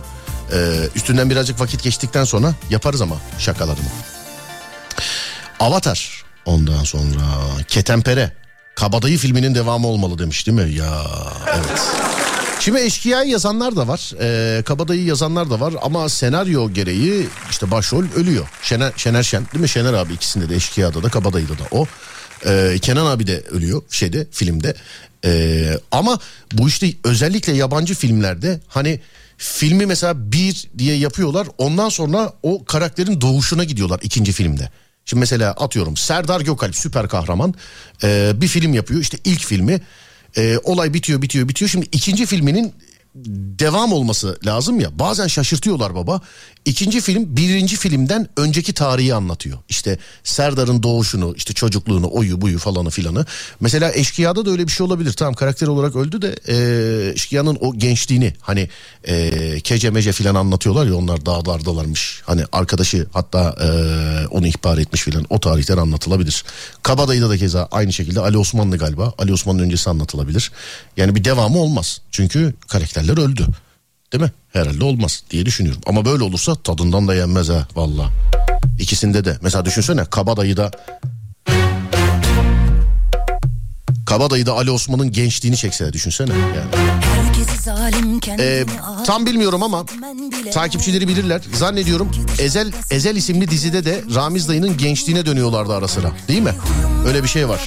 [0.54, 3.88] Ee, üstünden birazcık vakit geçtikten sonra yaparız ama şakalarımı.
[5.60, 7.22] Avatar ondan sonra
[7.68, 8.32] Ketempere.
[8.76, 10.74] Kabadayı filminin devamı olmalı demiş değil mi?
[10.74, 11.04] Ya
[11.56, 11.82] evet.
[12.68, 14.12] Şimdi eşkıyayı yazanlar da var.
[14.22, 18.48] Ee, kabadayı yazanlar da var ama senaryo gereği işte başrol ölüyor.
[18.64, 19.70] Şener, Şener Şen değil mi?
[19.70, 21.86] Şener abi ikisinde de eşkıyada da kabadayıda da o.
[22.46, 24.76] Ee, Kenan abi de ölüyor şeyde filmde.
[25.26, 26.20] Ee, ama
[26.54, 29.00] bu işte özellikle yabancı filmlerde hani
[29.38, 31.48] filmi mesela bir diye yapıyorlar.
[31.58, 34.70] Ondan sonra o karakterin doğuşuna gidiyorlar ikinci filmde.
[35.06, 37.54] Şimdi mesela atıyorum Serdar Gökalp süper kahraman
[38.04, 39.02] ee, bir film yapıyor.
[39.02, 39.82] İşte ilk filmi
[40.38, 41.70] ee, olay bitiyor bitiyor bitiyor.
[41.70, 42.74] Şimdi ikinci filminin
[43.60, 45.00] devam olması lazım ya.
[45.00, 46.22] Bazen şaşırtıyorlar baba.
[46.66, 49.58] İkinci film birinci filmden önceki tarihi anlatıyor.
[49.70, 53.26] İşte Serdar'ın doğuşunu, işte çocukluğunu, oyu buyu falanı filanı.
[53.60, 55.14] Mesela Eşkıya'da da öyle bir şey olabilir.
[55.14, 58.70] Tamam karakter olarak öldü de e, Eşkıya'nın o gençliğini hani
[59.04, 62.22] e, kece mece filan anlatıyorlar ya onlar dağlardalarmış.
[62.26, 63.68] Hani arkadaşı hatta e,
[64.28, 66.44] onu ihbar etmiş filan o tarihten anlatılabilir.
[66.84, 69.14] Kabadayı'da da keza aynı şekilde Ali Osmanlı galiba.
[69.18, 70.52] Ali Osman'ın öncesi anlatılabilir.
[70.98, 72.02] Yani bir devamı olmaz.
[72.12, 73.48] Çünkü karakterler öldü.
[74.14, 74.32] Değil mi?
[74.54, 75.82] Herhalde olmaz diye düşünüyorum.
[75.86, 78.10] Ama böyle olursa tadından da yenmez ha valla.
[78.80, 79.38] İkisinde de.
[79.42, 80.72] Mesela düşünsene Kabadayı'da
[84.06, 86.88] Kabadayı'da Ali Osman'ın gençliğini çekse düşünsene yani.
[88.40, 88.66] Ee,
[89.06, 89.86] tam bilmiyorum ama
[90.52, 91.42] takipçileri bilirler.
[91.54, 96.12] Zannediyorum Ezel Ezel isimli dizide de Ramiz dayının gençliğine dönüyorlardı ara sıra.
[96.28, 96.54] Değil mi?
[97.08, 97.60] Öyle bir şey var.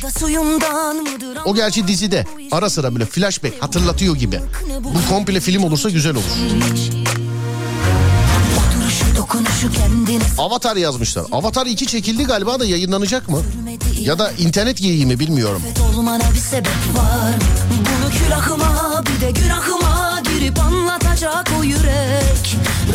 [1.44, 4.40] O gerçi dizide ara sıra böyle flashback hatırlatıyor gibi.
[4.84, 6.24] Bu komple film olursa güzel olur.
[10.38, 11.24] Avatar yazmışlar.
[11.32, 13.42] Avatar 2 çekildi galiba da yayınlanacak mı?
[14.00, 15.62] Ya da internet geyiği mi bilmiyorum.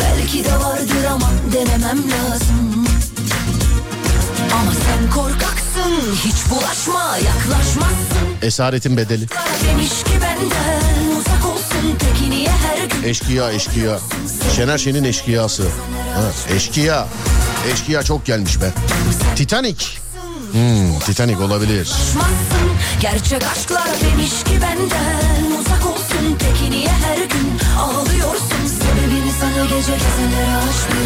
[0.02, 2.86] Belki de vardır ama denemem lazım
[4.54, 9.28] Ama sen korkaksın hiç bulaşma yaklaşmazsın Esaretin bedeli.
[9.70, 11.55] Demiş ki benden uzak olsun
[13.06, 14.00] Eşkıya eşkıya.
[14.56, 15.64] Şener Şen'in eşkıyası.
[16.16, 17.08] Ha, eşkıya.
[17.74, 18.72] Eşkıya çok gelmiş be.
[19.36, 19.86] Titanic.
[20.52, 21.92] Hmm, Titanic olabilir.
[23.00, 29.92] Gerçek aşklar demiş ki benden uzak olsun Peki niye her gün ağlıyorsun Sebebini sana gece
[29.92, 31.06] gezenlere aç bir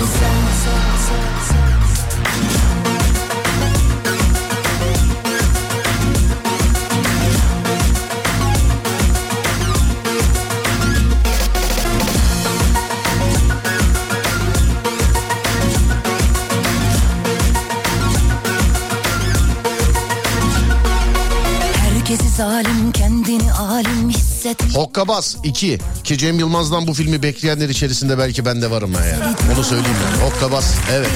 [22.10, 25.80] Herkesi zalim kendini alim hisset Hokkabaz 2.
[26.04, 29.36] Ki Cem Yılmaz'dan bu filmi bekleyenler içerisinde belki ben de varım ha ya.
[29.56, 30.26] Onu söyleyeyim ben.
[30.26, 31.10] Hokkabaz evet.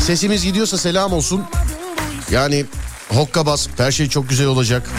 [0.00, 1.42] Sesimiz gidiyorsa selam olsun.
[2.30, 2.64] Yani
[3.08, 4.90] Hokkabaz her şey çok güzel olacak.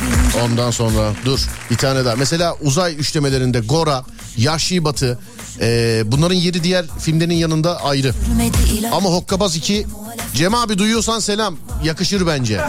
[0.44, 1.40] Ondan sonra dur
[1.72, 2.16] bir tane daha.
[2.16, 4.06] Mesela uzay üçlemelerinde Gora,
[4.38, 5.20] Yahşi Batı.
[5.62, 8.14] Ee, bunların yeri diğer filmlerin yanında ayrı.
[8.92, 9.88] Ama Hokkabaz 2
[10.36, 11.56] Cem abi duyuyorsan selam.
[11.84, 12.62] Yakışır bence.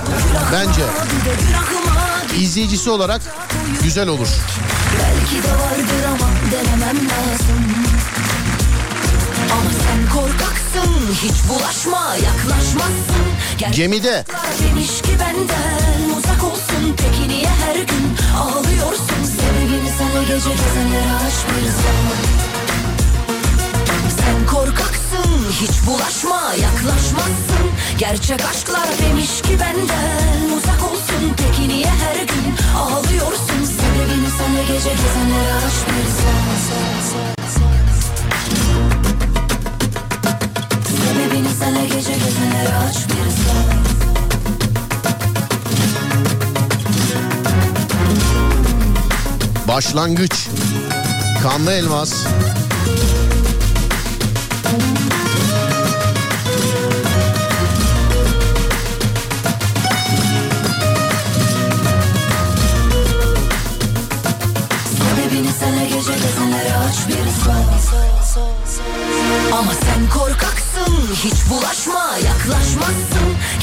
[0.52, 0.82] Bence.
[2.40, 3.20] İzleyicisi olarak
[3.82, 4.28] güzel olur.
[4.98, 7.64] Belki de vardır ama denemem lazım
[9.52, 13.24] Ama sen korkaksın hiç bulaşma yaklaşmazsın
[13.58, 14.24] Gerçek Gemide.
[14.68, 21.34] demiş ki benden uzak olsun Peki niye her gün ağlıyorsun Sebebini sana gece gezenlere aç
[21.48, 22.33] bir zaman
[24.24, 27.66] Sen korkaksın hiç bulaşma yaklaşmazsın.
[27.98, 31.32] Gerçek aşklar demiş ki benden uzak olsun.
[31.36, 33.64] Peki niye her gün ağlıyorsun?
[33.64, 36.06] Sebebini sana gece gezenlere aç bir
[40.88, 43.84] Sebebini sana gece gezenlere aç bir zaman
[49.68, 50.48] Başlangıç.
[51.42, 52.12] Kanlı Elmas.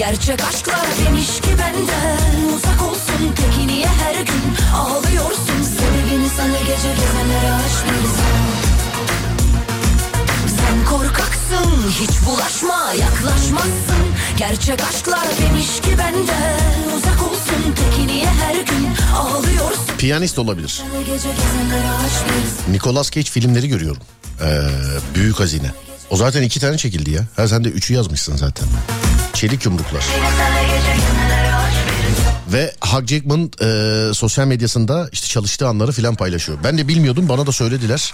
[0.01, 3.35] Gerçek aşklar demiş ki benden Uzak olsun.
[3.35, 5.63] Peki niye her gün ağlıyorsun?
[5.63, 8.51] Sebebini sana gece gezenlere açmayacağım
[10.47, 14.05] Sen korkaksın hiç bulaşma yaklaşmazsın.
[14.37, 17.75] Gerçek aşklar demiş ki benden Uzak olsun.
[17.75, 19.97] Peki niye her gün ağlıyorsun?
[19.97, 20.81] Piyanist olabilir.
[22.71, 24.01] Nicolas Cage filmleri görüyorum.
[24.41, 24.67] Ee,
[25.15, 25.71] Büyük Hazine.
[26.09, 27.21] O zaten iki tane çekildi ya.
[27.35, 28.67] Ha sen de üçü yazmışsın zaten.
[29.33, 30.03] Çelik yumruklar.
[32.53, 36.57] Ve Hugh Jackman e, sosyal medyasında işte çalıştığı anları filan paylaşıyor.
[36.63, 38.13] Ben de bilmiyordum bana da söylediler.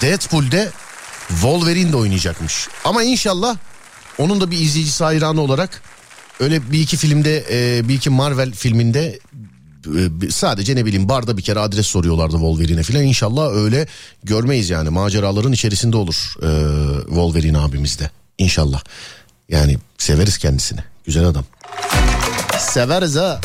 [0.00, 0.70] Deadpool'de
[1.28, 2.68] Wolverine de oynayacakmış.
[2.84, 3.56] Ama inşallah
[4.18, 5.82] onun da bir izleyicisi hayranı olarak
[6.40, 9.18] öyle bir iki filmde e, bir iki Marvel filminde
[9.86, 13.02] e, sadece ne bileyim barda bir kere adres soruyorlardı Wolverine'e filan.
[13.02, 13.86] İnşallah öyle
[14.24, 16.50] görmeyiz yani maceraların içerisinde olur e,
[17.06, 18.10] Wolverine abimiz de.
[18.38, 18.82] İnşallah.
[19.48, 20.80] Yani severiz kendisini.
[21.06, 21.44] Güzel adam.
[22.58, 23.40] Severiz ha.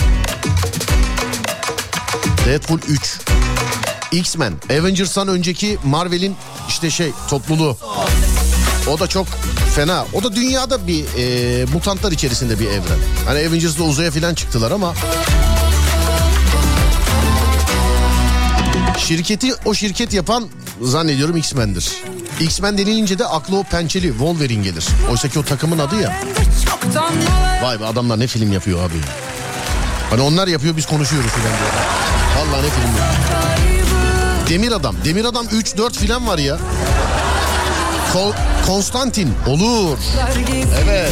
[2.45, 3.19] Deadpool 3.
[4.11, 4.53] X-Men.
[4.79, 6.35] Avengers'tan önceki Marvel'in
[6.67, 7.77] işte şey topluluğu.
[8.87, 9.27] O da çok
[9.75, 10.05] fena.
[10.13, 12.99] O da dünyada bir e, mutantlar içerisinde bir evren.
[13.25, 14.93] Hani Avengers'da uzaya falan çıktılar ama
[18.97, 20.47] Şirketi o şirket yapan
[20.81, 21.91] zannediyorum X-Men'dir.
[22.39, 24.85] X-Men denilince de aklı o pençeli Wolverine gelir.
[25.11, 26.13] Oysa ki o takımın adı ya.
[27.63, 28.93] Vay be adamlar ne film yapıyor abi.
[30.09, 31.71] Hani onlar yapıyor biz konuşuyoruz filan diyor.
[32.37, 33.37] Vallahi ne film yapıyor.
[34.49, 34.95] Demir Adam.
[35.05, 36.57] Demir Adam 3-4 filan var ya.
[38.13, 38.33] Ko-
[38.65, 39.97] Konstantin olur.
[40.83, 41.11] Evet.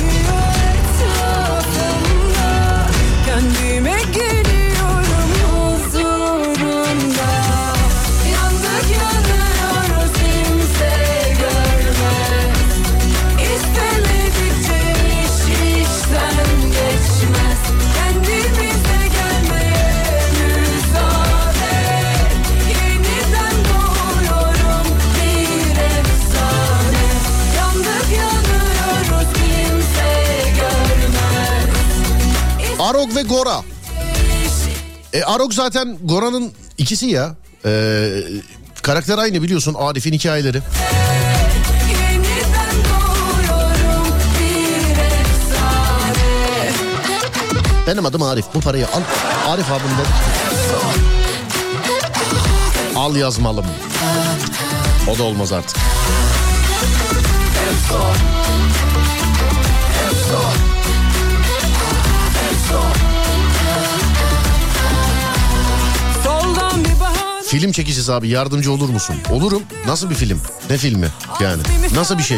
[32.85, 33.61] Arog ve Gora.
[35.13, 37.35] E, Arog zaten Gora'nın ikisi ya.
[37.65, 38.11] E,
[38.81, 40.61] karakter aynı biliyorsun Arif'in hikayeleri.
[47.87, 49.01] Benim adım Arif bu parayı al.
[49.47, 50.09] Arif abim dedi.
[52.95, 53.65] Al yazmalım.
[55.13, 55.77] O da olmaz artık.
[67.59, 69.15] Film çekeceğiz abi yardımcı olur musun?
[69.31, 69.63] Olurum.
[69.87, 70.41] Nasıl bir film?
[70.69, 71.07] Ne filmi?
[71.41, 71.61] Yani
[71.95, 72.37] nasıl bir şey?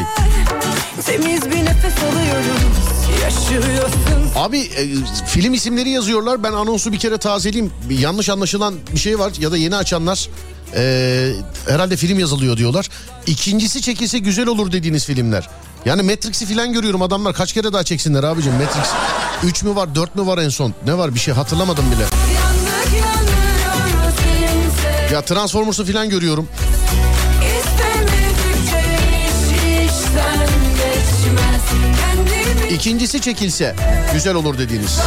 [1.05, 2.61] Temiz bir nefes alıyoruz
[3.23, 3.91] Yaşıyorsun
[4.35, 4.87] Abi e,
[5.27, 6.43] film isimleri yazıyorlar.
[6.43, 7.73] Ben anonsu bir kere tazeleyeyim.
[7.89, 10.29] Bir yanlış anlaşılan bir şey var ya da yeni açanlar
[10.75, 11.31] e,
[11.69, 12.89] herhalde film yazılıyor diyorlar.
[13.27, 15.49] İkincisi çekilse güzel olur dediğiniz filmler.
[15.85, 18.87] Yani Matrix'i falan görüyorum adamlar kaç kere daha çeksinler abicim Matrix
[19.43, 22.36] 3 mü var 4 mü var en son ne var bir şey hatırlamadım bile.
[25.11, 26.49] Ya Transformers'ı falan görüyorum.
[32.69, 33.75] İkincisi çekilse
[34.13, 34.99] güzel olur dediğiniz.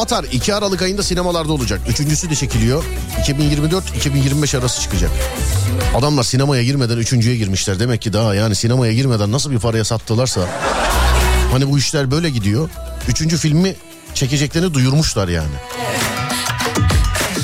[0.00, 1.80] Avatar 2 Aralık ayında sinemalarda olacak.
[1.88, 2.84] Üçüncüsü de çekiliyor.
[3.22, 5.10] 2024-2025 arası çıkacak.
[5.94, 7.80] Adamlar sinemaya girmeden üçüncüye girmişler.
[7.80, 10.40] Demek ki daha yani sinemaya girmeden nasıl bir paraya sattılarsa.
[11.52, 12.70] Hani bu işler böyle gidiyor.
[13.08, 13.76] Üçüncü filmi
[14.14, 15.54] çekeceklerini duyurmuşlar yani.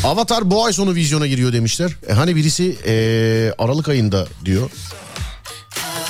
[0.05, 1.91] Avatar bu ay sonu vizyona giriyor demişler.
[2.09, 2.95] E hani birisi e,
[3.59, 4.71] Aralık ayında diyor.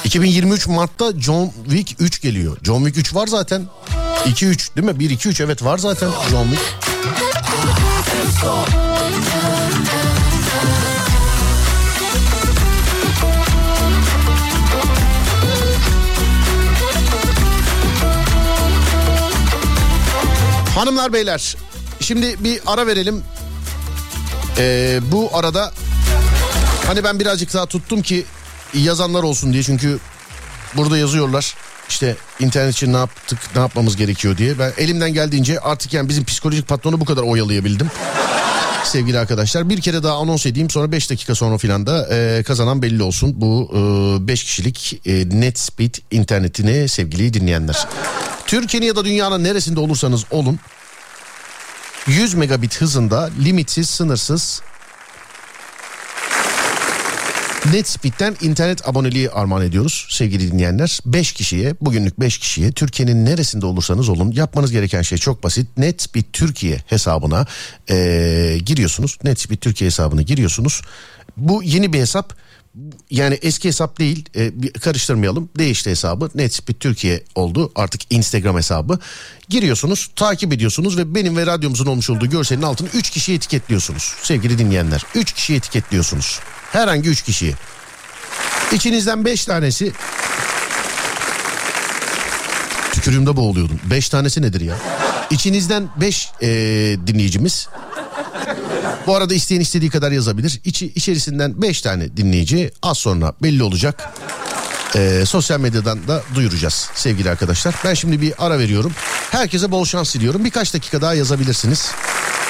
[0.04, 2.56] 2023 Mart'ta John Wick 3 geliyor.
[2.62, 3.66] John Wick 3 var zaten.
[4.26, 4.92] 2-3 değil mi?
[4.92, 6.62] 1-2-3 evet var zaten Wick.
[20.74, 21.56] Hanımlar beyler
[22.00, 23.22] şimdi bir ara verelim.
[24.58, 25.72] Ee, bu arada
[26.86, 28.24] hani ben birazcık daha tuttum ki
[28.74, 29.98] yazanlar olsun diye çünkü
[30.76, 31.54] burada yazıyorlar
[31.88, 34.58] işte internet için ne yaptık ne yapmamız gerekiyor diye.
[34.58, 37.90] Ben elimden geldiğince artık yani bizim psikolojik patronu bu kadar oyalayabildim.
[38.84, 42.82] Sevgili arkadaşlar bir kere daha anons edeyim sonra 5 dakika sonra filan da e, kazanan
[42.82, 43.32] belli olsun.
[43.36, 43.70] Bu
[44.28, 47.86] 5 kişilik e, net speed internetini sevgili dinleyenler.
[48.46, 50.58] Türkiye'nin ya da dünyanın neresinde olursanız olun
[52.06, 54.62] 100 megabit hızında limitsiz sınırsız
[57.72, 61.00] NetSpeed'den internet aboneliği armağan ediyoruz sevgili dinleyenler.
[61.06, 65.68] 5 kişiye bugünlük 5 kişiye Türkiye'nin neresinde olursanız olun yapmanız gereken şey çok basit.
[65.76, 67.46] NetSpeed Türkiye hesabına
[67.90, 69.18] eee, giriyorsunuz.
[69.24, 70.82] NetSpeed Türkiye hesabına giriyorsunuz.
[71.36, 72.34] Bu yeni bir hesap
[73.10, 78.98] yani eski hesap değil e, karıştırmayalım değişti hesabı Netspeed Türkiye oldu artık Instagram hesabı
[79.48, 84.58] giriyorsunuz takip ediyorsunuz ve benim ve radyomuzun olmuş olduğu görselin altını 3 kişiyi etiketliyorsunuz sevgili
[84.58, 86.40] dinleyenler 3 kişiyi etiketliyorsunuz
[86.76, 87.54] herhangi 3 kişiyi
[88.72, 89.92] İçinizden 5 tanesi
[92.92, 94.74] tükürüğümde boğuluyordum 5 tanesi nedir ya
[95.30, 96.28] İçinizden 5
[97.06, 97.68] dinleyicimiz
[99.06, 100.60] bu arada isteyen istediği kadar yazabilir.
[100.64, 104.10] İçi, içerisinden 5 tane dinleyici az sonra belli olacak.
[104.96, 107.74] Ee, sosyal medyadan da duyuracağız sevgili arkadaşlar.
[107.84, 108.92] Ben şimdi bir ara veriyorum.
[109.30, 110.44] Herkese bol şans diliyorum.
[110.44, 111.90] Birkaç dakika daha yazabilirsiniz.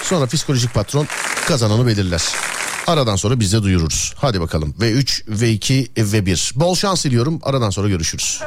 [0.02, 1.06] Sonra psikolojik patron
[1.48, 2.22] kazananı belirler.
[2.87, 4.14] Aradan sonra biz de duyururuz.
[4.16, 4.74] Hadi bakalım.
[4.80, 6.61] V3, V2, V1.
[6.61, 7.41] Bol şans diliyorum.
[7.43, 8.41] Aradan sonra görüşürüz.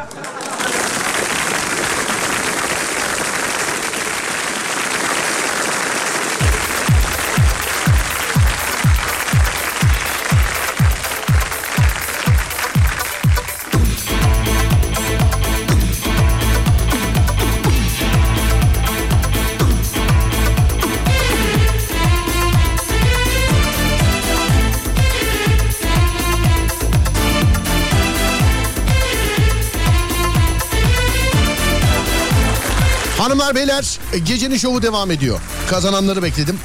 [33.50, 35.40] Hanımlar beyler gecenin şovu devam ediyor.
[35.70, 36.60] Kazananları bekledim.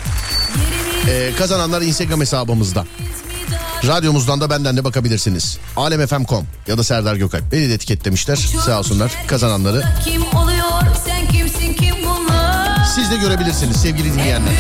[1.09, 2.85] Ee, kazananlar Instagram hesabımızda.
[3.87, 5.59] Radyomuzdan da benden de bakabilirsiniz.
[5.77, 7.53] Alemfm.com ya da Serdar Gökalp.
[7.53, 9.85] Beni de etiketlemişler sağ olsunlar kazananları.
[10.05, 14.55] Kim oluyor sen kimsin kim bunlar Siz de görebilirsiniz sevgili dinleyenler.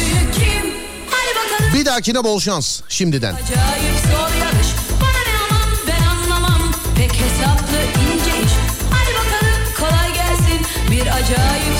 [1.74, 3.34] Bir dahakine bol şans şimdiden.
[3.34, 4.68] Acayip zor yarış
[5.00, 8.52] Bana ne aman ben anlamam Pek hesaplı ince iş
[8.90, 11.73] Hadi bakalım kolay gelsin Bir acayip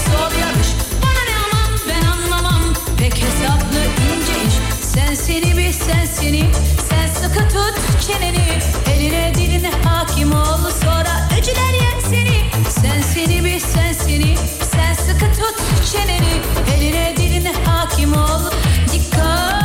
[5.75, 6.51] sen seni.
[6.89, 7.75] Sen sıkı tut
[8.07, 8.59] çeneni.
[8.95, 12.51] Eline diline hakim ol Sonra öcüler yer seni.
[12.71, 14.37] Sen seni bir sen seni.
[14.73, 15.57] Sen sıkı tut
[15.93, 16.41] çeneni.
[16.77, 18.51] Eline diline hakim ol.
[18.93, 19.64] Dikkat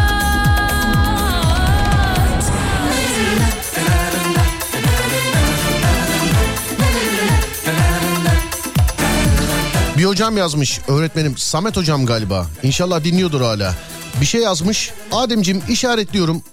[10.00, 12.48] Bir hocam yazmış öğretmenim Samet hocam galiba.
[12.64, 13.76] İnşallah dinliyordur hala.
[14.22, 14.92] Bir şey yazmış.
[15.12, 16.44] Ademcim işaretliyorum.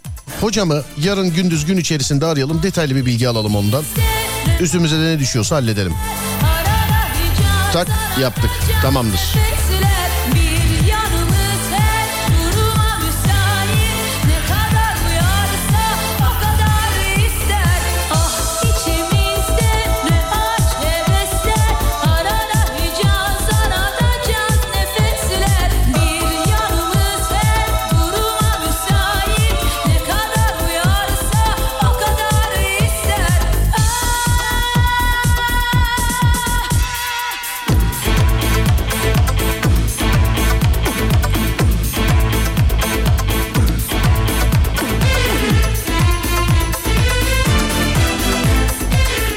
[0.41, 2.63] Hocamı yarın gündüz gün içerisinde arayalım.
[2.63, 3.85] Detaylı bir bilgi alalım ondan.
[4.61, 5.95] Üstümüze de ne düşüyorsa halledelim.
[7.73, 7.89] Tak
[8.21, 8.51] yaptık.
[8.83, 9.21] Tamamdır.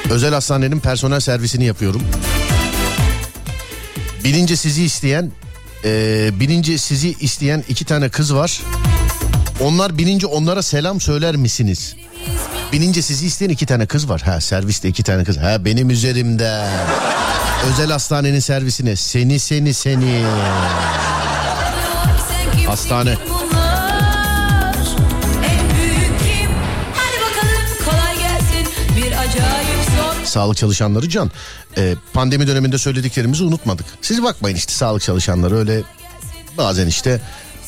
[0.09, 2.01] Özel hastanenin personel servisini yapıyorum.
[4.23, 5.31] Binince sizi isteyen,
[5.85, 8.61] e, binince sizi isteyen iki tane kız var.
[9.59, 11.95] Onlar binince onlara selam söyler misiniz?
[12.73, 14.21] Binince sizi isteyen iki tane kız var.
[14.21, 15.37] Ha serviste iki tane kız.
[15.37, 16.65] Ha benim üzerimde.
[17.71, 20.23] Özel hastanenin servisine seni seni seni.
[22.67, 23.17] Hastane.
[30.29, 31.31] Sağlık çalışanları can.
[31.77, 33.85] Ee, pandemi döneminde söylediklerimizi unutmadık.
[34.01, 35.81] Siz bakmayın işte sağlık çalışanları öyle
[36.57, 37.21] bazen işte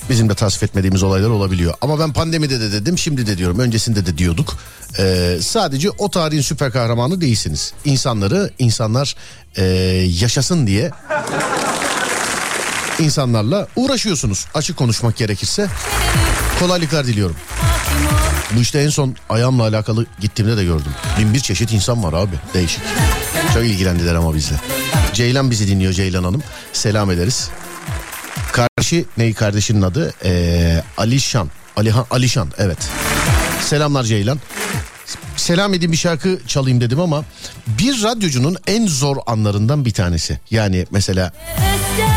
[0.10, 1.74] bizim de tasvip etmediğimiz olaylar olabiliyor.
[1.82, 4.58] Ama ben pandemide de dedim şimdi de diyorum öncesinde de diyorduk.
[5.00, 7.74] Ee, sadece o tarihin süper kahramanı değilsiniz.
[7.86, 9.16] İnsanları insanlar
[9.56, 9.64] ee,
[10.20, 10.92] yaşasın diye
[13.00, 14.46] insanlarla uğraşıyorsunuz.
[14.54, 15.68] Açık konuşmak gerekirse
[16.62, 17.36] kolaylıklar diliyorum.
[18.56, 20.92] Bu işte en son ayağımla alakalı gittiğimde de gördüm.
[21.20, 22.36] Bin bir çeşit insan var abi.
[22.54, 22.82] Değişik.
[23.54, 24.56] Çok ilgilendiler ama bizle.
[25.14, 26.44] Ceylan bizi dinliyor Ceylan Hanım.
[26.74, 27.50] Selam ederiz.
[28.52, 30.14] Kardeşi ney kardeşinin adı?
[30.26, 31.50] Ee, Alişan.
[31.78, 32.78] Alihan, Alişan evet.
[33.62, 34.40] Selamlar Ceylan.
[35.36, 37.24] Selam edeyim bir şarkı çalayım dedim ama
[37.68, 40.40] bir radyocunun en zor anlarından bir tanesi.
[40.52, 41.34] Yani mesela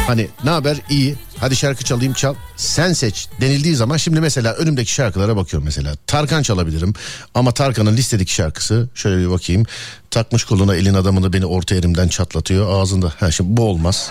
[0.07, 1.15] hani ne haber iyi
[1.45, 5.95] hadi şarkı çalayım çal sen seç denildiği zaman şimdi mesela önümdeki şarkılara bakıyorum mesela.
[6.07, 6.95] Tarkan çalabilirim
[7.35, 9.67] ama Tarkan'ın listedeki şarkısı şöyle bir bakayım.
[10.11, 13.13] Takmış koluna elin adamını beni orta yerimden çatlatıyor ağzında.
[13.21, 14.11] Ha şimdi bu olmaz.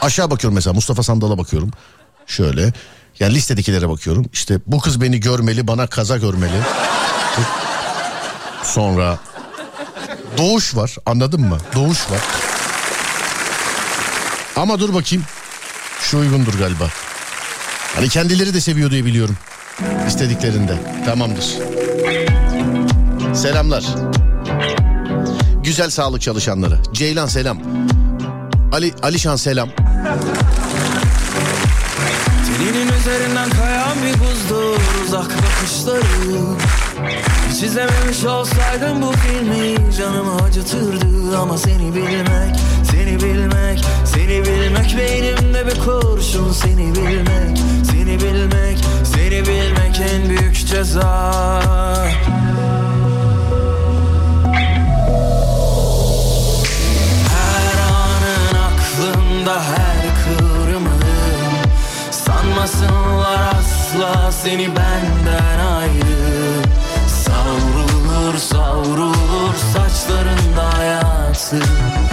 [0.00, 1.70] Aşağı bakıyorum mesela Mustafa Sandal'a bakıyorum.
[2.26, 2.72] Şöyle
[3.20, 4.26] yani listedekilere bakıyorum.
[4.32, 6.60] İşte bu kız beni görmeli bana kaza görmeli.
[8.62, 9.18] Sonra
[10.38, 11.58] Doğuş var anladın mı?
[11.74, 12.20] Doğuş var.
[14.56, 15.24] Ama dur bakayım.
[16.02, 16.88] Şu uygundur galiba.
[17.94, 19.36] Hani kendileri de seviyor diye biliyorum.
[20.08, 20.74] İstediklerinde.
[21.04, 21.44] Tamamdır.
[23.34, 23.84] Selamlar.
[25.64, 26.78] Güzel sağlık çalışanları.
[26.92, 27.58] Ceylan selam.
[28.72, 29.68] Ali Alişan selam.
[32.46, 36.02] Teninin üzerinden kayan bir buzdur uzak bakışları
[37.50, 42.56] Hiç izlememiş olsaydım bu filmi canımı acıtırdı Ama seni bilmek,
[43.18, 46.52] seni bilmek, seni bilmek Beynimde bir kurşun.
[46.52, 47.58] Seni bilmek,
[47.90, 51.32] seni bilmek, seni bilmek en büyük ceza.
[57.28, 61.02] Her anın aklımda her kıvrımın
[62.10, 66.62] Sanmasınlar asla seni benden ayrı.
[67.08, 72.07] Savrulur savrulur saçlarında hayatı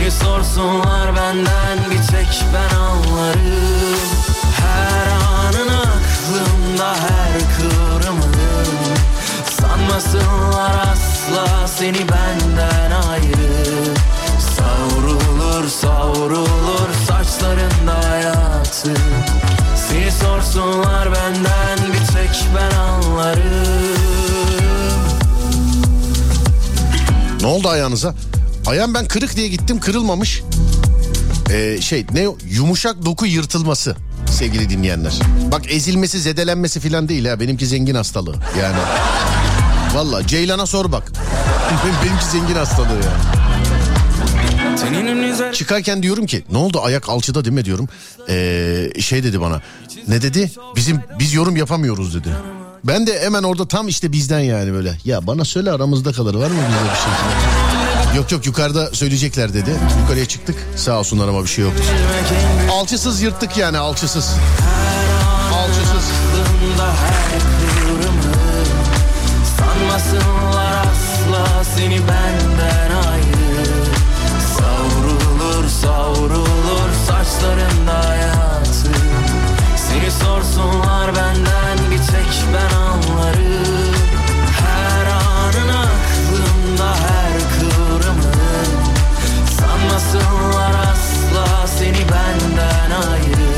[0.00, 1.90] Seni sorsunlar benden?
[1.90, 4.00] Bir tek ben anlarım.
[4.60, 8.34] Her anın aklımda her kıvrımın
[9.60, 13.94] Sanmasınlar asla seni benden ayrı.
[14.56, 18.94] Savrulur savrulur saçlarında hayatı.
[19.88, 24.00] Seni sorsunlar benden bir tek ben anlarım.
[27.40, 28.14] Ne oldu ayağınıza?
[28.70, 30.42] Ayağım ben kırık diye gittim kırılmamış.
[31.50, 33.96] Ee, şey ne yumuşak doku yırtılması
[34.30, 35.12] sevgili dinleyenler.
[35.52, 38.76] Bak ezilmesi zedelenmesi falan değil ha benimki zengin hastalığı yani.
[39.94, 41.12] Valla Ceylan'a sor bak.
[42.04, 43.24] benimki zengin hastalığı yani.
[45.54, 47.88] Çıkarken diyorum ki ne oldu ayak alçıda değil mi diyorum.
[48.28, 49.62] Ee, şey dedi bana
[50.08, 52.28] ne dedi bizim biz yorum yapamıyoruz dedi.
[52.84, 54.98] Ben de hemen orada tam işte bizden yani böyle.
[55.04, 57.69] Ya bana söyle aramızda kalır var mı bizde bir şey.
[58.16, 59.70] Yok yok yukarıda söyleyecekler dedi.
[60.02, 61.82] Yukarıya çıktık sağ olsunlar ama bir şey yoktu.
[62.72, 64.30] Alçısız yırttık yani alçısız.
[65.54, 66.10] Alçısız.
[69.58, 73.66] Sanmasınlar asla seni benden ayrı
[74.58, 78.90] Savrulur savrulur saçlarında hayatı
[79.88, 83.79] Seni sorsunlar benden bir tek ben anlarım
[91.90, 93.50] seni benden ayrı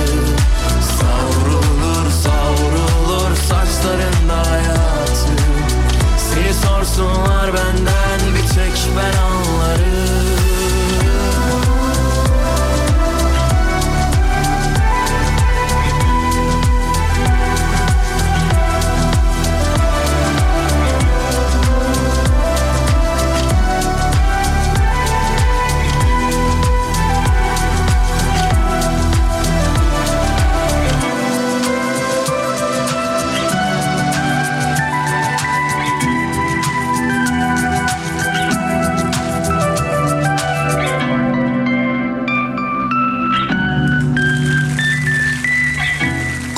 [0.98, 5.32] Savrulur savrulur saçlarında hayatı.
[6.18, 10.21] Seni sorsunlar benden bir tek ben anlarım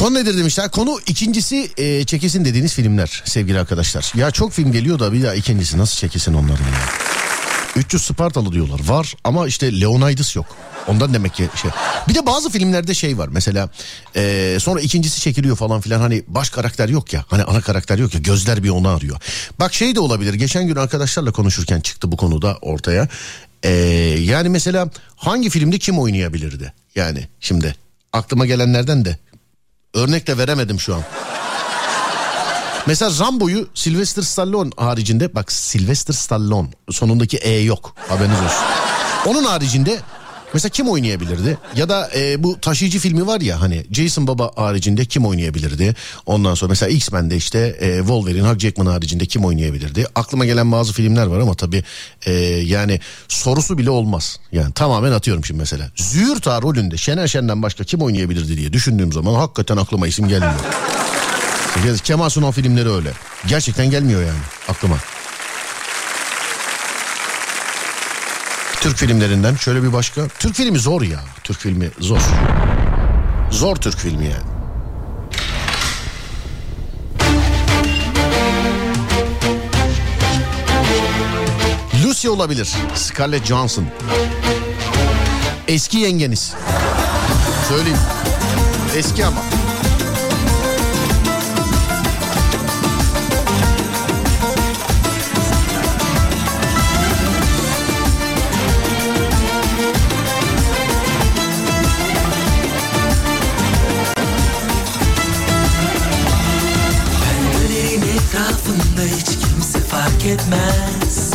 [0.05, 0.70] Konu nedir demişler.
[0.70, 4.12] Konu ikincisi e, çekesin dediğiniz filmler sevgili arkadaşlar.
[4.14, 6.89] Ya çok film geliyor da bir daha ikincisi nasıl çekesin onların ya.
[7.76, 8.81] 300 Spartalı diyorlar.
[8.89, 10.47] Var ama işte Leonidas yok.
[10.86, 11.70] Ondan demek ki şey.
[12.09, 13.68] Bir de bazı filmlerde şey var mesela
[14.16, 17.24] e, sonra ikincisi çekiliyor falan filan hani baş karakter yok ya.
[17.28, 19.16] Hani ana karakter yok ya gözler bir onu arıyor.
[19.60, 23.09] Bak şey de olabilir geçen gün arkadaşlarla konuşurken çıktı bu konuda ortaya.
[23.62, 23.70] E,
[24.20, 26.72] yani mesela hangi filmde kim oynayabilirdi?
[26.94, 27.74] Yani şimdi
[28.12, 29.18] aklıma gelenlerden de
[29.94, 31.02] örnek de veremedim şu an.
[32.86, 38.64] Mesela Rambo'yu Sylvester Stallone haricinde bak Sylvester Stallone sonundaki E yok haberiniz olsun.
[39.26, 40.00] Onun haricinde
[40.55, 41.59] mesela kim oynayabilirdi?
[41.76, 45.94] Ya da e, bu taşıyıcı filmi var ya hani Jason Baba haricinde kim oynayabilirdi?
[46.26, 50.06] Ondan sonra mesela X-Men'de işte e, Wolverine, Hugh Jackman haricinde kim oynayabilirdi?
[50.14, 51.85] Aklıma gelen bazı filmler var ama tabii
[52.26, 52.32] e,
[52.64, 54.39] yani sorusu bile olmaz.
[54.52, 55.90] Yani tamamen atıyorum şimdi mesela.
[55.97, 60.55] Züğürt Ağa rolünde Şener Şen'den başka kim oynayabilirdi diye düşündüğüm zaman hakikaten aklıma isim gelmiyor.
[62.05, 63.12] Kemal Sunal filmleri öyle.
[63.47, 64.97] Gerçekten gelmiyor yani aklıma.
[68.94, 70.28] Türk filmlerinden şöyle bir başka.
[70.28, 71.20] Türk filmi zor ya.
[71.44, 72.20] Türk filmi zor.
[73.50, 74.44] Zor Türk filmi yani.
[82.04, 82.72] Lucy olabilir.
[82.94, 83.84] Scarlett Johansson.
[85.68, 86.52] Eski yengeniz.
[87.68, 87.98] Söyleyeyim.
[88.96, 89.40] Eski ama.
[110.26, 111.30] Etmez.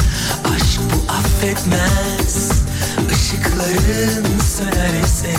[0.56, 2.52] Aşk bu affetmez.
[3.12, 5.34] Işıkların sönerse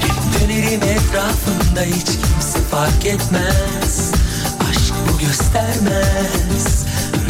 [0.00, 4.12] Hep dönerim etrafında hiç kimse fark etmez.
[4.70, 6.84] Aşk bu göstermez.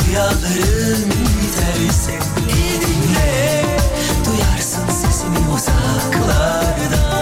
[0.08, 2.18] Rüyaların biterse
[2.48, 3.64] İyi dinle.
[4.26, 7.13] Duyarsın sesimi uzaklardan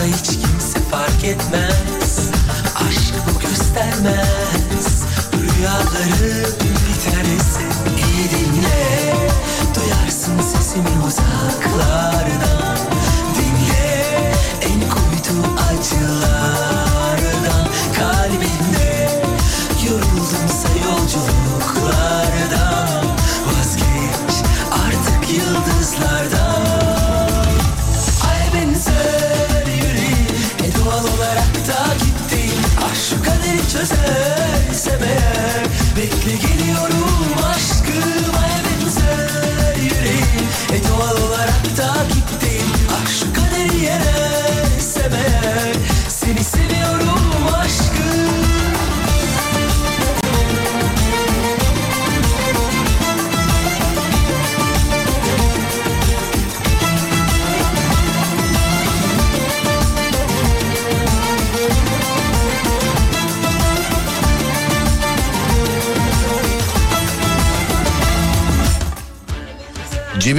[0.00, 2.30] etrafında hiç kimse fark etmez.
[2.88, 5.04] Aşk bu göstermez.
[5.32, 7.60] Rüyaların biterse
[7.96, 9.14] iyi dinle.
[9.74, 12.19] Duyarsın sesimi uzaklardan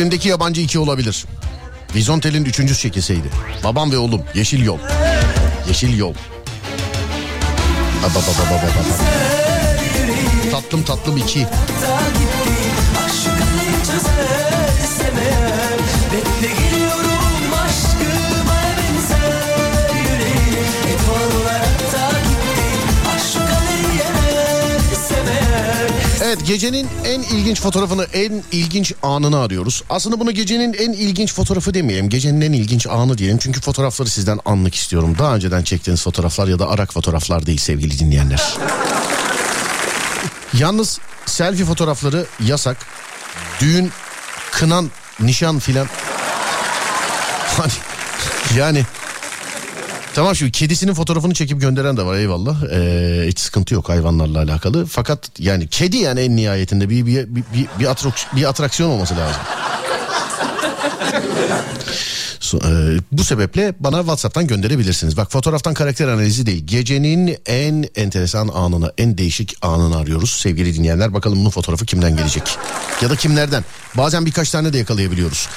[0.02, 1.26] Cebimdeki yabancı iki olabilir.
[1.96, 3.30] Vizontel'in üçüncü çekilseydi.
[3.64, 4.78] Babam ve oğlum Yeşil Yol.
[5.68, 6.14] Yeşil Yol.
[8.04, 8.84] Ba, ba, ba, ba, ba, ba.
[10.52, 11.48] Tatlım tatlım iki.
[16.42, 16.71] takipteyim
[26.32, 29.84] Evet gecenin en ilginç fotoğrafını en ilginç anını arıyoruz.
[29.90, 32.10] Aslında bunu gecenin en ilginç fotoğrafı demeyelim.
[32.10, 33.38] Gecenin en ilginç anı diyelim.
[33.38, 35.16] Çünkü fotoğrafları sizden anlık istiyorum.
[35.20, 38.58] Daha önceden çektiğiniz fotoğraflar ya da arak fotoğraflar değil sevgili dinleyenler.
[40.54, 42.78] Yalnız selfie fotoğrafları yasak.
[43.60, 43.92] Düğün,
[44.52, 45.88] kınan, nişan filan.
[47.58, 47.72] Hani
[48.58, 48.86] yani
[50.16, 52.64] Tamam şimdi kedisinin fotoğrafını çekip gönderen de var eyvallah.
[52.74, 54.86] Ee, hiç sıkıntı yok hayvanlarla alakalı.
[54.86, 59.16] Fakat yani kedi yani en nihayetinde bir bir bir, bir, bir, atrak- bir atraksiyon olması
[59.18, 59.42] lazım.
[62.42, 65.18] E, bu sebeple bana WhatsApp'tan gönderebilirsiniz.
[65.18, 66.68] Bak fotoğraftan karakter analizi değil.
[66.68, 71.14] Gecenin en enteresan anını, en değişik anını arıyoruz sevgili dinleyenler.
[71.14, 72.58] Bakalım bunun fotoğrafı kimden gelecek?
[73.02, 73.64] Ya da kimlerden?
[73.98, 75.48] Bazen birkaç tane de yakalayabiliyoruz.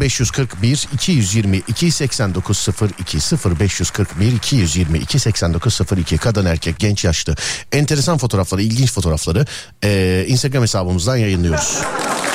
[0.00, 2.68] 0541 222 89
[3.00, 3.18] 02
[3.60, 7.34] 0541 222 89 02 kadın erkek genç yaşlı
[7.72, 9.46] enteresan fotoğrafları ilginç fotoğrafları
[9.84, 11.78] e, Instagram hesabımızdan yayınlıyoruz.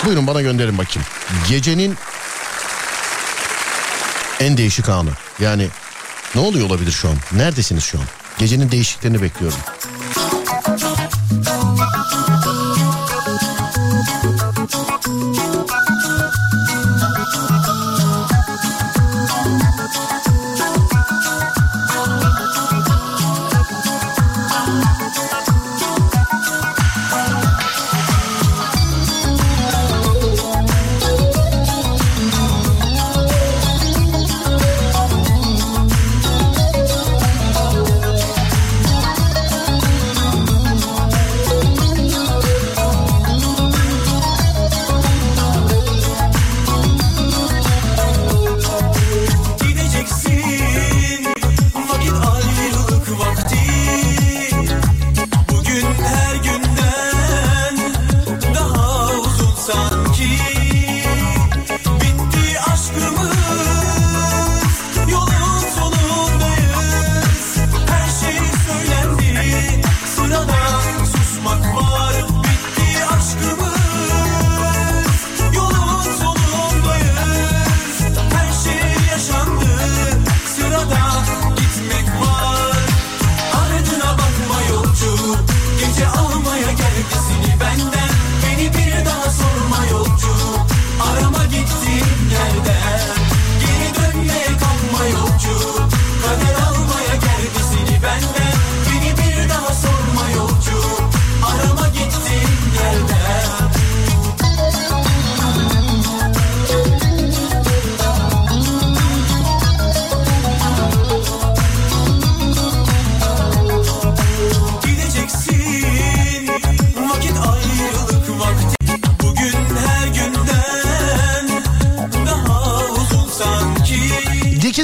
[0.05, 1.07] Buyurun bana gönderin bakayım.
[1.49, 1.97] Gecenin
[4.39, 5.09] en değişik anı.
[5.39, 5.67] Yani
[6.35, 7.15] ne oluyor olabilir şu an?
[7.33, 8.05] Neredesiniz şu an?
[8.37, 9.59] Gecenin değişiklerini bekliyorum.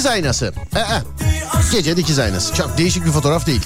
[0.05, 0.53] Aynası.
[0.75, 0.81] Ee,
[1.71, 2.53] gece dikiz aynası.
[2.53, 3.61] Çok değişik bir fotoğraf değil.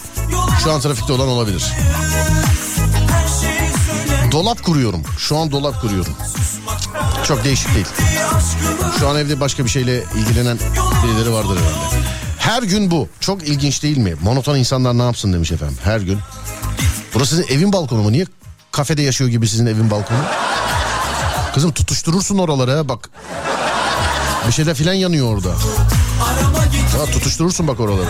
[0.64, 1.64] Şu an trafikte olan olabilir.
[4.32, 5.04] Dolap kuruyorum.
[5.18, 6.14] Şu an dolap kuruyorum.
[7.28, 7.88] Çok değişik değil.
[9.00, 10.58] Şu an evde başka bir şeyle ilgilenen
[11.04, 12.06] birileri vardır herhalde.
[12.38, 13.10] Her gün bu.
[13.20, 14.16] Çok ilginç değil mi?
[14.22, 15.78] Monoton insanlar ne yapsın demiş efendim.
[15.84, 16.20] Her gün.
[17.14, 18.12] Burası sizin evin balkonu mu?
[18.12, 18.26] Niye
[18.72, 20.18] kafede yaşıyor gibi sizin evin balkonu?
[21.54, 23.10] Kızım tutuşturursun oraları bak.
[24.48, 25.50] Bir şeyler filan yanıyor orada.
[27.00, 28.10] Ya tutuşturursun bak oraları.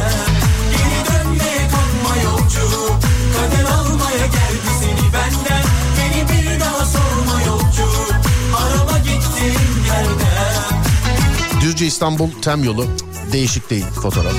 [11.61, 12.87] Düzce İstanbul tem yolu.
[13.31, 14.33] Değişik değil fotoğraf.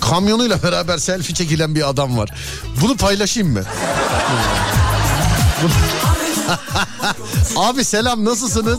[0.00, 2.30] Kamyonuyla beraber selfie çekilen bir adam var.
[2.80, 3.62] Bunu paylaşayım mı?
[7.56, 8.78] Abi selam nasılsınız?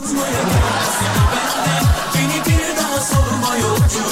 [3.62, 4.04] Yolcu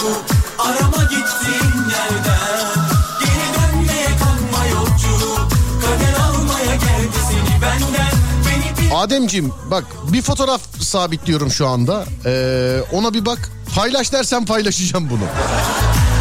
[0.58, 2.74] Arama gittiğin yerden
[3.20, 5.34] Geri dönmeye kalma yolcu
[5.80, 8.12] Kader almaya geldi seni benden
[8.46, 12.04] Beni Ademciğim bak bir fotoğraf sabitliyorum şu anda.
[12.26, 13.50] Ee, ona bir bak.
[13.74, 15.20] Paylaş dersen paylaşacağım bunu.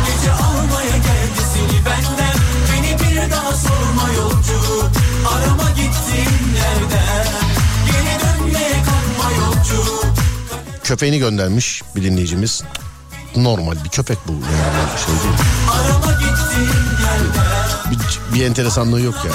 [0.06, 2.38] gece almaya geldi seni benden
[2.74, 4.60] Beni bir daha sorma yolcu
[5.28, 7.28] Arama gittiğin yerden
[7.86, 9.84] Geri dönmeye kalma yolcu
[10.84, 12.64] Köpeğini göndermiş bir dinleyicimiz.
[13.44, 15.36] Normal bir köpek bu yani şey değil.
[17.92, 19.32] Bir, bir enteresanlığı yok ya.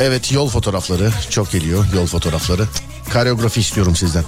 [0.00, 2.68] Evet yol fotoğrafları çok geliyor yol fotoğrafları.
[3.12, 4.24] Kareografi istiyorum sizden.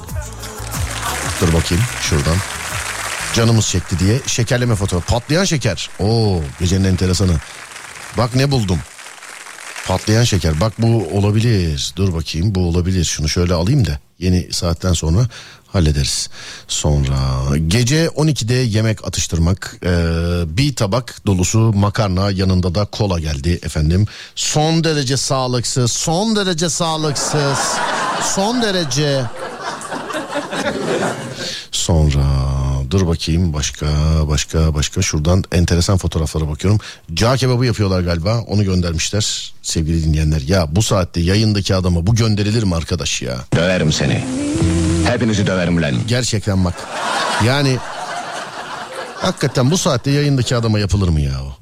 [1.41, 2.37] Dur bakayım şuradan.
[3.35, 5.07] Canımız çekti diye şekerleme fotoğraf.
[5.07, 5.91] Patlayan şeker.
[6.01, 7.33] Oo gecenin enteresanı.
[8.19, 8.79] Bak ne buldum.
[9.87, 10.61] Patlayan şeker.
[10.61, 11.93] Bak bu olabilir.
[11.97, 13.05] Dur bakayım bu olabilir.
[13.05, 15.29] Şunu şöyle alayım da yeni saatten sonra
[15.73, 16.29] hallederiz.
[16.69, 17.17] Sonra
[17.67, 19.77] gece 12'de yemek atıştırmak.
[19.85, 19.89] Ee,
[20.47, 24.07] bir tabak dolusu makarna yanında da kola geldi efendim.
[24.35, 25.93] Son derece sağlıksız.
[25.93, 27.59] Son derece sağlıksız.
[28.35, 29.23] Son derece.
[31.73, 32.25] Sonra
[32.91, 33.87] dur bakayım başka
[34.29, 36.81] başka başka şuradan enteresan fotoğraflara bakıyorum.
[37.15, 40.41] Cağ kebabı yapıyorlar galiba onu göndermişler sevgili dinleyenler.
[40.41, 43.37] Ya bu saatte yayındaki adama bu gönderilir mi arkadaş ya?
[43.57, 44.25] Döverim seni.
[45.09, 45.95] Hepinizi döverim lan.
[46.09, 46.75] Gerçekten bak
[47.47, 47.77] yani
[49.17, 51.59] hakikaten bu saatte yayındaki adama yapılır mı ya o?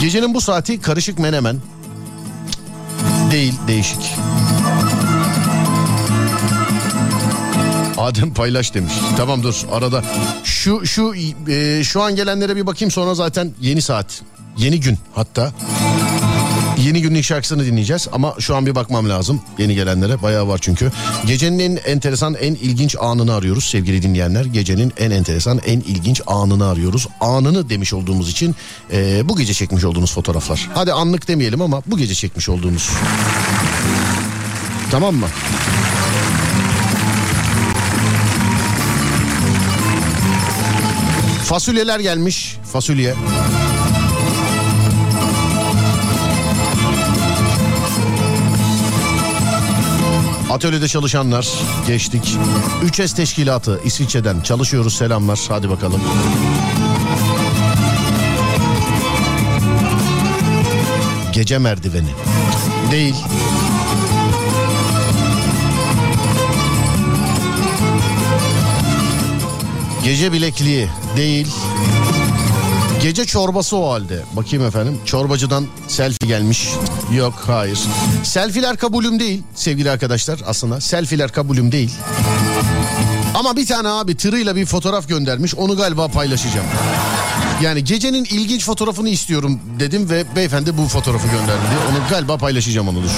[0.00, 1.56] Gecenin bu saati karışık menemen.
[3.32, 4.14] Değil değişik.
[7.98, 8.92] Adem paylaş demiş.
[9.16, 10.04] Tamam dur arada.
[10.44, 11.14] Şu şu
[11.48, 14.22] e, şu an gelenlere bir bakayım sonra zaten yeni saat.
[14.56, 15.52] Yeni gün hatta.
[16.78, 20.58] Yeni günün ilk şarkısını dinleyeceğiz ama şu an bir bakmam lazım yeni gelenlere bayağı var
[20.62, 20.92] çünkü.
[21.26, 24.44] Gecenin en enteresan en ilginç anını arıyoruz sevgili dinleyenler.
[24.44, 27.08] Gecenin en enteresan en ilginç anını arıyoruz.
[27.20, 28.54] Anını demiş olduğumuz için
[28.92, 30.70] e, bu gece çekmiş olduğumuz fotoğraflar.
[30.74, 32.90] Hadi anlık demeyelim ama bu gece çekmiş olduğumuz.
[34.90, 35.26] Tamam mı?
[41.44, 42.56] Fasulyeler gelmiş.
[42.72, 43.14] Fasulye.
[50.50, 51.48] Atölyede çalışanlar
[51.86, 52.38] geçtik.
[52.84, 55.40] 3S teşkilatı İsviçre'den çalışıyoruz selamlar.
[55.48, 56.00] Hadi bakalım.
[61.32, 62.10] Gece merdiveni.
[62.90, 63.14] Değil.
[70.04, 71.54] Gece bilekliği değil.
[73.04, 74.22] Gece çorbası o halde.
[74.32, 74.98] Bakayım efendim.
[75.04, 76.68] Çorbacıdan selfie gelmiş.
[77.12, 77.78] Yok hayır.
[78.22, 80.80] Selfiler kabulüm değil sevgili arkadaşlar aslında.
[80.80, 81.90] Selfiler kabulüm değil.
[83.34, 85.54] Ama bir tane abi tırıyla bir fotoğraf göndermiş.
[85.54, 86.66] Onu galiba paylaşacağım.
[87.62, 91.62] Yani gecenin ilginç fotoğrafını istiyorum dedim ve beyefendi bu fotoğrafı gönderdi.
[91.90, 93.10] Onu galiba paylaşacağım onu dur.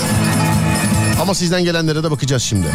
[1.23, 2.67] Ama sizden gelenlere de bakacağız şimdi.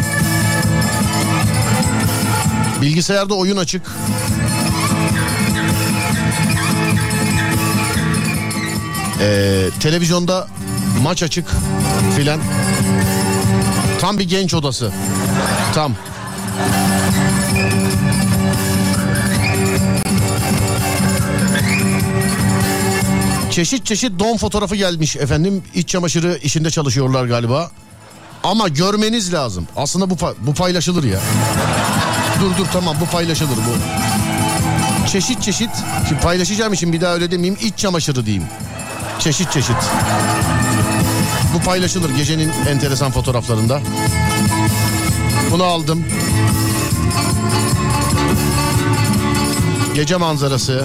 [2.82, 3.82] Bilgisayarda oyun açık.
[9.22, 10.48] Ee, televizyonda
[11.02, 11.46] maç açık
[12.16, 12.40] filan.
[14.00, 14.92] Tam bir genç odası.
[15.74, 15.94] Tam.
[23.50, 25.62] Çeşit çeşit don fotoğrafı gelmiş efendim.
[25.74, 27.70] İç çamaşırı işinde çalışıyorlar galiba.
[28.44, 29.66] Ama görmeniz lazım.
[29.76, 31.20] Aslında bu bu paylaşılır ya.
[32.40, 34.02] Dur dur tamam bu paylaşılır bu.
[35.08, 35.70] Çeşit çeşit.
[36.08, 37.58] Şimdi paylaşacağım için bir daha öyle demeyeyim.
[37.62, 38.44] İç çamaşırı diyeyim.
[39.18, 39.76] Çeşit çeşit.
[41.54, 43.80] Bu paylaşılır gecenin enteresan fotoğraflarında.
[45.50, 46.04] Bunu aldım.
[49.94, 50.84] Gece manzarası.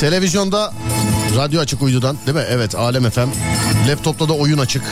[0.00, 0.72] Televizyonda
[1.36, 2.44] radyo açık uydudan değil mi?
[2.48, 3.28] Evet Alem FM.
[3.88, 4.82] Laptopta da oyun açık.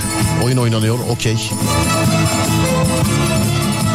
[0.45, 1.37] Oyun oynanıyor okey.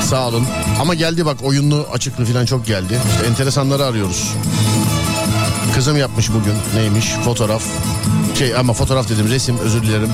[0.09, 0.47] Sağ olun.
[0.81, 2.99] Ama geldi bak oyunlu açıklı falan çok geldi.
[3.11, 4.33] İşte enteresanları arıyoruz.
[5.75, 7.63] Kızım yapmış bugün neymiş fotoğraf.
[8.39, 10.09] Şey ama fotoğraf dedim resim özür dilerim.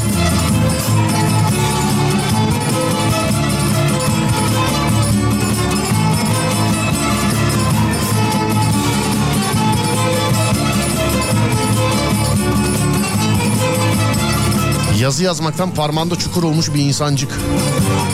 [15.07, 17.31] Yazı yazmaktan parmağında çukur olmuş bir insancık.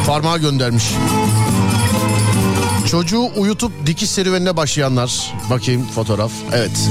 [0.07, 0.83] Parmağı göndermiş.
[2.91, 5.33] Çocuğu uyutup dikiş serüvenine başlayanlar.
[5.49, 6.31] Bakayım fotoğraf.
[6.51, 6.89] Evet.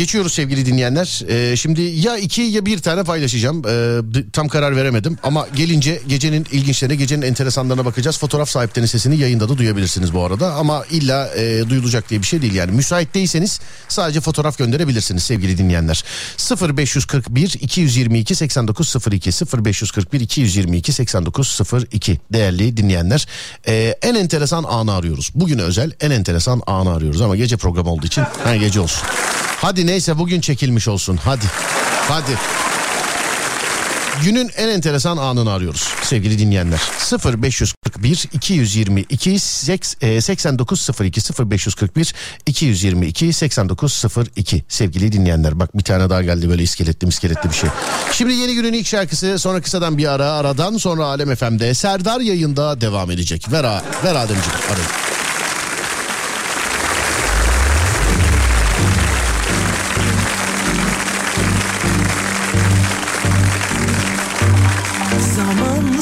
[0.00, 1.22] Geçiyoruz sevgili dinleyenler.
[1.28, 3.62] Ee, şimdi ya iki ya bir tane paylaşacağım.
[3.68, 4.00] Ee,
[4.32, 5.18] tam karar veremedim.
[5.22, 8.18] Ama gelince gecenin ilginçlerine, gecenin enteresanlarına bakacağız.
[8.18, 10.54] Fotoğraf sahiplerinin sesini yayında da duyabilirsiniz bu arada.
[10.54, 12.72] Ama illa e, duyulacak diye bir şey değil yani.
[12.72, 16.04] Müsait değilseniz sadece fotoğraf gönderebilirsiniz sevgili dinleyenler.
[16.76, 19.30] 0541 222 8902
[19.64, 23.26] 0541 222 8902 değerli dinleyenler.
[23.66, 25.30] Ee, en enteresan anı arıyoruz.
[25.34, 29.08] Bugün özel en enteresan anı arıyoruz ama gece programı olduğu için ha, gece olsun.
[29.60, 31.16] Hadi neyse bugün çekilmiş olsun.
[31.16, 31.44] Hadi.
[32.08, 32.38] Hadi.
[34.24, 36.80] Günün en enteresan anını arıyoruz sevgili dinleyenler.
[37.42, 42.14] 0541 222 8902 0541
[42.46, 45.60] 222 8902 sevgili dinleyenler.
[45.60, 47.70] Bak bir tane daha geldi böyle iskeletli iskeletli bir şey.
[48.12, 52.80] Şimdi yeni günün ilk şarkısı sonra kısadan bir ara aradan sonra Alem FM'de Serdar yayında
[52.80, 53.52] devam edecek.
[53.52, 55.19] Ver, a, ver Ademciğim arayın.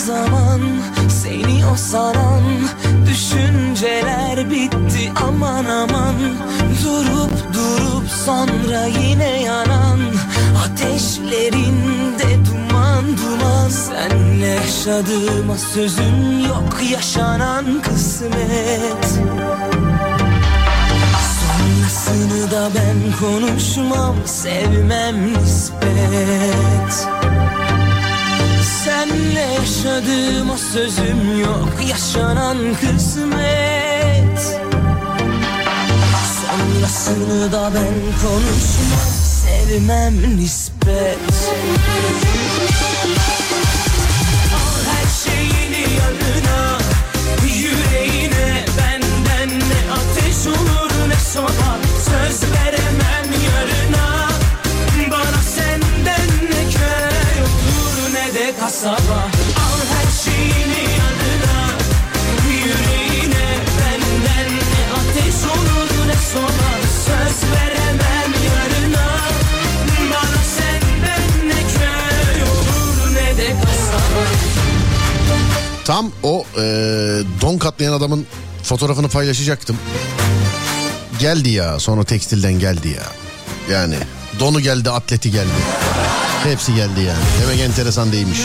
[0.09, 0.61] Zaman
[1.09, 2.43] seni o saran
[3.07, 6.15] Düşünceler bitti aman aman.
[6.85, 10.01] Durup durup sonra yine yanan
[10.65, 13.69] Ateşlerinde duman duman.
[13.69, 19.05] Senle yaşadığıma sözüm yok yaşanan kısmet.
[21.41, 27.09] Sonrasını da ben konuşmam sevmem nispet
[29.29, 31.69] Senle yaşadığıma sözüm yok.
[31.89, 34.61] Yaşanan kısmet.
[36.41, 39.09] Sonrasını da ben konuşmam.
[39.45, 41.19] Sevmem nispet
[58.79, 59.15] kasaba
[59.57, 61.71] Al her şeyini yanına
[62.49, 66.71] Yüreğine benden ne ateş olur ne soba
[67.07, 69.09] Söz veremem yarına
[70.11, 74.25] Bana senden ne köy olur ne de kasaba
[75.85, 76.63] Tam o e,
[77.41, 78.27] don katlayan adamın
[78.63, 79.77] fotoğrafını paylaşacaktım.
[81.19, 83.05] Geldi ya sonra tekstilden geldi ya.
[83.75, 83.97] Yani
[84.41, 85.51] donu geldi atleti geldi.
[86.45, 87.25] Hepsi geldi yani.
[87.43, 88.39] Demek enteresan değilmiş.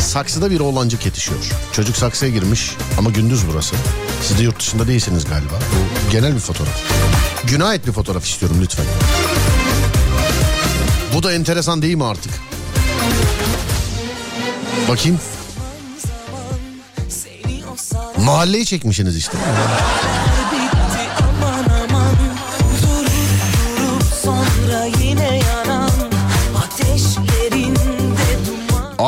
[0.00, 1.40] Saksıda bir oğlancık yetişiyor.
[1.72, 3.74] Çocuk saksıya girmiş ama gündüz burası.
[4.22, 5.54] Siz de yurt dışında değilsiniz galiba.
[6.06, 6.82] Bu genel bir fotoğraf.
[7.44, 8.86] Günah et bir fotoğraf istiyorum lütfen.
[11.14, 12.32] Bu da enteresan değil mi artık?
[14.88, 15.20] Bakayım.
[18.24, 19.38] Mahalleyi çekmişsiniz işte.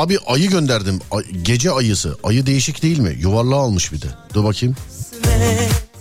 [0.00, 1.00] Abi ayı gönderdim.
[1.10, 2.16] Ay- gece ayısı.
[2.22, 3.16] Ayı değişik değil mi?
[3.20, 4.06] Yuvarlağı almış bir de.
[4.34, 4.76] Dur bakayım.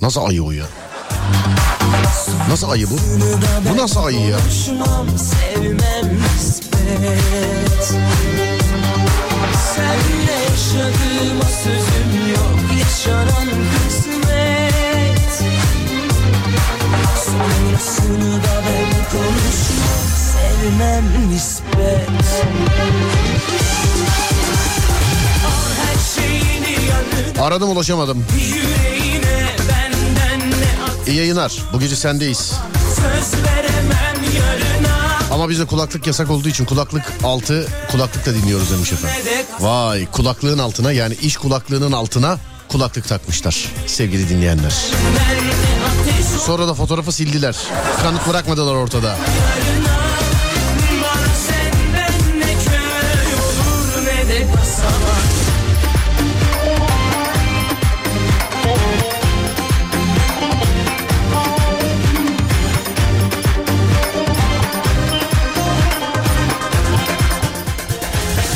[0.01, 0.65] Nasıl ayı o ya?
[2.49, 2.97] Nasıl ayı bu?
[3.69, 4.37] Bu nasıl ayı ya?
[9.75, 13.47] Senle yaşadığıma sözüm yok Yaşanan
[13.85, 15.43] kısmet
[17.25, 22.09] Sonrasını da ben konuşmam Sevmem nispet
[27.41, 28.25] Aradım ulaşamadım.
[31.07, 31.57] İyi yayınlar.
[31.73, 32.53] Bu gece sendeyiz.
[35.31, 39.21] Ama bizde kulaklık yasak olduğu için kulaklık altı kulaklıkla dinliyoruz demiş efendim.
[39.59, 42.37] Vay kulaklığın altına yani iş kulaklığının altına
[42.67, 44.73] kulaklık takmışlar sevgili dinleyenler.
[46.45, 47.55] Sonra da fotoğrafı sildiler.
[48.03, 49.15] Kanıt bırakmadılar ortada.
[51.47, 55.38] Senden ne köy olur ne de kasaba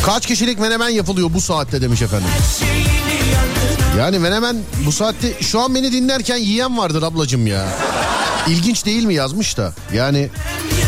[0.06, 2.28] Kaç kişilik menemen yapılıyor bu saatte demiş efendim.
[4.00, 7.68] Yani menemen bu saatte şu an beni dinlerken yiyen vardır ablacım ya.
[8.48, 9.74] İlginç değil mi yazmış da.
[9.94, 10.30] Yani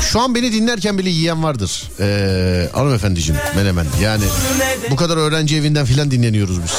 [0.01, 1.83] şu an beni dinlerken bile yiyen vardır.
[1.99, 3.85] Ee, hanımefendiciğim menemen.
[4.01, 4.23] Yani
[4.91, 6.73] bu kadar öğrenci evinden filan dinleniyoruz biz.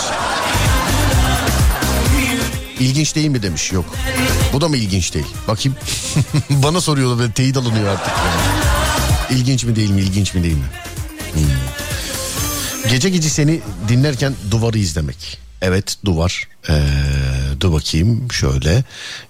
[2.81, 3.73] İlginç değil mi demiş.
[3.73, 3.85] Yok.
[4.53, 5.27] Bu da mı ilginç değil?
[5.49, 5.79] Bakayım.
[6.51, 8.13] Bana soruyorlar böyle teyit alınıyor artık.
[8.19, 9.41] Yani.
[9.41, 10.01] İlginç mi değil mi?
[10.01, 10.67] İlginç mi değil mi?
[11.33, 11.76] Hmm.
[12.91, 15.39] Gece gece seni dinlerken duvarı izlemek.
[15.63, 16.49] Evet duvar.
[16.69, 16.73] Ee,
[17.61, 18.85] dur bakayım şöyle.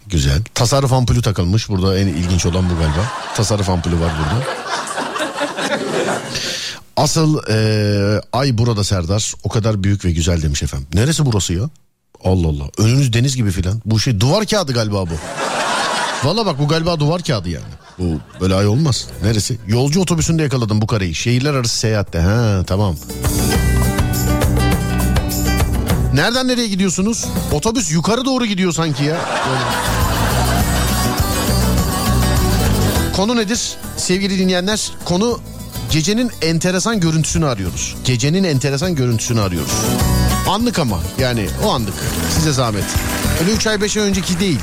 [0.07, 0.43] Güzel.
[0.55, 1.69] Tasarruf ampulü takılmış.
[1.69, 3.12] Burada en ilginç olan bu galiba.
[3.37, 4.45] Tasarruf ampulü var burada.
[6.97, 9.35] Asıl ee, ay burada Serdar.
[9.45, 10.89] O kadar büyük ve güzel demiş efendim.
[10.95, 11.70] Neresi burası ya?
[12.24, 12.65] Allah Allah.
[12.78, 13.83] Önünüz deniz gibi filan.
[13.85, 15.15] Bu şey duvar kağıdı galiba bu.
[16.24, 17.65] Valla bak bu galiba duvar kağıdı yani.
[17.98, 19.06] Bu böyle ay olmaz.
[19.23, 19.59] Neresi?
[19.66, 21.14] Yolcu otobüsünde yakaladım bu kareyi.
[21.14, 22.18] Şehirler arası seyahatte.
[22.18, 22.97] Ha tamam.
[26.14, 27.24] Nereden nereye gidiyorsunuz?
[27.52, 29.16] Otobüs yukarı doğru gidiyor sanki ya.
[29.48, 29.60] Böyle.
[33.16, 33.74] Konu nedir?
[33.97, 35.40] Sevgili dinleyenler konu
[35.90, 37.97] gecenin enteresan görüntüsünü arıyoruz.
[38.05, 39.73] Gecenin enteresan görüntüsünü arıyoruz.
[40.48, 41.94] Anlık ama yani o anlık
[42.35, 42.85] size zahmet.
[43.40, 44.60] Öyle 3 ay 5 ay önceki değil.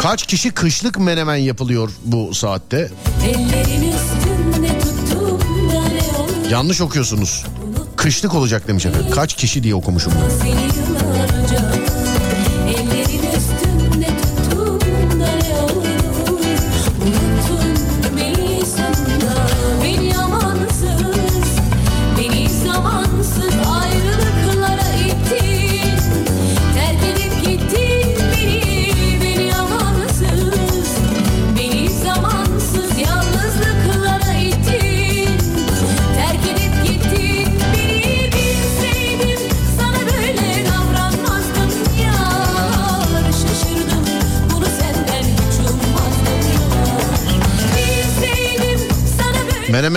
[0.00, 2.90] Kaç kişi kışlık menemen yapılıyor bu saatte?
[6.50, 7.44] Yanlış okuyorsunuz.
[7.96, 9.10] Kışlık olacak demiş efendim.
[9.10, 10.79] Kaç kişi diye okumuşum ben.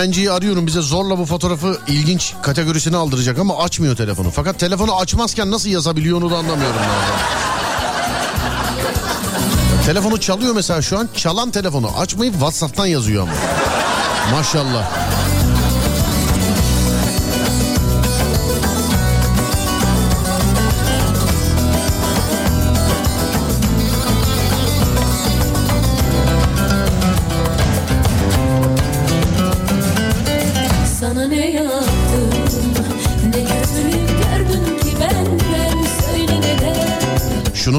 [0.04, 4.30] Böyle Menemenciyi arıyorum bize zorla bu fotoğrafı ilginç kategorisine aldıracak ama açmıyor telefonu.
[4.30, 6.80] Fakat telefonu açmazken nasıl yazabiliyor onu da anlamıyorum.
[9.86, 13.32] Telefonu çalıyor mesela şu an çalan telefonu açmayıp Whatsapp'tan yazıyor ama.
[14.36, 14.90] Maşallah.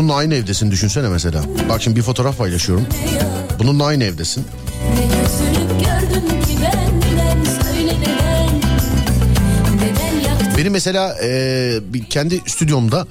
[0.06, 1.41] Şununla aynı evdesin düşünsene mesela.
[1.69, 2.86] Bak şimdi bir fotoğraf paylaşıyorum.
[3.60, 4.45] Bununla aynı evdesin.
[10.57, 11.15] Benim mesela
[11.94, 13.07] bir kendi stüdyomda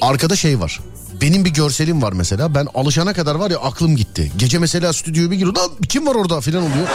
[0.00, 0.80] arkada şey var.
[1.20, 2.54] Benim bir görselim var mesela.
[2.54, 4.32] Ben alışana kadar var ya aklım gitti.
[4.36, 5.56] Gece mesela stüdyoya bir giriyor.
[5.56, 6.88] Lan kim var orada filan oluyor.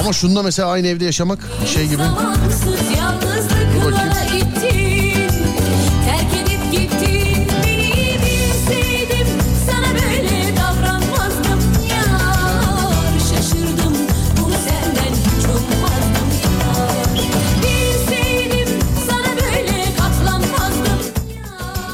[0.00, 1.38] Ama şununla mesela aynı evde yaşamak
[1.74, 2.02] şey gibi.
[2.02, 2.64] Zamansız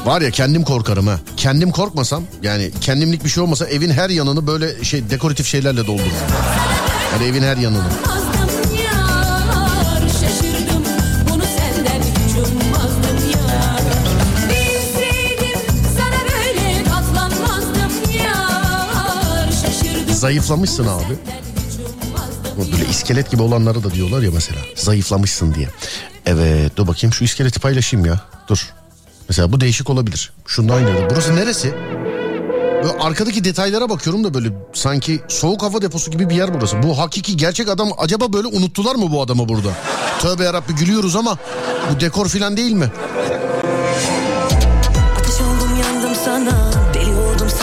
[0.05, 1.19] Var ya kendim korkarım ha.
[1.37, 6.11] Kendim korkmasam yani kendimlik bir şey olmasa evin her yanını böyle şey dekoratif şeylerle doldururum.
[7.13, 7.83] Yani evin her yanını.
[20.13, 21.13] Zayıflamışsın abi.
[22.71, 24.59] Böyle iskelet gibi olanları da diyorlar ya mesela.
[24.75, 25.67] Zayıflamışsın diye.
[26.25, 28.21] Evet dur bakayım şu iskeleti paylaşayım ya.
[28.47, 28.73] Dur.
[29.29, 30.33] Mesela bu değişik olabilir.
[30.45, 31.09] Şunda aynı.
[31.09, 31.73] Burası neresi?
[32.83, 36.83] Böyle arkadaki detaylara bakıyorum da böyle sanki soğuk hava deposu gibi bir yer burası.
[36.83, 39.69] Bu hakiki gerçek adam acaba böyle unuttular mı bu adamı burada?
[40.19, 41.37] Tövbe yarabbi gülüyoruz ama
[41.91, 42.91] bu dekor filan değil mi?
[45.19, 46.71] Ateş oldum yandım sana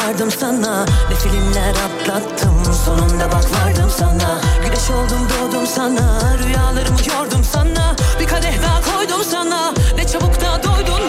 [0.08, 7.44] vardım sana Ne filmler atlattım sonunda bak vardım sana Güneş oldum doğdum sana rüyalarımı yordum
[7.52, 11.07] sana Bir kadeh daha koydum sana ne çabuk da doydun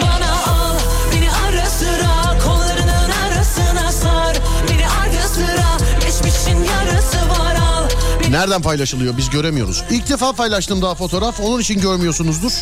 [8.30, 9.84] Nereden paylaşılıyor biz göremiyoruz.
[9.90, 12.52] İlk defa paylaştım daha fotoğraf onun için görmüyorsunuzdur.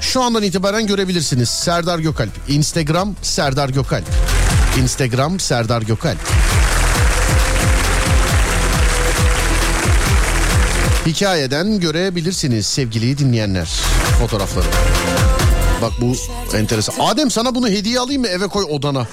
[0.00, 1.48] Şu andan itibaren görebilirsiniz.
[1.48, 2.30] Serdar Gökalp.
[2.48, 4.04] Instagram Serdar Gökalp.
[4.82, 6.18] Instagram Serdar Gökalp.
[11.06, 13.68] Hikayeden görebilirsiniz sevgili dinleyenler
[14.20, 14.66] fotoğrafları.
[15.82, 16.16] Bak bu
[16.56, 16.94] enteresan.
[17.00, 19.06] Adem sana bunu hediye alayım mı eve koy odana?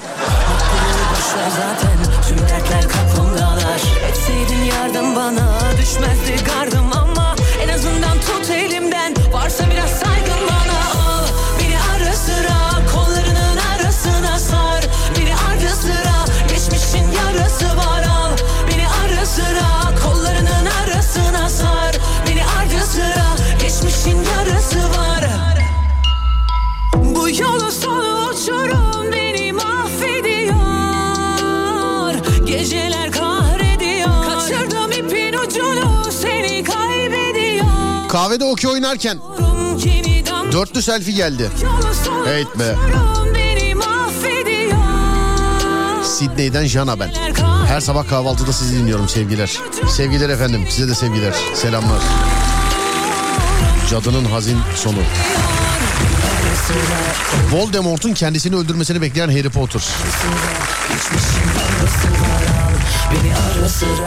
[1.58, 1.98] Zaten
[2.28, 9.14] tüm dertler kapımdalar Etseydin yardım bana düşmezdi gardım ama En azından tut elimden.
[9.34, 10.11] Varsa biraz
[38.12, 39.18] Kahvede okey oynarken
[40.52, 41.50] dörtlü selfie geldi.
[42.28, 42.76] Evet be.
[46.04, 47.12] Sydney'den Jana ben.
[47.68, 49.58] Her sabah kahvaltıda sizi dinliyorum sevgiler.
[49.90, 51.34] Sevgiler efendim size de sevgiler.
[51.56, 52.02] Selamlar.
[53.90, 55.00] Cadının hazin sonu.
[57.52, 59.82] Voldemort'un kendisini öldürmesini bekleyen Harry Potter.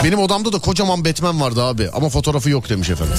[0.03, 3.13] Benim odamda da kocaman Batman vardı abi ama fotoğrafı yok demiş efendim.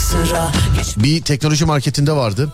[0.97, 2.53] Bir teknoloji marketinde vardı.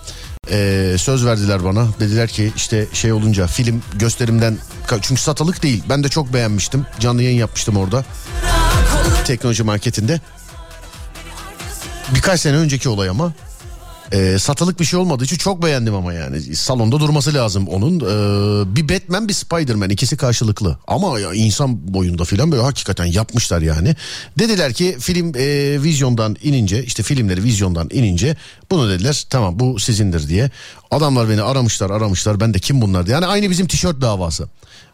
[0.51, 1.87] Ee, söz verdiler bana.
[2.01, 4.59] Dediler ki işte şey olunca film gösterimden
[5.03, 5.83] çünkü satılık değil.
[5.89, 6.87] Ben de çok beğenmiştim.
[7.01, 8.05] Canlı yayın yapmıştım orada.
[9.25, 10.21] Teknoloji marketinde.
[12.15, 13.33] Birkaç sene önceki olay ama.
[14.13, 16.57] Ee, satılık bir şey olmadığı için çok beğendim ama yani.
[16.57, 18.01] Salonda durması lazım onun.
[18.01, 20.79] Ee, bir Batman bir Spider-Man ikisi karşılıklı.
[20.87, 23.97] Ama ya insan boyunda filan böyle hakikaten yapmışlar yani.
[24.39, 28.37] Dediler ki film e, vizyondan inince işte filmleri vizyondan inince
[28.71, 30.51] bunu dediler tamam bu sizindir diye.
[30.91, 33.15] Adamlar beni aramışlar aramışlar ben de kim bunlar diye.
[33.15, 34.49] Yani aynı bizim tişört davası.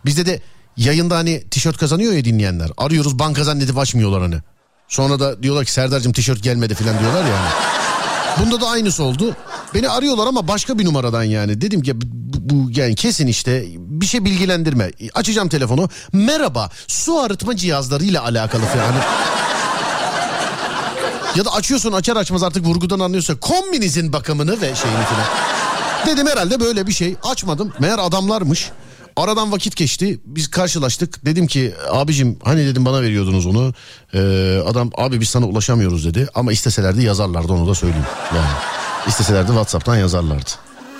[0.04, 0.40] Bizde de
[0.76, 2.70] yayında hani tişört kazanıyor ya dinleyenler.
[2.76, 4.36] Arıyoruz banka zannedip açmıyorlar hani.
[4.88, 7.38] Sonra da diyorlar ki Serdar'cığım tişört gelmedi filan diyorlar ya.
[7.38, 7.87] hani.
[8.40, 9.36] Bunda da aynısı oldu.
[9.74, 11.60] Beni arıyorlar ama başka bir numaradan yani.
[11.60, 12.04] Dedim ki bu,
[12.54, 14.90] bu yani kesin işte bir şey bilgilendirme.
[15.14, 15.88] Açacağım telefonu.
[16.12, 18.84] Merhaba su arıtma cihazlarıyla alakalı falan.
[18.84, 18.98] Hani...
[21.36, 25.26] ya da açıyorsun açar açmaz artık vurgudan anlıyorsa kombinizin bakımını ve şeyini falan.
[26.06, 27.16] Dedim herhalde böyle bir şey.
[27.22, 27.72] Açmadım.
[27.78, 28.70] Meğer adamlarmış.
[29.18, 30.20] Aradan vakit geçti.
[30.24, 31.24] Biz karşılaştık.
[31.24, 33.74] Dedim ki abicim hani dedim bana veriyordunuz onu.
[34.14, 36.28] Ee, adam abi biz sana ulaşamıyoruz dedi.
[36.34, 38.06] Ama isteselerdi yazarlardı onu da söyleyeyim.
[38.34, 38.48] Yani
[39.06, 40.50] isteselerdi Whatsapp'tan yazarlardı.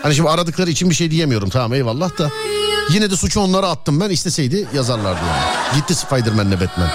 [0.03, 2.31] Hani şimdi aradıkları için bir şey diyemiyorum tamam eyvallah da.
[2.91, 5.77] Yine de suçu onlara attım ben isteseydi yazarlardı yani.
[5.81, 6.91] Gitti Spider-Man'le Batman.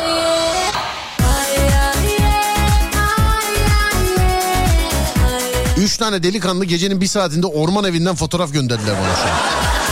[5.78, 9.83] Üç tane delikanlı gecenin bir saatinde orman evinden fotoğraf gönderdiler bana şu an.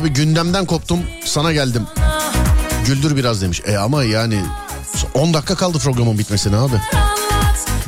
[0.00, 1.82] Abi gündemden koptum sana geldim.
[2.86, 3.62] Güldür biraz demiş.
[3.66, 4.40] E ama yani
[5.14, 6.74] 10 dakika kaldı programın bitmesine abi.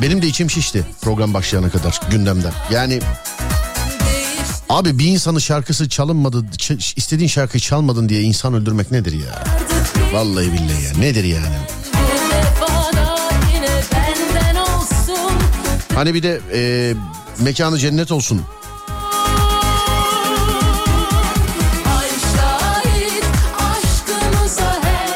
[0.03, 2.53] Benim de içim şişti program başlayana kadar gündemden.
[2.73, 3.01] Yani
[4.69, 9.45] abi bir insanın şarkısı çalınmadı, ç- istediğin şarkıyı çalmadın diye insan öldürmek nedir ya?
[10.13, 11.57] Vallahi billahi ya nedir yani?
[15.95, 16.95] Hani bir de e,
[17.39, 18.43] mekanı cennet olsun.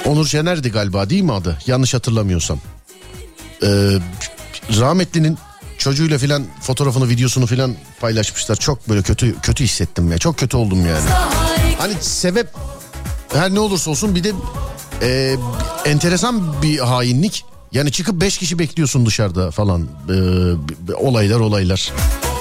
[0.07, 1.59] Onur Şener'di galiba değil mi adı?
[1.67, 2.59] Yanlış hatırlamıyorsam.
[3.63, 3.67] Ee,
[4.81, 5.39] rahmetlinin
[5.79, 8.57] çocuğuyla filan fotoğrafını videosunu filan paylaşmışlar.
[8.57, 10.19] Çok böyle kötü kötü hissettim ya.
[10.19, 11.11] Çok kötü oldum yani.
[11.79, 12.49] Hani sebep
[13.33, 14.33] her ne olursa olsun bir de
[15.03, 15.37] e,
[15.85, 17.45] enteresan bir hainlik.
[17.73, 19.89] Yani çıkıp beş kişi bekliyorsun dışarıda falan.
[20.09, 21.93] Ee, olaylar olaylar.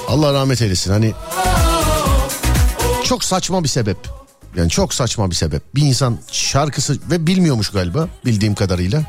[0.08, 0.92] Allah rahmet eylesin.
[0.92, 1.12] Hani
[3.04, 3.96] çok saçma bir sebep.
[4.56, 5.74] Yani çok saçma bir sebep.
[5.74, 9.02] Bir insan şarkısı ve bilmiyormuş galiba bildiğim kadarıyla.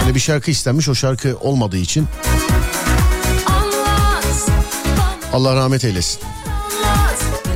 [0.00, 2.06] Hani bir şarkı istenmiş o şarkı olmadığı için
[5.32, 6.20] Allah rahmet eylesin.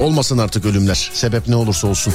[0.00, 1.10] Olmasın artık ölümler.
[1.14, 2.14] Sebep ne olursa olsun.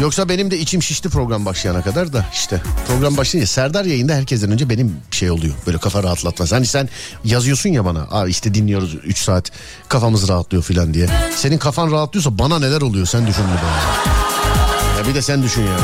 [0.00, 4.50] Yoksa benim de içim şişti program başlayana kadar da işte program başlayınca Serdar yayında herkesten
[4.50, 5.54] önce benim şey oluyor.
[5.66, 6.52] Böyle kafa rahatlatmaz.
[6.52, 6.88] Hani sen
[7.24, 9.50] yazıyorsun ya bana Aa işte dinliyoruz 3 saat
[9.88, 11.08] kafamız rahatlıyor falan diye.
[11.36, 13.48] Senin kafan rahatlıyorsa bana neler oluyor sen düşün de.
[14.98, 15.80] Ya bir de sen düşün yani.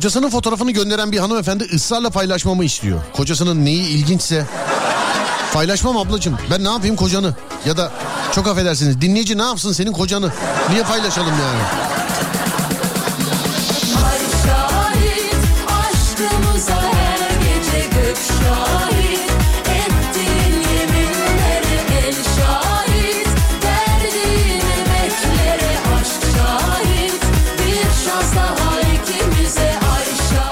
[0.00, 3.00] Kocasının fotoğrafını gönderen bir hanımefendi ısrarla paylaşmamı istiyor.
[3.12, 4.46] Kocasının neyi ilginçse
[5.52, 6.38] paylaşmam ablacığım.
[6.50, 7.34] Ben ne yapayım kocanı?
[7.66, 7.92] Ya da
[8.34, 10.32] çok affedersiniz dinleyici ne yapsın senin kocanı?
[10.70, 11.62] Niye paylaşalım yani?
[14.04, 14.20] Ay
[15.80, 18.16] aşkımıza her gece gök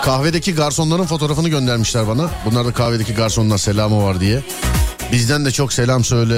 [0.09, 2.31] Kahvedeki garsonların fotoğrafını göndermişler bana.
[2.45, 4.43] Bunlar da kahvedeki garsonlar selamı var diye.
[5.13, 6.37] Bizden de çok selam söyle.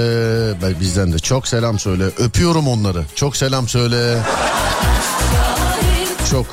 [0.79, 2.03] Bizden de çok selam söyle.
[2.05, 3.05] Öpüyorum onları.
[3.15, 4.17] Çok selam söyle.
[6.31, 6.45] Çok.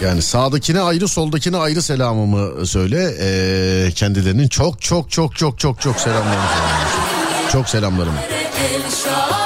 [0.00, 3.14] Yani sağdakine ayrı soldakine ayrı selamımı söyle.
[3.20, 6.44] Ee, kendilerinin çok çok çok çok çok çok selamlarımı.
[7.52, 8.18] Çok selamlarımı.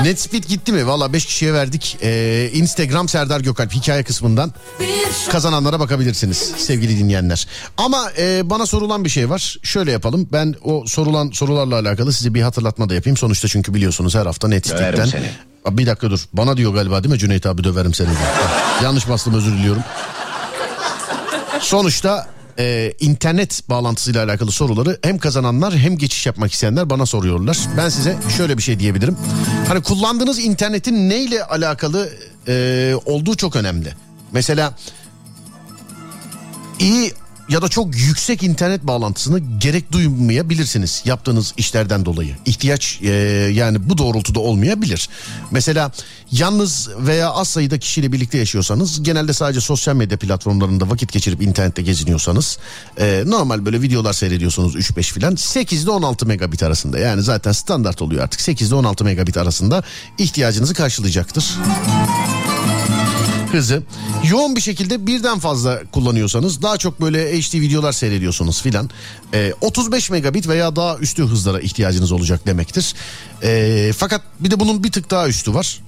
[0.01, 0.87] El şahit Netspeed gitti mi?
[0.87, 1.97] Valla 5 kişiye verdik.
[2.03, 4.53] Ee, Instagram Serdar Gökalp hikaye kısmından
[5.31, 7.47] kazananlara bakabilirsiniz sevgili dinleyenler.
[7.77, 9.57] Ama e, bana sorulan bir şey var.
[9.63, 10.29] Şöyle yapalım.
[10.33, 13.17] Ben o sorulan sorularla alakalı size bir hatırlatma da yapayım.
[13.17, 14.49] Sonuçta çünkü biliyorsunuz her hafta
[15.07, 15.31] seni.
[15.65, 16.21] Aa, Bir dakika dur.
[16.33, 18.09] Bana diyor galiba değil mi Cüneyt abi döverim seni.
[18.83, 19.83] Yanlış bastım özür diliyorum.
[21.61, 22.27] Sonuçta
[22.59, 27.59] e, internet bağlantısıyla alakalı soruları hem kazananlar hem geçiş yapmak isteyenler bana soruyorlar.
[27.77, 29.17] Ben size şöyle bir şey diyebilirim.
[29.69, 32.11] Hani kullandığınız internetin neyle alakalı
[32.49, 33.95] e, olduğu çok önemli.
[34.33, 34.75] Mesela
[36.79, 37.13] iyi
[37.49, 42.37] ya da çok yüksek internet bağlantısını gerek duymayabilirsiniz yaptığınız işlerden dolayı.
[42.47, 43.11] İhtiyaç e,
[43.55, 45.09] yani bu doğrultuda olmayabilir.
[45.51, 45.93] Mesela
[46.33, 51.83] yalnız veya az sayıda kişiyle birlikte yaşıyorsanız genelde sadece sosyal medya platformlarında vakit geçirip internette
[51.83, 52.59] geziniyorsanız
[52.99, 58.03] e, normal böyle videolar seyrediyorsunuz 3-5 filan 8 ile 16 megabit arasında yani zaten standart
[58.03, 59.83] oluyor artık 8 ile 16 megabit arasında
[60.19, 61.45] ihtiyacınızı karşılayacaktır
[63.53, 63.83] hızı.
[64.31, 68.91] Yoğun bir şekilde birden fazla kullanıyorsanız daha çok böyle HD videolar seyrediyorsunuz filan.
[69.35, 72.95] e, 35 megabit veya daha üstü hızlara ihtiyacınız olacak demektir.
[73.43, 75.81] E, fakat bir de bunun bir tık daha üstü var.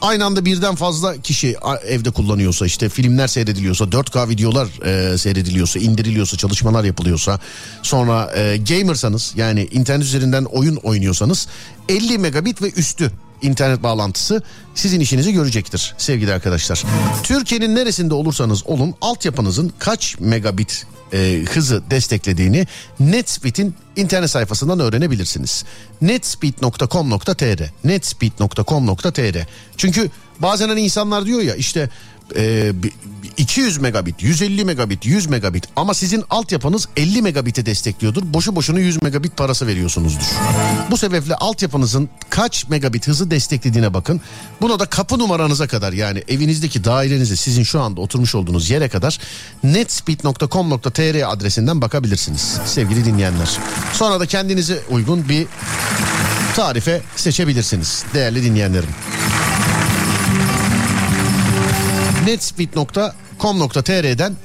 [0.00, 6.36] Aynı anda birden fazla kişi evde kullanıyorsa işte filmler seyrediliyorsa 4K videolar e, seyrediliyorsa indiriliyorsa
[6.36, 7.40] çalışmalar yapılıyorsa
[7.82, 11.48] sonra e, gamersanız yani internet üzerinden oyun oynuyorsanız
[11.88, 13.12] 50 megabit ve üstü
[13.42, 14.42] internet bağlantısı
[14.74, 16.84] sizin işinizi görecektir sevgili arkadaşlar.
[17.22, 22.66] Türkiye'nin neresinde olursanız olun altyapınızın kaç megabit e, hızı desteklediğini
[23.00, 25.64] Netspeed'in internet sayfasından öğrenebilirsiniz.
[26.00, 29.46] netspeed.com.tr netspeed.com.tr
[29.76, 31.90] Çünkü bazen hani insanlar diyor ya işte
[32.36, 32.92] e, bi-
[33.36, 38.22] 200 megabit, 150 megabit, 100 megabit ama sizin altyapınız 50 megabit'e destekliyordur.
[38.24, 40.22] Boşu boşuna 100 megabit parası veriyorsunuzdur.
[40.90, 44.20] Bu sebeple altyapınızın kaç megabit hızı desteklediğine bakın.
[44.60, 49.18] Buna da kapı numaranıza kadar yani evinizdeki dairenize sizin şu anda oturmuş olduğunuz yere kadar
[49.64, 53.48] netspeed.com.tr adresinden bakabilirsiniz sevgili dinleyenler.
[53.92, 55.46] Sonra da kendinize uygun bir
[56.56, 58.88] tarife seçebilirsiniz değerli dinleyenlerim.
[62.26, 64.36] netspeed.com.tr'den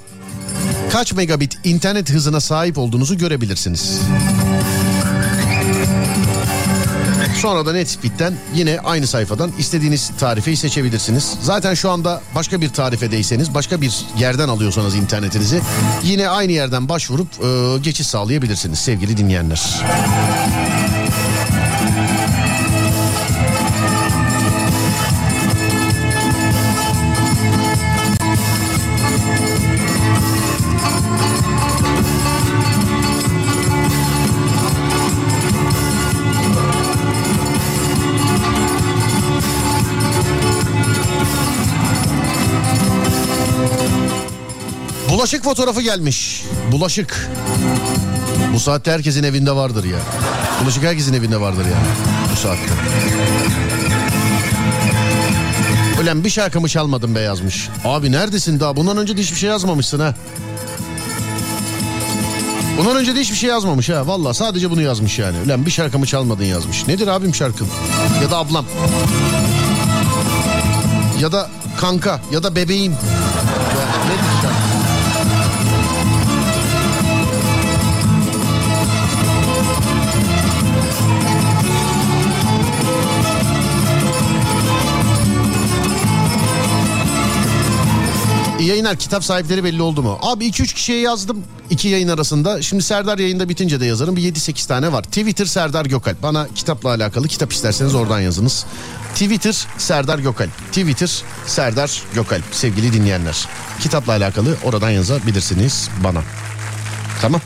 [0.91, 4.00] kaç megabit internet hızına sahip olduğunuzu görebilirsiniz.
[7.41, 11.34] Sonra da Netspeed'den yine aynı sayfadan istediğiniz tarifeyi seçebilirsiniz.
[11.41, 15.62] Zaten şu anda başka bir tarifedeyseniz, başka bir yerden alıyorsanız internetinizi
[16.04, 19.62] yine aynı yerden başvurup e, geçiş sağlayabilirsiniz sevgili dinleyenler.
[45.24, 46.44] Bulaşık fotoğrafı gelmiş.
[46.72, 47.30] Bulaşık.
[48.54, 49.98] Bu saatte herkesin evinde vardır ya.
[50.62, 51.78] Bulaşık herkesin evinde vardır ya.
[52.34, 52.74] Bu saatte.
[56.04, 57.70] Ulan bir şarkımı çalmadım be yazmış.
[57.86, 58.76] Abi neredesin daha?
[58.76, 60.16] Bundan önce de hiçbir şey yazmamışsın ha.
[62.78, 64.08] Bundan önce de hiçbir şey yazmamış ha.
[64.08, 65.38] Valla sadece bunu yazmış yani.
[65.45, 66.88] Ulan bir şarkımı çalmadın yazmış.
[66.88, 67.68] Nedir abim şarkın?
[68.24, 68.66] Ya da ablam.
[71.20, 71.50] Ya da
[71.82, 72.95] kanka ya da bebeğim.
[88.64, 90.19] Yayınlar kitap sahipleri belli oldu mu?
[90.22, 92.61] Abi 2-3 kişiye yazdım iki yayın arasında.
[92.61, 94.15] Şimdi Serdar yayında bitince de yazarım.
[94.15, 95.03] Bir 7-8 tane var.
[95.03, 96.23] Twitter Serdar Gökalp.
[96.23, 98.65] Bana kitapla alakalı kitap isterseniz oradan yazınız.
[99.14, 100.52] Twitter Serdar Gökalp.
[100.68, 102.44] Twitter Serdar Gökalp.
[102.52, 103.48] Sevgili dinleyenler.
[103.80, 106.22] Kitapla alakalı oradan yazabilirsiniz bana.
[107.22, 107.41] Tamam.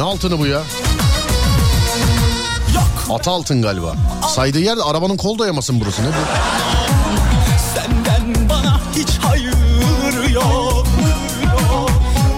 [0.00, 0.62] Ne altını bu ya?
[3.10, 3.94] Ata altın galiba.
[4.34, 6.10] Saydığı yerde arabanın kol dayamasın burası ne bu?
[7.74, 10.86] Senden bana hiç hayır yok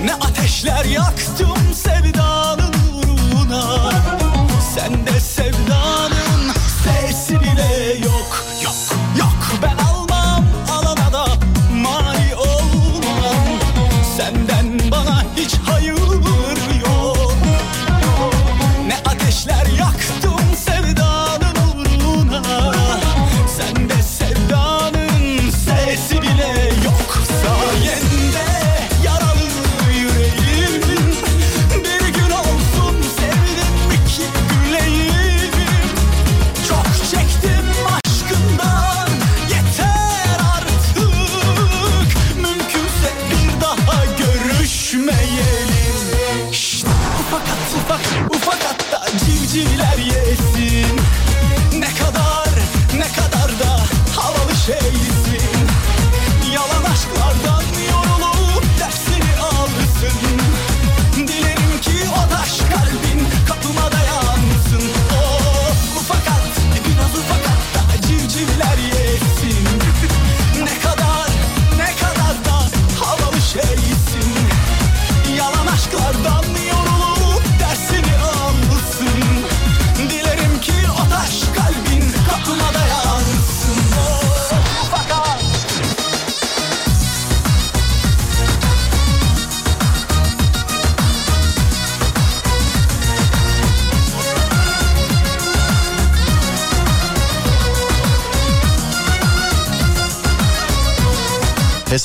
[0.04, 1.51] Ne ateşler yaktım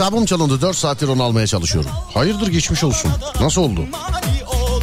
[0.08, 1.92] Hesabım çalındı 4 saattir onu almaya çalışıyorum.
[2.14, 3.12] Hayırdır geçmiş olsun.
[3.42, 3.86] Nasıl oldu?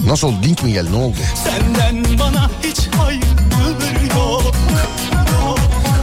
[0.07, 0.37] Nasıl oldu?
[0.43, 0.93] Link mi geldi?
[0.93, 1.17] Ne oldu?
[1.45, 3.23] Senden bana hiç hayır
[4.17, 4.55] yok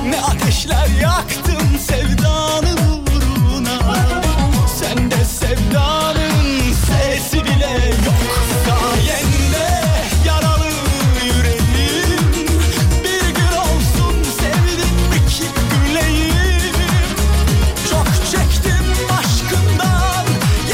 [0.09, 2.70] Ne ateşler yaktım sevdanın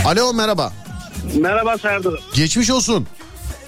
[0.07, 0.71] Alo merhaba.
[1.39, 2.13] Merhaba Serdar.
[2.35, 3.07] Geçmiş olsun.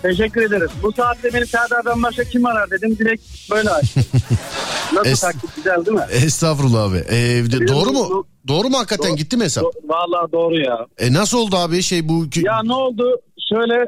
[0.01, 0.71] Teşekkür ederiz.
[0.83, 2.97] Bu saatte beni Serdar'dan başka kim arar dedim.
[2.99, 4.03] Direkt böyle açtım.
[4.93, 6.03] Nasıl Es- taktik güzel değil mi?
[6.11, 6.97] Estağfurullah abi.
[7.09, 8.25] Ee, de- doğru mu?
[8.47, 9.63] Doğru mu hakikaten gitti mi hesap?
[9.63, 10.85] Do- Vallahi doğru ya.
[10.97, 13.21] E nasıl oldu abi şey bu ki- Ya ne oldu?
[13.49, 13.85] Şöyle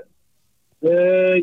[0.83, 0.89] e,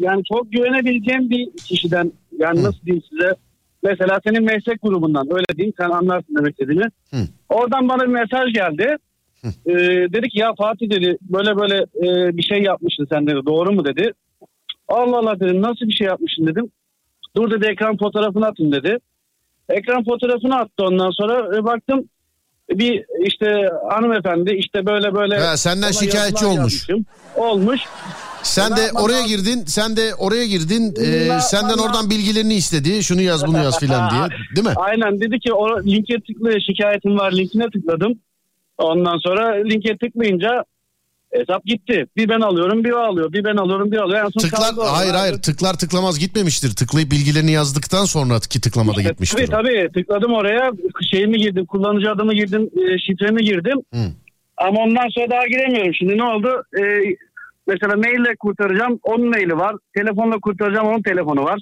[0.01, 3.35] yani çok güvenebileceğim bir kişiden yani nasıl diyeyim size
[3.83, 6.87] mesela senin meslek grubundan öyle diyeyim sen anlarsın demek istediğimi.
[7.49, 8.97] Oradan bana bir mesaj geldi.
[9.45, 9.73] E,
[10.13, 13.85] dedi ki ya Fatih dedi böyle böyle e, bir şey yapmışsın sen dedi doğru mu
[13.85, 14.13] dedi.
[14.89, 16.71] Allah Allah dedim nasıl bir şey yapmışsın dedim.
[17.37, 18.99] Dur dedi ekran fotoğrafını atın dedi.
[19.69, 22.09] Ekran fotoğrafını attı ondan sonra e, baktım
[22.71, 25.39] bir işte hanımefendi işte böyle böyle.
[25.39, 26.59] Ha, senden şikayetçi olmuş.
[26.59, 27.07] yazmışım.
[27.37, 27.81] Olmuş.
[28.43, 33.03] Sen de oraya girdin, sen de oraya girdin, e, senden oradan bilgilerini istedi.
[33.03, 34.23] Şunu yaz, bunu yaz filan diye.
[34.57, 34.73] Değil mi?
[34.77, 38.19] Aynen dedi ki o linke tıkla şikayetim var linkine tıkladım.
[38.79, 40.65] Ondan sonra linke tıklayınca
[41.33, 42.07] hesap gitti.
[42.17, 43.33] Bir ben alıyorum bir o alıyor.
[43.33, 44.25] Bir ben alıyorum bir alıyor.
[44.25, 44.85] En son Tıklar, oldu.
[44.85, 46.77] hayır hayır tıklar tıklamaz gitmemiştir.
[46.77, 49.47] Tıklayıp bilgilerini yazdıktan sonraki tıklamada İşte gitmiştir.
[49.47, 49.63] Tabii o.
[49.63, 50.73] tabii tıkladım oraya
[51.11, 53.79] şeyimi girdim kullanıcı adımı girdim e, şifremi girdim.
[53.95, 54.01] Hı.
[54.57, 55.95] Ama ondan sonra daha giremiyorum.
[55.95, 56.63] Şimdi ne oldu?
[56.81, 56.83] E,
[57.67, 59.77] mesela maille kurtaracağım onun maili var.
[59.97, 61.61] Telefonla kurtaracağım onun telefonu var.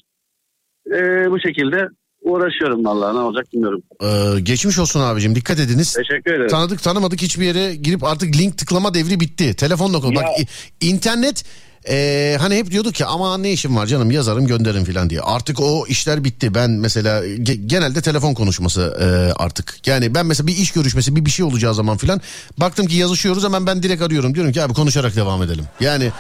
[0.86, 1.88] E, bu şekilde
[2.31, 3.82] uğraşıyorum vallahi ne olacak bilmiyorum.
[4.03, 5.93] Ee, geçmiş olsun abicim dikkat ediniz.
[5.93, 6.48] Teşekkür ederim.
[6.48, 9.55] Tanıdık tanımadık hiçbir yere girip artık link tıklama devri bitti.
[9.57, 10.15] Telefonla konu.
[10.15, 11.44] Ya- Bak i- internet
[11.90, 15.20] e, hani hep diyorduk ki ama ne işim var canım yazarım gönderirim filan diye.
[15.20, 16.55] Artık o işler bitti.
[16.55, 19.86] Ben mesela ge- genelde telefon konuşması e, artık.
[19.86, 22.20] Yani ben mesela bir iş görüşmesi bir bir şey olacağı zaman filan
[22.59, 24.35] baktım ki yazışıyoruz hemen ben direkt arıyorum.
[24.35, 25.65] Diyorum ki abi konuşarak devam edelim.
[25.81, 26.11] Yani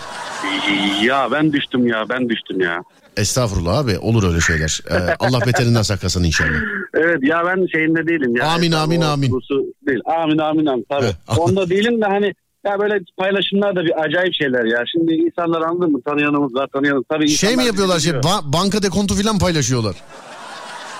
[1.02, 2.82] Ya ben düştüm ya ben düştüm ya.
[3.16, 4.80] Estağfurullah abi olur öyle şeyler.
[4.90, 6.50] Ee, Allah beterinden saklasın inşallah.
[6.94, 8.46] Evet ya ben şeyinde değilim ya.
[8.48, 9.30] Amin, amin, O amin.
[9.32, 10.00] hususu Değil.
[10.22, 11.10] Amin amin amin tabii.
[11.38, 12.34] Onda değilim de hani
[12.66, 14.84] ya böyle paylaşımlar da bir acayip şeyler ya.
[14.92, 16.00] Şimdi insanlar anladın mı?
[16.06, 17.04] Tanıyanımız var tanıyanımız.
[17.10, 19.94] Tabii Şey mi yapıyorlar şey ba- banka dekontu filan paylaşıyorlar.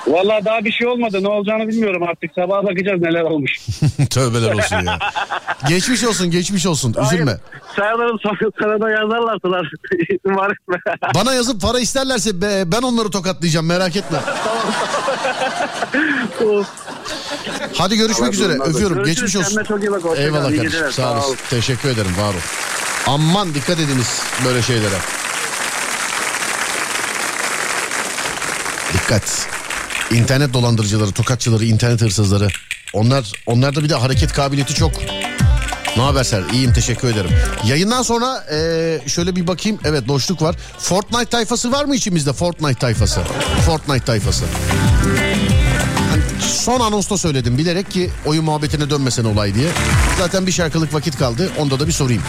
[0.06, 1.22] Vallahi daha bir şey olmadı.
[1.22, 2.30] Ne olacağını bilmiyorum artık.
[2.34, 3.52] Sabaha bakacağız neler olmuş.
[4.10, 4.98] Tövbeler olsun ya.
[5.68, 7.36] geçmiş olsun geçmiş olsun üzülme.
[7.76, 8.08] Sonra
[8.60, 9.72] sana da yazarlarsalar.
[10.10, 10.36] Etme.
[11.14, 14.18] Bana yazıp para isterlerse be- ben onları tokatlayacağım merak etme.
[17.78, 19.06] Hadi görüşmek Allah üzere öpüyorum Görüşürüz.
[19.32, 19.64] geçmiş olsun.
[19.64, 20.02] Çok iyi bak.
[20.16, 20.90] Eyvallah İyi kardeşim geceler.
[20.90, 21.36] sağ olasın.
[21.50, 22.38] Teşekkür ederim var ol.
[23.06, 24.96] Aman dikkat ediniz böyle şeylere.
[28.92, 29.48] Dikkat.
[30.10, 32.48] İnternet dolandırıcıları, tokatçıları, internet hırsızları.
[32.92, 34.92] Onlar onlarda bir de hareket kabiliyeti çok.
[35.96, 36.42] Ne haber Ser?
[36.52, 37.30] İyiyim teşekkür ederim.
[37.66, 39.78] Yayından sonra eee, şöyle bir bakayım.
[39.84, 40.56] Evet boşluk var.
[40.78, 42.32] Fortnite tayfası var mı içimizde?
[42.32, 43.20] Fortnite tayfası.
[43.66, 44.44] Fortnite tayfası.
[46.46, 49.68] Son anonsta söyledim bilerek ki oyun muhabbetine dönmesin olay diye.
[50.18, 51.50] Zaten bir şarkılık vakit kaldı.
[51.58, 52.22] Onda da bir sorayım.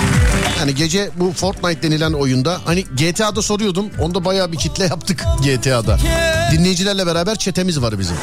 [0.59, 3.85] Yani gece bu Fortnite denilen oyunda hani GTA'da soruyordum.
[4.01, 5.97] Onda bayağı bir kitle yaptık GTA'da.
[6.51, 8.15] Dinleyicilerle beraber çetemiz var bizim.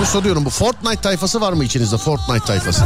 [0.00, 1.98] Bu soruyorum bu Fortnite tayfası var mı içinizde?
[1.98, 2.84] Fortnite tayfası.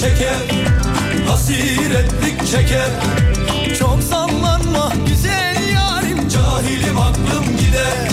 [0.00, 0.36] Şeker
[1.28, 2.90] hasiretlik çeker.
[3.78, 6.28] Çok sallanma güzel yarim.
[6.28, 8.09] Cahilim aklım gider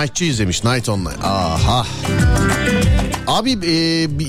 [0.00, 0.64] eski Night'çı izlemiş.
[0.64, 1.22] Night Online.
[1.22, 1.86] Aha.
[3.26, 3.72] Abi e,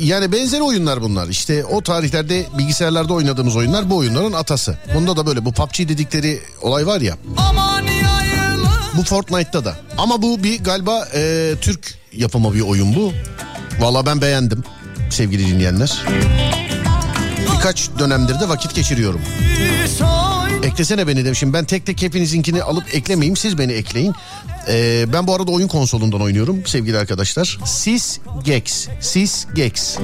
[0.06, 1.28] yani benzer oyunlar bunlar.
[1.28, 4.78] İşte o tarihlerde bilgisayarlarda oynadığımız oyunlar bu oyunların atası.
[4.96, 7.18] Bunda da böyle bu PUBG dedikleri olay var ya.
[8.98, 9.76] Bu Fortnite'ta da.
[9.98, 13.14] Ama bu bir galiba e, Türk yapımı bir oyun bu.
[13.80, 14.64] Valla ben beğendim.
[15.10, 16.04] sevgili dinleyenler.
[17.56, 19.22] Birkaç dönemdir de vakit geçiriyorum.
[20.64, 21.54] Eklesene beni demişim.
[21.54, 23.38] Ben tek tek hepinizinkini alıp eklemeyeyim.
[23.38, 24.14] Siz beni ekleyin.
[24.68, 27.58] Ee, ben bu arada oyun konsolundan oynuyorum sevgili arkadaşlar.
[27.66, 28.88] Sis Gex.
[29.00, 29.98] Sis Gex.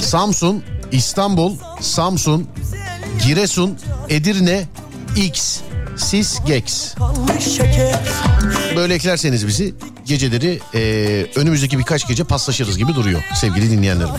[0.00, 0.62] Samsun,
[0.92, 2.46] İstanbul, Samsun,
[3.26, 3.78] Giresun,
[4.08, 4.64] Edirne,
[5.16, 5.60] X.
[5.96, 6.94] Sis Gex.
[8.76, 9.74] Böyle eklerseniz bizi
[10.04, 10.80] geceleri e,
[11.36, 14.10] önümüzdeki birkaç gece paslaşırız gibi duruyor sevgili dinleyenlerim.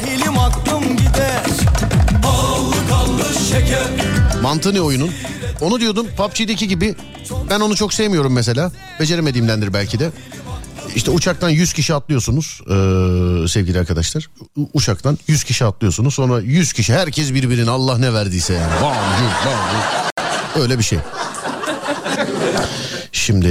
[4.42, 5.12] Mantığı ne oyunun?
[5.62, 6.96] Onu diyordum PUBG'deki gibi
[7.50, 8.72] ben onu çok sevmiyorum mesela.
[9.00, 10.12] Beceremediğimdendir belki de.
[10.96, 14.30] İşte uçaktan 100 kişi atlıyorsunuz ee, sevgili arkadaşlar.
[14.56, 16.14] U- uçaktan 100 kişi atlıyorsunuz.
[16.14, 18.72] Sonra 100 kişi herkes birbirine Allah ne verdiyse yani.
[18.84, 20.62] Bam, güm.
[20.62, 21.00] Öyle bir şey.
[23.12, 23.48] Şimdi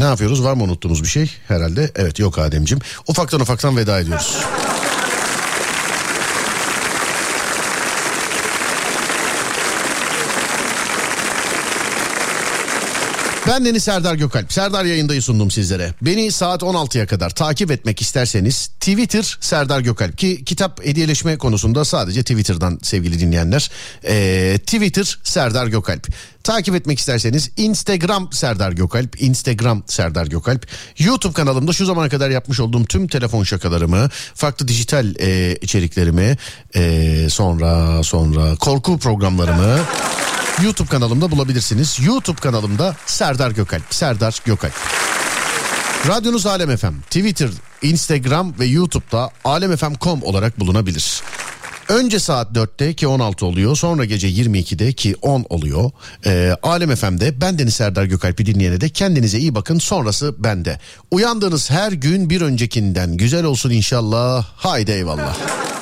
[0.00, 0.44] ne yapıyoruz?
[0.44, 1.30] Var mı unuttuğumuz bir şey?
[1.48, 2.82] Herhalde evet yok Ademciğim.
[3.08, 4.36] Ufaktan ufaktan veda ediyoruz.
[13.54, 14.52] Ben Deniz Serdar Gökalp.
[14.52, 15.94] Serdar yayındayı sundum sizlere.
[16.02, 20.18] Beni saat 16'ya kadar takip etmek isterseniz Twitter Serdar Gökalp.
[20.18, 23.70] Ki kitap hediyeleşme konusunda sadece Twitter'dan sevgili dinleyenler.
[24.04, 26.08] Ee, Twitter Serdar Gökalp.
[26.44, 29.22] Takip etmek isterseniz Instagram Serdar Gökalp.
[29.22, 30.66] Instagram Serdar Gökalp.
[30.98, 36.36] YouTube kanalımda şu zamana kadar yapmış olduğum tüm telefon şakalarımı, farklı dijital e, içeriklerimi,
[36.74, 39.78] e, sonra sonra korku programlarımı
[40.62, 41.98] YouTube kanalımda bulabilirsiniz.
[42.06, 43.84] YouTube kanalımda Serdar Gökalp.
[43.90, 44.74] Serdar Gökalp.
[46.08, 47.00] Radyonuz Alem FM.
[47.00, 47.50] Twitter,
[47.82, 51.22] Instagram ve YouTube'da alemfm.com olarak bulunabilir.
[51.88, 53.76] Önce saat 4'te ki 16 oluyor.
[53.76, 55.90] Sonra gece 22'de ki 10 oluyor.
[56.26, 59.78] Ee, Alem FM'de ben Deniz Serdar Gökalp'i dinleyene de kendinize iyi bakın.
[59.78, 60.78] Sonrası bende.
[61.10, 64.46] Uyandığınız her gün bir öncekinden güzel olsun inşallah.
[64.56, 65.36] Haydi eyvallah.